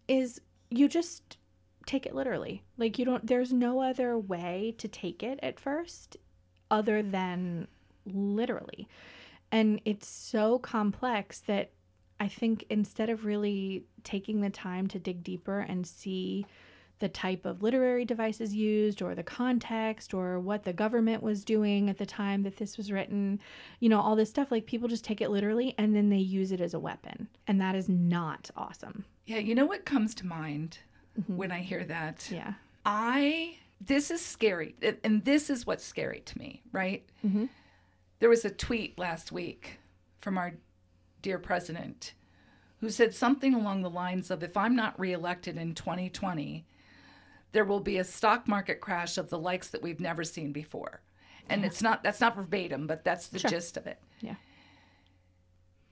Is 0.07 0.41
you 0.71 0.87
just 0.89 1.39
take 1.87 2.07
it 2.07 2.15
literally. 2.15 2.63
Like 2.77 2.99
you 2.99 3.05
don't. 3.05 3.27
There's 3.27 3.53
no 3.53 3.81
other 3.81 4.19
way 4.19 4.75
to 4.79 4.89
take 4.89 5.23
it 5.23 5.39
at 5.43 5.61
first, 5.61 6.17
other 6.71 7.03
than 7.03 7.69
literally, 8.07 8.89
and 9.53 9.81
it's 9.85 10.07
so 10.07 10.59
complex 10.59 11.41
that 11.41 11.71
I 12.19 12.29
think 12.29 12.65
instead 12.71 13.09
of 13.09 13.25
really 13.25 13.85
taking 14.05 14.41
the 14.41 14.51
time 14.51 14.87
to 14.89 14.99
dig 14.99 15.25
deeper 15.25 15.61
and 15.61 15.87
see 15.87 16.47
the 17.01 17.09
type 17.09 17.47
of 17.47 17.63
literary 17.63 18.05
devices 18.05 18.55
used 18.55 19.01
or 19.01 19.15
the 19.15 19.23
context 19.23 20.13
or 20.13 20.39
what 20.39 20.65
the 20.65 20.73
government 20.73 21.23
was 21.23 21.45
doing 21.45 21.89
at 21.89 21.97
the 21.97 22.07
time 22.07 22.43
that 22.43 22.59
this 22.59 22.77
was 22.77 22.93
written, 22.93 23.41
you 23.81 23.89
know, 23.89 23.99
all 23.99 24.15
this 24.15 24.29
stuff, 24.29 24.51
like 24.51 24.67
people 24.67 24.87
just 24.87 25.05
take 25.05 25.23
it 25.23 25.31
literally 25.31 25.75
and 25.79 25.97
then 25.97 26.11
they 26.11 26.19
use 26.19 26.53
it 26.53 26.61
as 26.61 26.75
a 26.75 26.79
weapon. 26.79 27.27
And 27.47 27.59
that 27.61 27.75
is 27.75 27.89
not 27.89 28.51
awesome. 28.55 29.07
Yeah, 29.25 29.39
you 29.39 29.55
know 29.55 29.65
what 29.65 29.87
comes 29.87 30.15
to 30.17 30.27
mind 30.27 30.79
Mm-hmm. 31.19 31.37
when 31.37 31.51
I 31.53 31.61
hear 31.61 31.85
that? 31.85 32.29
Yeah. 32.31 32.55
I 32.85 33.57
this 33.81 34.11
is 34.11 34.23
scary, 34.25 34.75
and- 35.03 35.25
this 35.25 35.49
is 35.49 35.67
what's 35.67 35.85
scary 35.85 36.21
to 36.21 36.39
me, 36.39 36.63
right? 36.71 37.03
Mhm. 37.25 37.49
There 38.19 38.29
was 38.29 38.45
a 38.45 38.51
tweet 38.51 38.99
last 38.99 39.33
week 39.33 39.79
from 40.21 40.37
our 40.37 40.53
dear 41.23 41.39
president 41.39 42.13
who 42.81 42.91
said 42.91 43.15
something 43.15 43.55
along 43.55 43.83
the 43.83 43.91
lines 43.91 44.31
of, 44.31 44.43
"If 44.43 44.57
I'm 44.57 44.77
not 44.77 44.99
reelected 45.01 45.57
in 45.57 45.75
2020, 45.75 46.67
there 47.53 47.65
will 47.65 47.81
be 47.81 47.97
a 47.99 48.05
stock 48.05 48.47
market 48.47 48.81
crash 48.81 49.17
of 49.19 49.31
the 49.31 49.39
likes 49.39 49.69
that 49.71 49.83
we've 49.83 50.01
never 50.01 50.25
seen 50.25 50.53
before." 50.53 51.01
And 51.49 51.65
it's 51.65 51.83
not 51.83 52.03
that's 52.03 52.21
not 52.21 52.37
verbatim, 52.37 52.87
but 52.87 53.03
that's 53.03 53.27
the 53.29 53.39
Sure. 53.41 53.51
gist 53.51 53.77
of 53.77 53.87
it. 53.87 53.99
Yeah. 54.21 54.37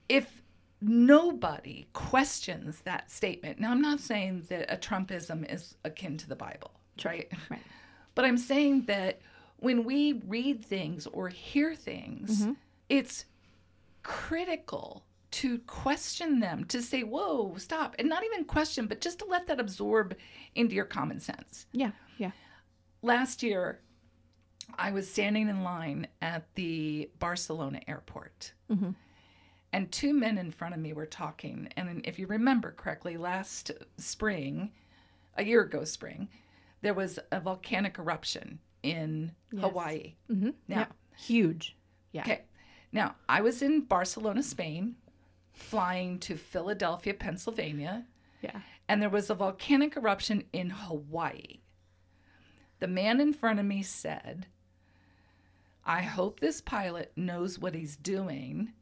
If 0.08 0.42
nobody 0.80 1.86
questions 1.92 2.80
that 2.82 3.10
statement, 3.10 3.58
now 3.58 3.70
I'm 3.70 3.80
not 3.82 4.00
saying 4.00 4.44
that 4.48 4.72
a 4.72 4.76
Trumpism 4.76 5.50
is 5.52 5.76
akin 5.84 6.16
to 6.18 6.28
the 6.28 6.36
Bible, 6.36 6.70
right? 7.04 7.30
Right. 7.50 7.62
But 8.14 8.24
I'm 8.24 8.38
saying 8.38 8.84
that 8.86 9.20
when 9.58 9.84
we 9.84 10.14
read 10.26 10.64
things 10.64 11.06
or 11.06 11.28
hear 11.28 11.74
things, 11.74 12.42
Mm-hmm. 12.42 12.52
it's 12.88 13.24
critical 14.02 15.04
to 15.30 15.58
question 15.60 16.40
them, 16.40 16.64
to 16.66 16.80
say, 16.80 17.02
whoa, 17.02 17.54
stop. 17.58 17.94
And 17.98 18.08
not 18.08 18.24
even 18.24 18.44
question, 18.44 18.86
but 18.86 19.00
just 19.00 19.18
to 19.18 19.26
let 19.26 19.46
that 19.48 19.60
absorb 19.60 20.16
into 20.54 20.74
your 20.74 20.86
common 20.86 21.20
sense. 21.20 21.66
Yeah. 21.72 21.90
Yeah. 22.16 22.30
Last 23.02 23.42
year, 23.42 23.80
I 24.78 24.90
was 24.90 25.10
standing 25.10 25.48
in 25.48 25.62
line 25.62 26.06
at 26.22 26.46
the 26.54 27.10
Barcelona 27.18 27.80
airport. 27.86 28.52
Mhm. 28.70 28.94
And 29.72 29.92
two 29.92 30.14
men 30.14 30.38
in 30.38 30.50
front 30.50 30.74
of 30.74 30.80
me 30.80 30.92
were 30.92 31.06
talking. 31.06 31.68
And 31.76 32.00
if 32.04 32.18
you 32.18 32.26
remember 32.26 32.72
correctly, 32.72 33.16
last 33.16 33.70
spring, 33.98 34.70
a 35.36 35.44
year 35.44 35.62
ago 35.62 35.84
spring, 35.84 36.28
there 36.80 36.94
was 36.94 37.18
a 37.30 37.40
volcanic 37.40 37.98
eruption 37.98 38.60
in 38.82 39.32
Yes. 39.52 39.62
Hawaii. 39.62 40.14
Mm-hmm. 40.30 40.50
Now, 40.68 40.76
yeah. 40.78 40.86
Huge. 41.18 41.76
Yeah. 42.12 42.22
okay. 42.22 42.42
Now, 42.92 43.16
I 43.28 43.42
was 43.42 43.60
in 43.60 43.82
Barcelona, 43.82 44.42
Spain, 44.42 44.96
flying 45.52 46.18
to 46.20 46.36
Philadelphia, 46.36 47.12
Pennsylvania, 47.12 48.06
Yeah. 48.40 48.60
and 48.88 49.02
there 49.02 49.10
was 49.10 49.28
a 49.28 49.34
volcanic 49.34 49.96
eruption 49.96 50.44
in 50.52 50.70
Hawaii. 50.70 51.58
The 52.78 52.86
man 52.86 53.20
in 53.20 53.32
front 53.34 53.58
of 53.58 53.66
me 53.66 53.82
said, 53.82 54.46
I 55.84 56.02
hope 56.02 56.40
this 56.40 56.60
pilot 56.60 57.12
knows 57.16 57.58
what 57.58 57.74
he's 57.74 57.96
doing. 57.96 58.72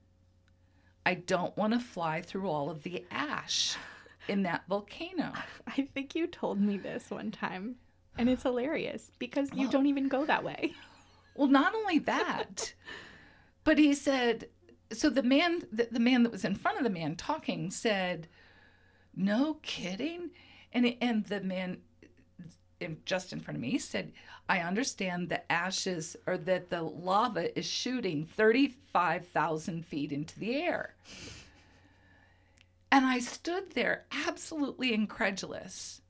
I 1.06 1.14
don't 1.14 1.56
want 1.56 1.72
to 1.72 1.78
fly 1.78 2.20
through 2.20 2.48
all 2.50 2.68
of 2.68 2.82
the 2.82 3.04
ash 3.12 3.76
in 4.28 4.42
that 4.42 4.64
volcano. 4.68 5.32
I 5.66 5.88
think 5.94 6.14
you 6.16 6.26
told 6.26 6.60
me 6.60 6.76
this 6.76 7.08
one 7.10 7.30
time. 7.30 7.76
And 8.18 8.28
it's 8.28 8.42
hilarious 8.42 9.10
because 9.18 9.50
you 9.52 9.62
Well- 9.62 9.70
don't 9.70 9.86
even 9.86 10.08
go 10.08 10.26
that 10.26 10.42
way. 10.44 10.74
Well, 11.36 11.48
not 11.48 11.74
only 11.74 11.98
that, 12.00 12.74
but 13.64 13.78
he 13.78 13.94
said, 13.94 14.48
so 14.92 15.08
the 15.10 15.22
man, 15.22 15.62
the, 15.70 15.88
the 15.90 16.00
man 16.00 16.22
that 16.24 16.32
was 16.32 16.44
in 16.44 16.54
front 16.56 16.78
of 16.78 16.84
the 16.84 16.90
man 16.90 17.14
talking 17.14 17.70
said, 17.70 18.26
"No 19.14 19.54
kidding," 19.62 20.30
and 20.72 20.96
and 21.00 21.26
the 21.26 21.40
man 21.40 21.78
just 23.04 23.32
in 23.32 23.40
front 23.40 23.56
of 23.56 23.62
me 23.62 23.78
said, 23.78 24.12
"I 24.48 24.58
understand 24.60 25.28
the 25.28 25.50
ashes 25.50 26.16
or 26.26 26.36
that 26.38 26.70
the 26.70 26.82
lava 26.82 27.56
is 27.58 27.66
shooting 27.66 28.24
thirty-five 28.26 29.26
thousand 29.28 29.86
feet 29.86 30.12
into 30.12 30.38
the 30.38 30.54
air." 30.56 30.94
And 32.90 33.04
I 33.04 33.18
stood 33.18 33.72
there 33.72 34.06
absolutely 34.10 34.92
incredulous 34.94 36.00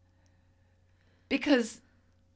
because 1.29 1.81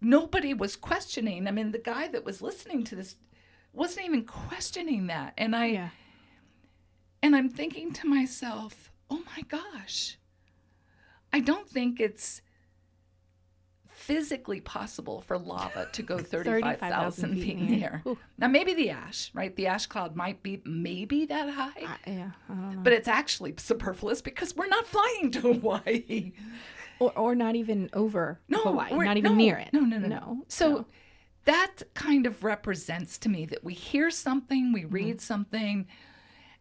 nobody 0.00 0.54
was 0.54 0.76
questioning. 0.76 1.46
I 1.46 1.50
mean, 1.50 1.72
the 1.72 1.78
guy 1.78 2.08
that 2.08 2.24
was 2.24 2.40
listening 2.42 2.84
to 2.84 2.96
this 2.96 3.16
wasn't 3.72 4.06
even 4.06 4.24
questioning 4.24 5.06
that. 5.08 5.34
And 5.36 5.54
I 5.54 5.66
Yeah. 5.66 5.90
and 7.22 7.36
I'm 7.36 7.50
thinking 7.50 7.92
to 7.92 8.06
myself, 8.06 8.90
"Oh 9.10 9.22
my 9.36 9.42
gosh. 9.42 10.16
I 11.32 11.40
don't 11.40 11.68
think 11.68 12.00
it's 12.00 12.42
physically 14.00 14.60
possible 14.60 15.20
for 15.20 15.36
lava 15.38 15.86
to 15.92 16.02
go 16.02 16.16
35,000 16.36 17.34
feet 17.40 17.58
in 17.58 17.66
the 17.66 17.84
air. 17.84 18.02
Ooh. 18.06 18.18
Now 18.38 18.48
maybe 18.48 18.72
the 18.74 18.90
ash, 18.90 19.30
right? 19.34 19.54
The 19.54 19.66
ash 19.66 19.86
cloud 19.86 20.16
might 20.16 20.42
be 20.42 20.62
maybe 20.64 21.26
that 21.26 21.50
high. 21.50 21.84
I, 21.86 21.96
yeah. 22.10 22.30
I 22.48 22.54
don't 22.54 22.74
know. 22.76 22.80
But 22.82 22.94
it's 22.94 23.08
actually 23.08 23.54
superfluous 23.58 24.22
because 24.22 24.56
we're 24.56 24.68
not 24.68 24.86
flying 24.86 25.30
to 25.32 25.40
Hawaii. 25.40 26.32
or, 26.98 27.16
or 27.18 27.34
not 27.34 27.56
even 27.56 27.90
over 27.92 28.40
No, 28.48 28.58
Hawaii. 28.58 28.92
we're- 28.94 29.06
Not 29.06 29.18
even 29.18 29.32
no, 29.32 29.36
near 29.38 29.58
it. 29.58 29.68
No, 29.72 29.80
no, 29.80 29.98
no, 29.98 30.08
No. 30.08 30.44
So 30.48 30.70
no. 30.70 30.86
that 31.44 31.82
kind 31.94 32.24
of 32.26 32.42
represents 32.42 33.18
to 33.18 33.28
me 33.28 33.44
that 33.46 33.62
we 33.62 33.74
hear 33.74 34.10
something, 34.10 34.72
we 34.72 34.82
Mm-hmm. 34.84 34.94
read 34.94 35.20
something, 35.20 35.86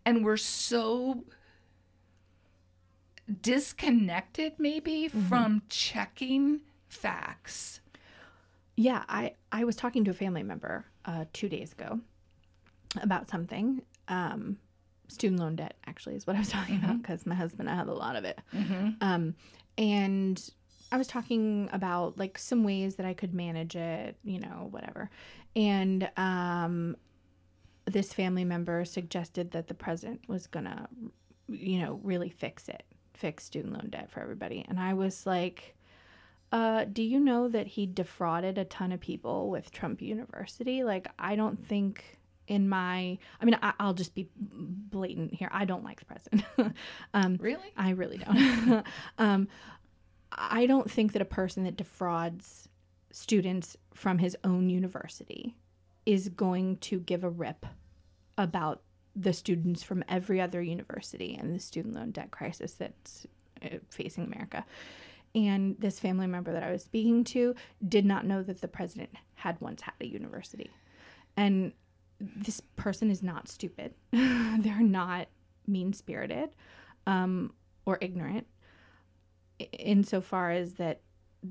and 0.05 0.25
we're 0.25 0.37
so 0.37 1.23
disconnected 3.41 4.53
maybe 4.57 5.07
Mm-hmm. 5.09 5.27
from 5.29 5.61
checking 5.69 6.61
facts. 6.89 7.79
Yeah, 8.75 9.03
I 9.07 9.33
I 9.51 9.63
was 9.63 9.75
talking 9.75 10.03
to 10.05 10.11
a 10.11 10.13
family 10.13 10.43
member 10.43 10.85
uh, 11.05 11.25
two 11.33 11.49
days 11.49 11.71
ago 11.71 11.99
about 13.01 13.29
something. 13.29 13.81
Um, 14.07 14.57
student 15.07 15.39
loan 15.39 15.55
debt 15.55 15.75
actually 15.87 16.15
is 16.15 16.27
what 16.27 16.35
I 16.35 16.39
was 16.39 16.49
talking 16.57 16.77
about 16.77 17.01
because 17.01 17.25
my 17.25 17.35
husband 17.35 17.69
I 17.69 17.75
had 17.75 17.87
a 17.87 17.93
lot 17.93 18.15
of 18.15 18.25
it. 18.25 18.39
Um, 19.01 19.35
and 19.77 20.49
I 20.91 20.97
was 20.97 21.07
talking 21.07 21.69
about 21.71 22.17
like 22.17 22.37
some 22.37 22.63
ways 22.63 22.95
that 22.95 23.05
I 23.05 23.13
could 23.13 23.33
manage 23.33 23.75
it, 23.75 24.17
you 24.23 24.39
know, 24.39 24.67
whatever. 24.71 25.09
And 25.55 26.09
um, 26.17 26.95
this 27.85 28.13
family 28.13 28.43
member 28.43 28.85
suggested 28.85 29.51
that 29.51 29.67
the 29.67 29.73
president 29.73 30.21
was 30.27 30.47
gonna, 30.47 30.87
you 31.47 31.79
know, 31.79 31.99
really 32.03 32.29
fix 32.29 32.67
it, 32.69 32.83
fix 33.13 33.43
student 33.43 33.73
loan 33.73 33.89
debt 33.89 34.09
for 34.09 34.21
everybody. 34.21 34.65
And 34.67 34.79
I 34.79 34.93
was 34.93 35.25
like, 35.25 35.75
uh, 36.51 36.85
do 36.85 37.03
you 37.03 37.19
know 37.19 37.47
that 37.47 37.67
he 37.67 37.85
defrauded 37.85 38.57
a 38.57 38.65
ton 38.65 38.91
of 38.91 38.99
people 38.99 39.49
with 39.49 39.71
Trump 39.71 40.01
University? 40.01 40.83
Like, 40.83 41.07
I 41.19 41.35
don't 41.35 41.65
think 41.67 42.19
in 42.49 42.67
my 42.67 43.15
i 43.39 43.45
mean 43.45 43.55
I, 43.61 43.73
will 43.79 43.93
just 43.93 44.15
be 44.15 44.27
blatant 44.37 45.33
here. 45.33 45.49
I 45.51 45.63
don't 45.65 45.83
like 45.83 45.99
the 45.99 46.05
president. 46.05 46.43
Um, 47.13 47.37
really? 47.39 47.71
I 47.77 47.91
really 47.91 48.17
don't. 48.17 48.83
Um, 49.17 49.47
i 50.31 50.65
don't 50.65 50.89
think 50.89 51.13
that 51.13 51.21
a 51.21 51.25
person 51.25 51.63
that 51.63 51.77
defrauds 51.77 52.67
students 53.11 53.77
from 53.93 54.17
his 54.17 54.35
own 54.43 54.69
university 54.69 55.55
is 56.05 56.29
going 56.29 56.77
to 56.77 56.99
give 56.99 57.23
a 57.23 57.29
rip 57.29 57.65
about 58.37 58.81
the 59.15 59.33
students 59.33 59.83
from 59.83 60.03
every 60.07 60.39
other 60.41 60.61
university 60.61 61.35
and 61.39 61.53
the 61.53 61.59
student 61.59 61.95
loan 61.95 62.11
debt 62.11 62.31
crisis 62.31 62.73
that's 62.73 63.27
uh, 63.63 63.77
facing 63.89 64.23
america 64.23 64.65
and 65.35 65.75
this 65.79 65.99
family 65.99 66.27
member 66.27 66.51
that 66.51 66.63
I 66.63 66.71
was 66.71 66.83
speaking 66.83 67.23
to 67.25 67.55
did 67.87 68.05
not 68.05 68.25
know 68.25 68.41
that 68.43 68.61
the 68.61 68.67
president 68.67 69.09
had 69.35 69.59
once 69.61 69.81
had 69.81 69.93
a 70.01 70.07
university. 70.07 70.69
And 71.37 71.73
this 72.19 72.61
person 72.75 73.09
is 73.09 73.23
not 73.23 73.47
stupid. 73.47 73.93
They're 74.11 74.81
not 74.81 75.27
mean 75.67 75.93
spirited 75.93 76.49
um, 77.07 77.53
or 77.85 77.97
ignorant, 78.01 78.47
insofar 79.73 80.51
as 80.51 80.73
that 80.73 81.01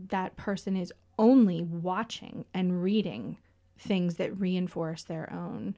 that 0.08 0.36
person 0.36 0.76
is 0.76 0.92
only 1.18 1.62
watching 1.62 2.44
and 2.52 2.82
reading 2.82 3.38
things 3.78 4.16
that 4.16 4.38
reinforce 4.38 5.04
their 5.04 5.32
own 5.32 5.76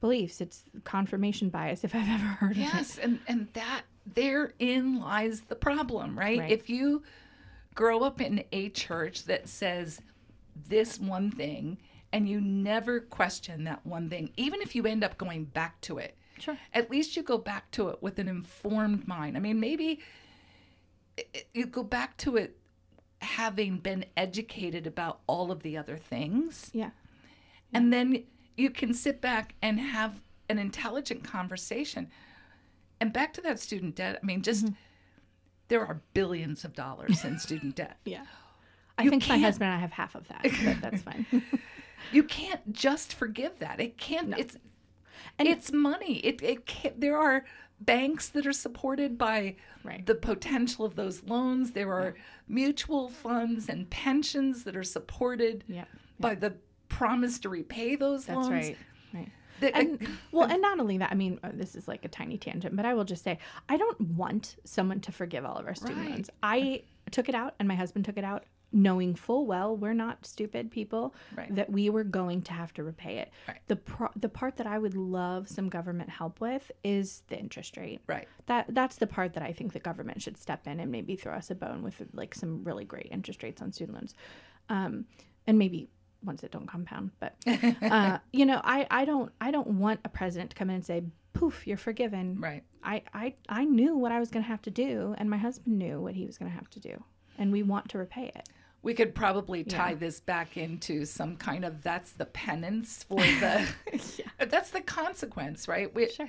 beliefs. 0.00 0.40
It's 0.40 0.64
confirmation 0.84 1.50
bias, 1.50 1.84
if 1.84 1.94
I've 1.94 2.08
ever 2.08 2.24
heard 2.24 2.56
yes, 2.56 2.68
of 2.68 2.74
it. 2.74 2.78
Yes, 2.78 2.98
and 2.98 3.18
and 3.28 3.48
that 3.52 3.82
therein 4.06 5.00
lies 5.00 5.42
the 5.42 5.54
problem, 5.54 6.18
right? 6.18 6.40
right? 6.40 6.50
If 6.50 6.68
you 6.68 7.02
grow 7.74 8.00
up 8.00 8.20
in 8.20 8.44
a 8.52 8.68
church 8.70 9.24
that 9.24 9.48
says 9.48 10.00
this 10.68 10.98
one 10.98 11.30
thing 11.30 11.78
and 12.12 12.28
you 12.28 12.40
never 12.40 13.00
question 13.00 13.64
that 13.64 13.84
one 13.84 14.08
thing, 14.08 14.30
even 14.36 14.62
if 14.62 14.74
you 14.74 14.86
end 14.86 15.02
up 15.02 15.18
going 15.18 15.44
back 15.44 15.80
to 15.80 15.98
it. 15.98 16.16
Sure. 16.38 16.56
At 16.72 16.90
least 16.90 17.16
you 17.16 17.22
go 17.22 17.38
back 17.38 17.70
to 17.72 17.88
it 17.88 18.02
with 18.02 18.18
an 18.18 18.28
informed 18.28 19.08
mind. 19.08 19.36
I 19.36 19.40
mean, 19.40 19.58
maybe 19.58 20.00
you 21.52 21.66
go 21.66 21.82
back 21.82 22.16
to 22.18 22.36
it 22.36 22.56
having 23.20 23.78
been 23.78 24.04
educated 24.16 24.86
about 24.86 25.20
all 25.26 25.50
of 25.50 25.62
the 25.62 25.76
other 25.76 25.96
things. 25.96 26.70
Yeah. 26.72 26.90
And 27.72 27.92
then 27.92 28.24
you 28.56 28.70
can 28.70 28.94
sit 28.94 29.20
back 29.20 29.54
and 29.62 29.80
have 29.80 30.20
an 30.48 30.58
intelligent 30.58 31.24
conversation. 31.24 32.08
And 33.00 33.12
back 33.12 33.32
to 33.34 33.40
that 33.40 33.58
student 33.58 33.96
debt, 33.96 34.20
I 34.22 34.24
mean, 34.26 34.42
just 34.42 34.66
mm-hmm 34.66 34.74
there 35.74 35.84
are 35.84 36.00
billions 36.12 36.64
of 36.64 36.72
dollars 36.72 37.24
in 37.24 37.36
student 37.36 37.74
debt. 37.74 37.96
Yeah. 38.04 38.26
I 38.96 39.02
you 39.02 39.10
think 39.10 39.28
my 39.28 39.38
husband 39.38 39.70
and 39.70 39.76
I 39.76 39.80
have 39.80 39.90
half 39.90 40.14
of 40.14 40.28
that, 40.28 40.42
but 40.64 40.80
that's 40.80 41.02
fine. 41.02 41.26
you 42.12 42.22
can't 42.22 42.72
just 42.72 43.12
forgive 43.12 43.58
that. 43.58 43.80
It 43.80 43.98
can't. 43.98 44.28
No. 44.28 44.36
It's 44.38 44.56
and 45.36 45.48
it's 45.48 45.72
money. 45.72 46.18
It 46.18 46.40
it 46.40 46.64
can't, 46.64 47.00
there 47.00 47.18
are 47.18 47.44
banks 47.80 48.28
that 48.28 48.46
are 48.46 48.52
supported 48.52 49.18
by 49.18 49.56
right. 49.82 50.06
the 50.06 50.14
potential 50.14 50.84
of 50.84 50.94
those 50.94 51.24
loans. 51.24 51.72
There 51.72 51.92
are 51.92 52.14
yeah. 52.16 52.22
mutual 52.46 53.08
funds 53.08 53.68
and 53.68 53.90
pensions 53.90 54.62
that 54.62 54.76
are 54.76 54.84
supported 54.84 55.64
yeah. 55.66 55.78
Yeah. 55.78 55.84
by 56.20 56.36
the 56.36 56.54
promise 56.88 57.40
to 57.40 57.48
repay 57.48 57.96
those 57.96 58.26
that's 58.26 58.36
loans. 58.36 58.48
Right. 58.52 58.78
And 59.72 60.08
well, 60.32 60.48
and 60.48 60.60
not 60.68 60.80
only 60.80 60.98
that, 60.98 61.10
I 61.10 61.14
mean, 61.14 61.38
uh, 61.42 61.50
this 61.52 61.74
is 61.74 61.88
like 61.88 62.04
a 62.04 62.08
tiny 62.08 62.38
tangent, 62.38 62.76
but 62.76 62.84
I 62.84 62.94
will 62.94 63.04
just 63.04 63.24
say, 63.24 63.38
I 63.68 63.76
don't 63.76 64.00
want 64.00 64.56
someone 64.64 65.00
to 65.00 65.12
forgive 65.12 65.44
all 65.44 65.56
of 65.56 65.66
our 65.66 65.74
student 65.74 65.98
right. 65.98 66.10
loans. 66.10 66.30
I 66.42 66.82
took 67.10 67.28
it 67.28 67.34
out, 67.34 67.54
and 67.58 67.68
my 67.68 67.74
husband 67.74 68.04
took 68.04 68.18
it 68.18 68.24
out, 68.24 68.44
knowing 68.74 69.14
full 69.14 69.46
well 69.46 69.76
we're 69.76 69.94
not 69.94 70.26
stupid 70.26 70.68
people 70.68 71.14
right. 71.36 71.54
that 71.54 71.70
we 71.70 71.88
were 71.88 72.02
going 72.02 72.42
to 72.42 72.52
have 72.52 72.74
to 72.74 72.82
repay 72.82 73.18
it. 73.18 73.30
Right. 73.46 73.58
The 73.68 73.76
pro- 73.76 74.10
the 74.16 74.28
part 74.28 74.56
that 74.56 74.66
I 74.66 74.78
would 74.78 74.96
love 74.96 75.48
some 75.48 75.68
government 75.68 76.10
help 76.10 76.40
with 76.40 76.70
is 76.82 77.22
the 77.28 77.38
interest 77.38 77.76
rate. 77.76 78.00
Right. 78.08 78.28
That 78.46 78.66
that's 78.74 78.96
the 78.96 79.06
part 79.06 79.32
that 79.34 79.44
I 79.44 79.52
think 79.52 79.72
the 79.72 79.78
government 79.78 80.20
should 80.20 80.36
step 80.36 80.66
in 80.66 80.80
and 80.80 80.90
maybe 80.90 81.14
throw 81.14 81.34
us 81.34 81.50
a 81.50 81.54
bone 81.54 81.82
with 81.82 82.02
like 82.12 82.34
some 82.34 82.64
really 82.64 82.84
great 82.84 83.08
interest 83.12 83.44
rates 83.44 83.62
on 83.62 83.72
student 83.72 83.96
loans. 83.96 84.14
Um, 84.68 85.06
and 85.46 85.58
maybe 85.58 85.88
ones 86.24 86.40
that 86.40 86.50
don't 86.50 86.66
compound. 86.66 87.10
But 87.20 87.36
uh, 87.82 88.18
you 88.32 88.46
know, 88.46 88.60
I 88.64 88.86
I 88.90 89.04
don't 89.04 89.32
I 89.40 89.50
don't 89.50 89.68
want 89.68 90.00
a 90.04 90.08
president 90.08 90.50
to 90.50 90.56
come 90.56 90.70
in 90.70 90.76
and 90.76 90.84
say, 90.84 91.04
"Poof, 91.32 91.66
you're 91.66 91.76
forgiven." 91.76 92.38
Right. 92.40 92.62
I 92.82 93.02
I 93.12 93.34
I 93.48 93.64
knew 93.64 93.96
what 93.96 94.12
I 94.12 94.20
was 94.20 94.30
going 94.30 94.42
to 94.42 94.48
have 94.48 94.62
to 94.62 94.70
do, 94.70 95.14
and 95.18 95.28
my 95.30 95.36
husband 95.36 95.78
knew 95.78 96.00
what 96.00 96.14
he 96.14 96.26
was 96.26 96.38
going 96.38 96.50
to 96.50 96.56
have 96.56 96.70
to 96.70 96.80
do, 96.80 97.02
and 97.38 97.52
we 97.52 97.62
want 97.62 97.88
to 97.90 97.98
repay 97.98 98.30
it. 98.34 98.48
We 98.82 98.92
could 98.92 99.14
probably 99.14 99.64
tie 99.64 99.90
yeah. 99.90 99.96
this 99.96 100.20
back 100.20 100.58
into 100.58 101.06
some 101.06 101.36
kind 101.36 101.64
of 101.64 101.82
that's 101.82 102.12
the 102.12 102.26
penance 102.26 103.02
for 103.02 103.16
the 103.16 103.66
yeah. 104.18 104.46
that's 104.46 104.70
the 104.70 104.82
consequence, 104.82 105.68
right? 105.68 105.92
We, 105.94 106.10
sure. 106.10 106.28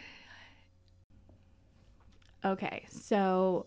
Okay, 2.45 2.85
so 2.89 3.65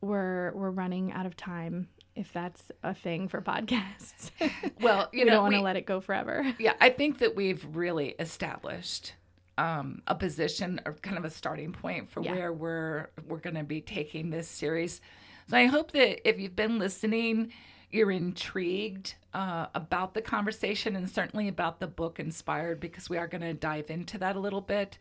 we're 0.00 0.52
we're 0.54 0.70
running 0.70 1.12
out 1.12 1.26
of 1.26 1.36
time 1.36 1.88
if 2.16 2.32
that's 2.32 2.70
a 2.82 2.94
thing 2.94 3.28
for 3.28 3.40
podcasts. 3.40 4.30
well, 4.80 5.08
you 5.12 5.20
we 5.20 5.24
know, 5.24 5.32
don't 5.32 5.42
want 5.42 5.54
to 5.54 5.60
let 5.60 5.76
it 5.76 5.86
go 5.86 6.00
forever. 6.00 6.54
Yeah, 6.58 6.74
I 6.80 6.90
think 6.90 7.18
that 7.18 7.34
we've 7.34 7.64
really 7.72 8.14
established 8.18 9.14
um, 9.58 10.02
a 10.06 10.14
position 10.14 10.80
or 10.84 10.94
kind 10.94 11.18
of 11.18 11.24
a 11.24 11.30
starting 11.30 11.72
point 11.72 12.10
for 12.10 12.22
yeah. 12.22 12.32
where 12.32 12.52
we're 12.52 13.10
we're 13.26 13.38
going 13.38 13.56
to 13.56 13.64
be 13.64 13.80
taking 13.80 14.30
this 14.30 14.48
series. 14.48 15.00
So 15.48 15.56
I 15.56 15.66
hope 15.66 15.92
that 15.92 16.26
if 16.28 16.40
you've 16.40 16.56
been 16.56 16.78
listening, 16.78 17.52
you're 17.90 18.10
intrigued 18.10 19.14
uh, 19.34 19.66
about 19.74 20.14
the 20.14 20.22
conversation 20.22 20.96
and 20.96 21.08
certainly 21.08 21.48
about 21.48 21.80
the 21.80 21.86
book 21.86 22.18
Inspired 22.18 22.80
because 22.80 23.10
we 23.10 23.18
are 23.18 23.26
going 23.26 23.42
to 23.42 23.54
dive 23.54 23.90
into 23.90 24.18
that 24.18 24.36
a 24.36 24.40
little 24.40 24.60
bit. 24.60 24.98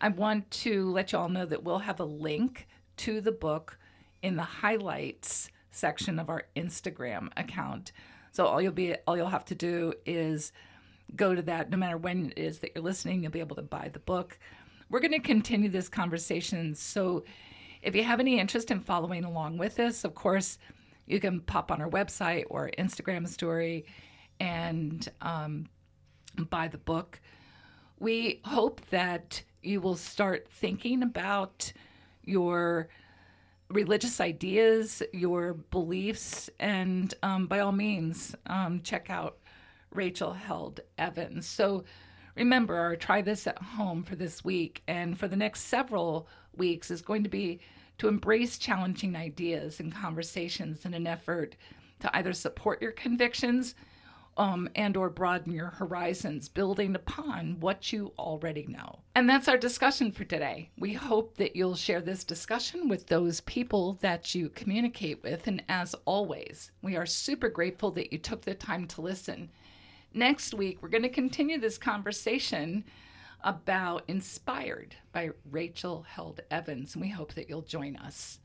I 0.00 0.08
want 0.08 0.50
to 0.50 0.90
let 0.90 1.12
you 1.12 1.18
all 1.18 1.28
know 1.28 1.46
that 1.46 1.62
we'll 1.62 1.80
have 1.80 2.00
a 2.00 2.04
link 2.04 2.66
to 2.98 3.20
the 3.20 3.32
book 3.32 3.78
in 4.22 4.36
the 4.36 4.42
highlights 4.42 5.50
section 5.72 6.18
of 6.18 6.30
our 6.30 6.44
Instagram 6.54 7.28
account. 7.36 7.92
So 8.30 8.46
all 8.46 8.62
you'll 8.62 8.72
be 8.72 8.94
all 9.06 9.16
you'll 9.16 9.28
have 9.28 9.44
to 9.46 9.54
do 9.54 9.92
is 10.06 10.52
go 11.16 11.34
to 11.34 11.42
that 11.42 11.70
no 11.70 11.76
matter 11.76 11.98
when 11.98 12.26
it 12.26 12.38
is 12.38 12.60
that 12.60 12.72
you're 12.74 12.84
listening, 12.84 13.22
you'll 13.22 13.32
be 13.32 13.40
able 13.40 13.56
to 13.56 13.62
buy 13.62 13.90
the 13.92 13.98
book. 13.98 14.38
We're 14.88 15.00
going 15.00 15.12
to 15.12 15.18
continue 15.18 15.68
this 15.68 15.88
conversation. 15.88 16.74
So 16.74 17.24
if 17.82 17.96
you 17.96 18.04
have 18.04 18.20
any 18.20 18.38
interest 18.38 18.70
in 18.70 18.80
following 18.80 19.24
along 19.24 19.58
with 19.58 19.74
this, 19.74 20.04
of 20.04 20.14
course, 20.14 20.58
you 21.06 21.18
can 21.18 21.40
pop 21.40 21.70
on 21.70 21.82
our 21.82 21.90
website 21.90 22.44
or 22.48 22.70
Instagram 22.78 23.26
story 23.26 23.86
and 24.40 25.08
um, 25.20 25.68
buy 26.50 26.68
the 26.68 26.78
book. 26.78 27.20
We 27.98 28.40
hope 28.44 28.80
that 28.90 29.42
you 29.62 29.80
will 29.80 29.96
start 29.96 30.48
thinking 30.48 31.02
about 31.02 31.72
your 32.24 32.88
religious 33.72 34.20
ideas, 34.20 35.02
your 35.12 35.54
beliefs, 35.54 36.50
and 36.60 37.14
um, 37.22 37.46
by 37.46 37.60
all 37.60 37.72
means, 37.72 38.34
um, 38.46 38.80
check 38.82 39.10
out 39.10 39.38
Rachel 39.90 40.32
Held 40.32 40.80
Evans. 40.98 41.46
So 41.46 41.84
remember, 42.34 42.76
our 42.76 42.96
try 42.96 43.22
this 43.22 43.46
at 43.46 43.58
home 43.58 44.02
for 44.02 44.16
this 44.16 44.44
week 44.44 44.82
and 44.86 45.18
for 45.18 45.28
the 45.28 45.36
next 45.36 45.62
several 45.62 46.28
weeks 46.56 46.90
is 46.90 47.02
going 47.02 47.22
to 47.22 47.28
be 47.28 47.60
to 47.98 48.08
embrace 48.08 48.58
challenging 48.58 49.16
ideas 49.16 49.80
and 49.80 49.94
conversations 49.94 50.84
in 50.84 50.94
an 50.94 51.06
effort 51.06 51.56
to 52.00 52.16
either 52.16 52.32
support 52.32 52.82
your 52.82 52.92
convictions 52.92 53.74
um, 54.36 54.68
and 54.74 54.96
or 54.96 55.10
broaden 55.10 55.52
your 55.52 55.68
horizons 55.68 56.48
building 56.48 56.94
upon 56.94 57.60
what 57.60 57.92
you 57.92 58.12
already 58.18 58.66
know. 58.66 59.00
And 59.14 59.28
that's 59.28 59.48
our 59.48 59.58
discussion 59.58 60.10
for 60.10 60.24
today. 60.24 60.70
We 60.78 60.94
hope 60.94 61.36
that 61.36 61.54
you'll 61.54 61.74
share 61.74 62.00
this 62.00 62.24
discussion 62.24 62.88
with 62.88 63.06
those 63.06 63.40
people 63.42 63.98
that 64.00 64.34
you 64.34 64.48
communicate 64.50 65.22
with. 65.22 65.46
And 65.46 65.62
as 65.68 65.94
always 66.06 66.70
we 66.80 66.96
are 66.96 67.06
super 67.06 67.48
grateful 67.48 67.90
that 67.92 68.12
you 68.12 68.18
took 68.18 68.42
the 68.42 68.54
time 68.54 68.86
to 68.88 69.02
listen. 69.02 69.50
Next 70.14 70.54
week 70.54 70.82
we're 70.82 70.88
going 70.88 71.02
to 71.02 71.08
continue 71.08 71.60
this 71.60 71.78
conversation 71.78 72.84
about 73.44 74.04
inspired 74.08 74.94
by 75.12 75.30
rachel 75.50 76.06
held 76.08 76.40
evans. 76.50 76.94
And 76.94 77.02
we 77.02 77.10
hope 77.10 77.34
that 77.34 77.48
you'll 77.50 77.62
join 77.62 77.96
us. 77.96 78.38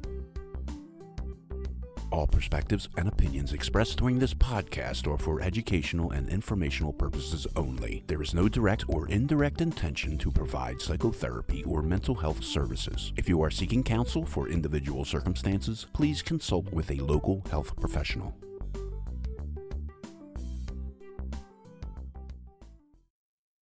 All 2.11 2.27
perspectives 2.27 2.89
and 2.97 3.07
opinions 3.07 3.53
expressed 3.53 3.99
during 3.99 4.19
this 4.19 4.33
podcast 4.33 5.07
are 5.07 5.19
for 5.19 5.43
educational 5.43 6.11
and 6.13 6.29
informational 6.31 6.93
purposes 6.93 7.47
only. 7.55 8.03
There 8.07 8.23
is 8.23 8.35
no 8.35 8.49
direct 8.49 8.85
or 8.89 9.09
indirect 9.09 9.61
intention 9.61 10.17
to 10.19 10.31
provide 10.31 10.81
psychotherapy 10.81 11.65
or 11.65 11.83
mental 11.83 12.15
health 12.15 12.43
services. 12.43 13.13
If 13.17 13.29
you 13.29 13.43
are 13.43 13.51
seeking 13.51 13.83
counsel 13.83 14.25
for 14.25 14.49
individual 14.49 15.05
circumstances, 15.05 15.87
please 15.93 16.23
consult 16.23 16.73
with 16.73 16.91
a 16.91 17.03
local 17.03 17.45
health 17.51 17.77
professional. 17.77 18.35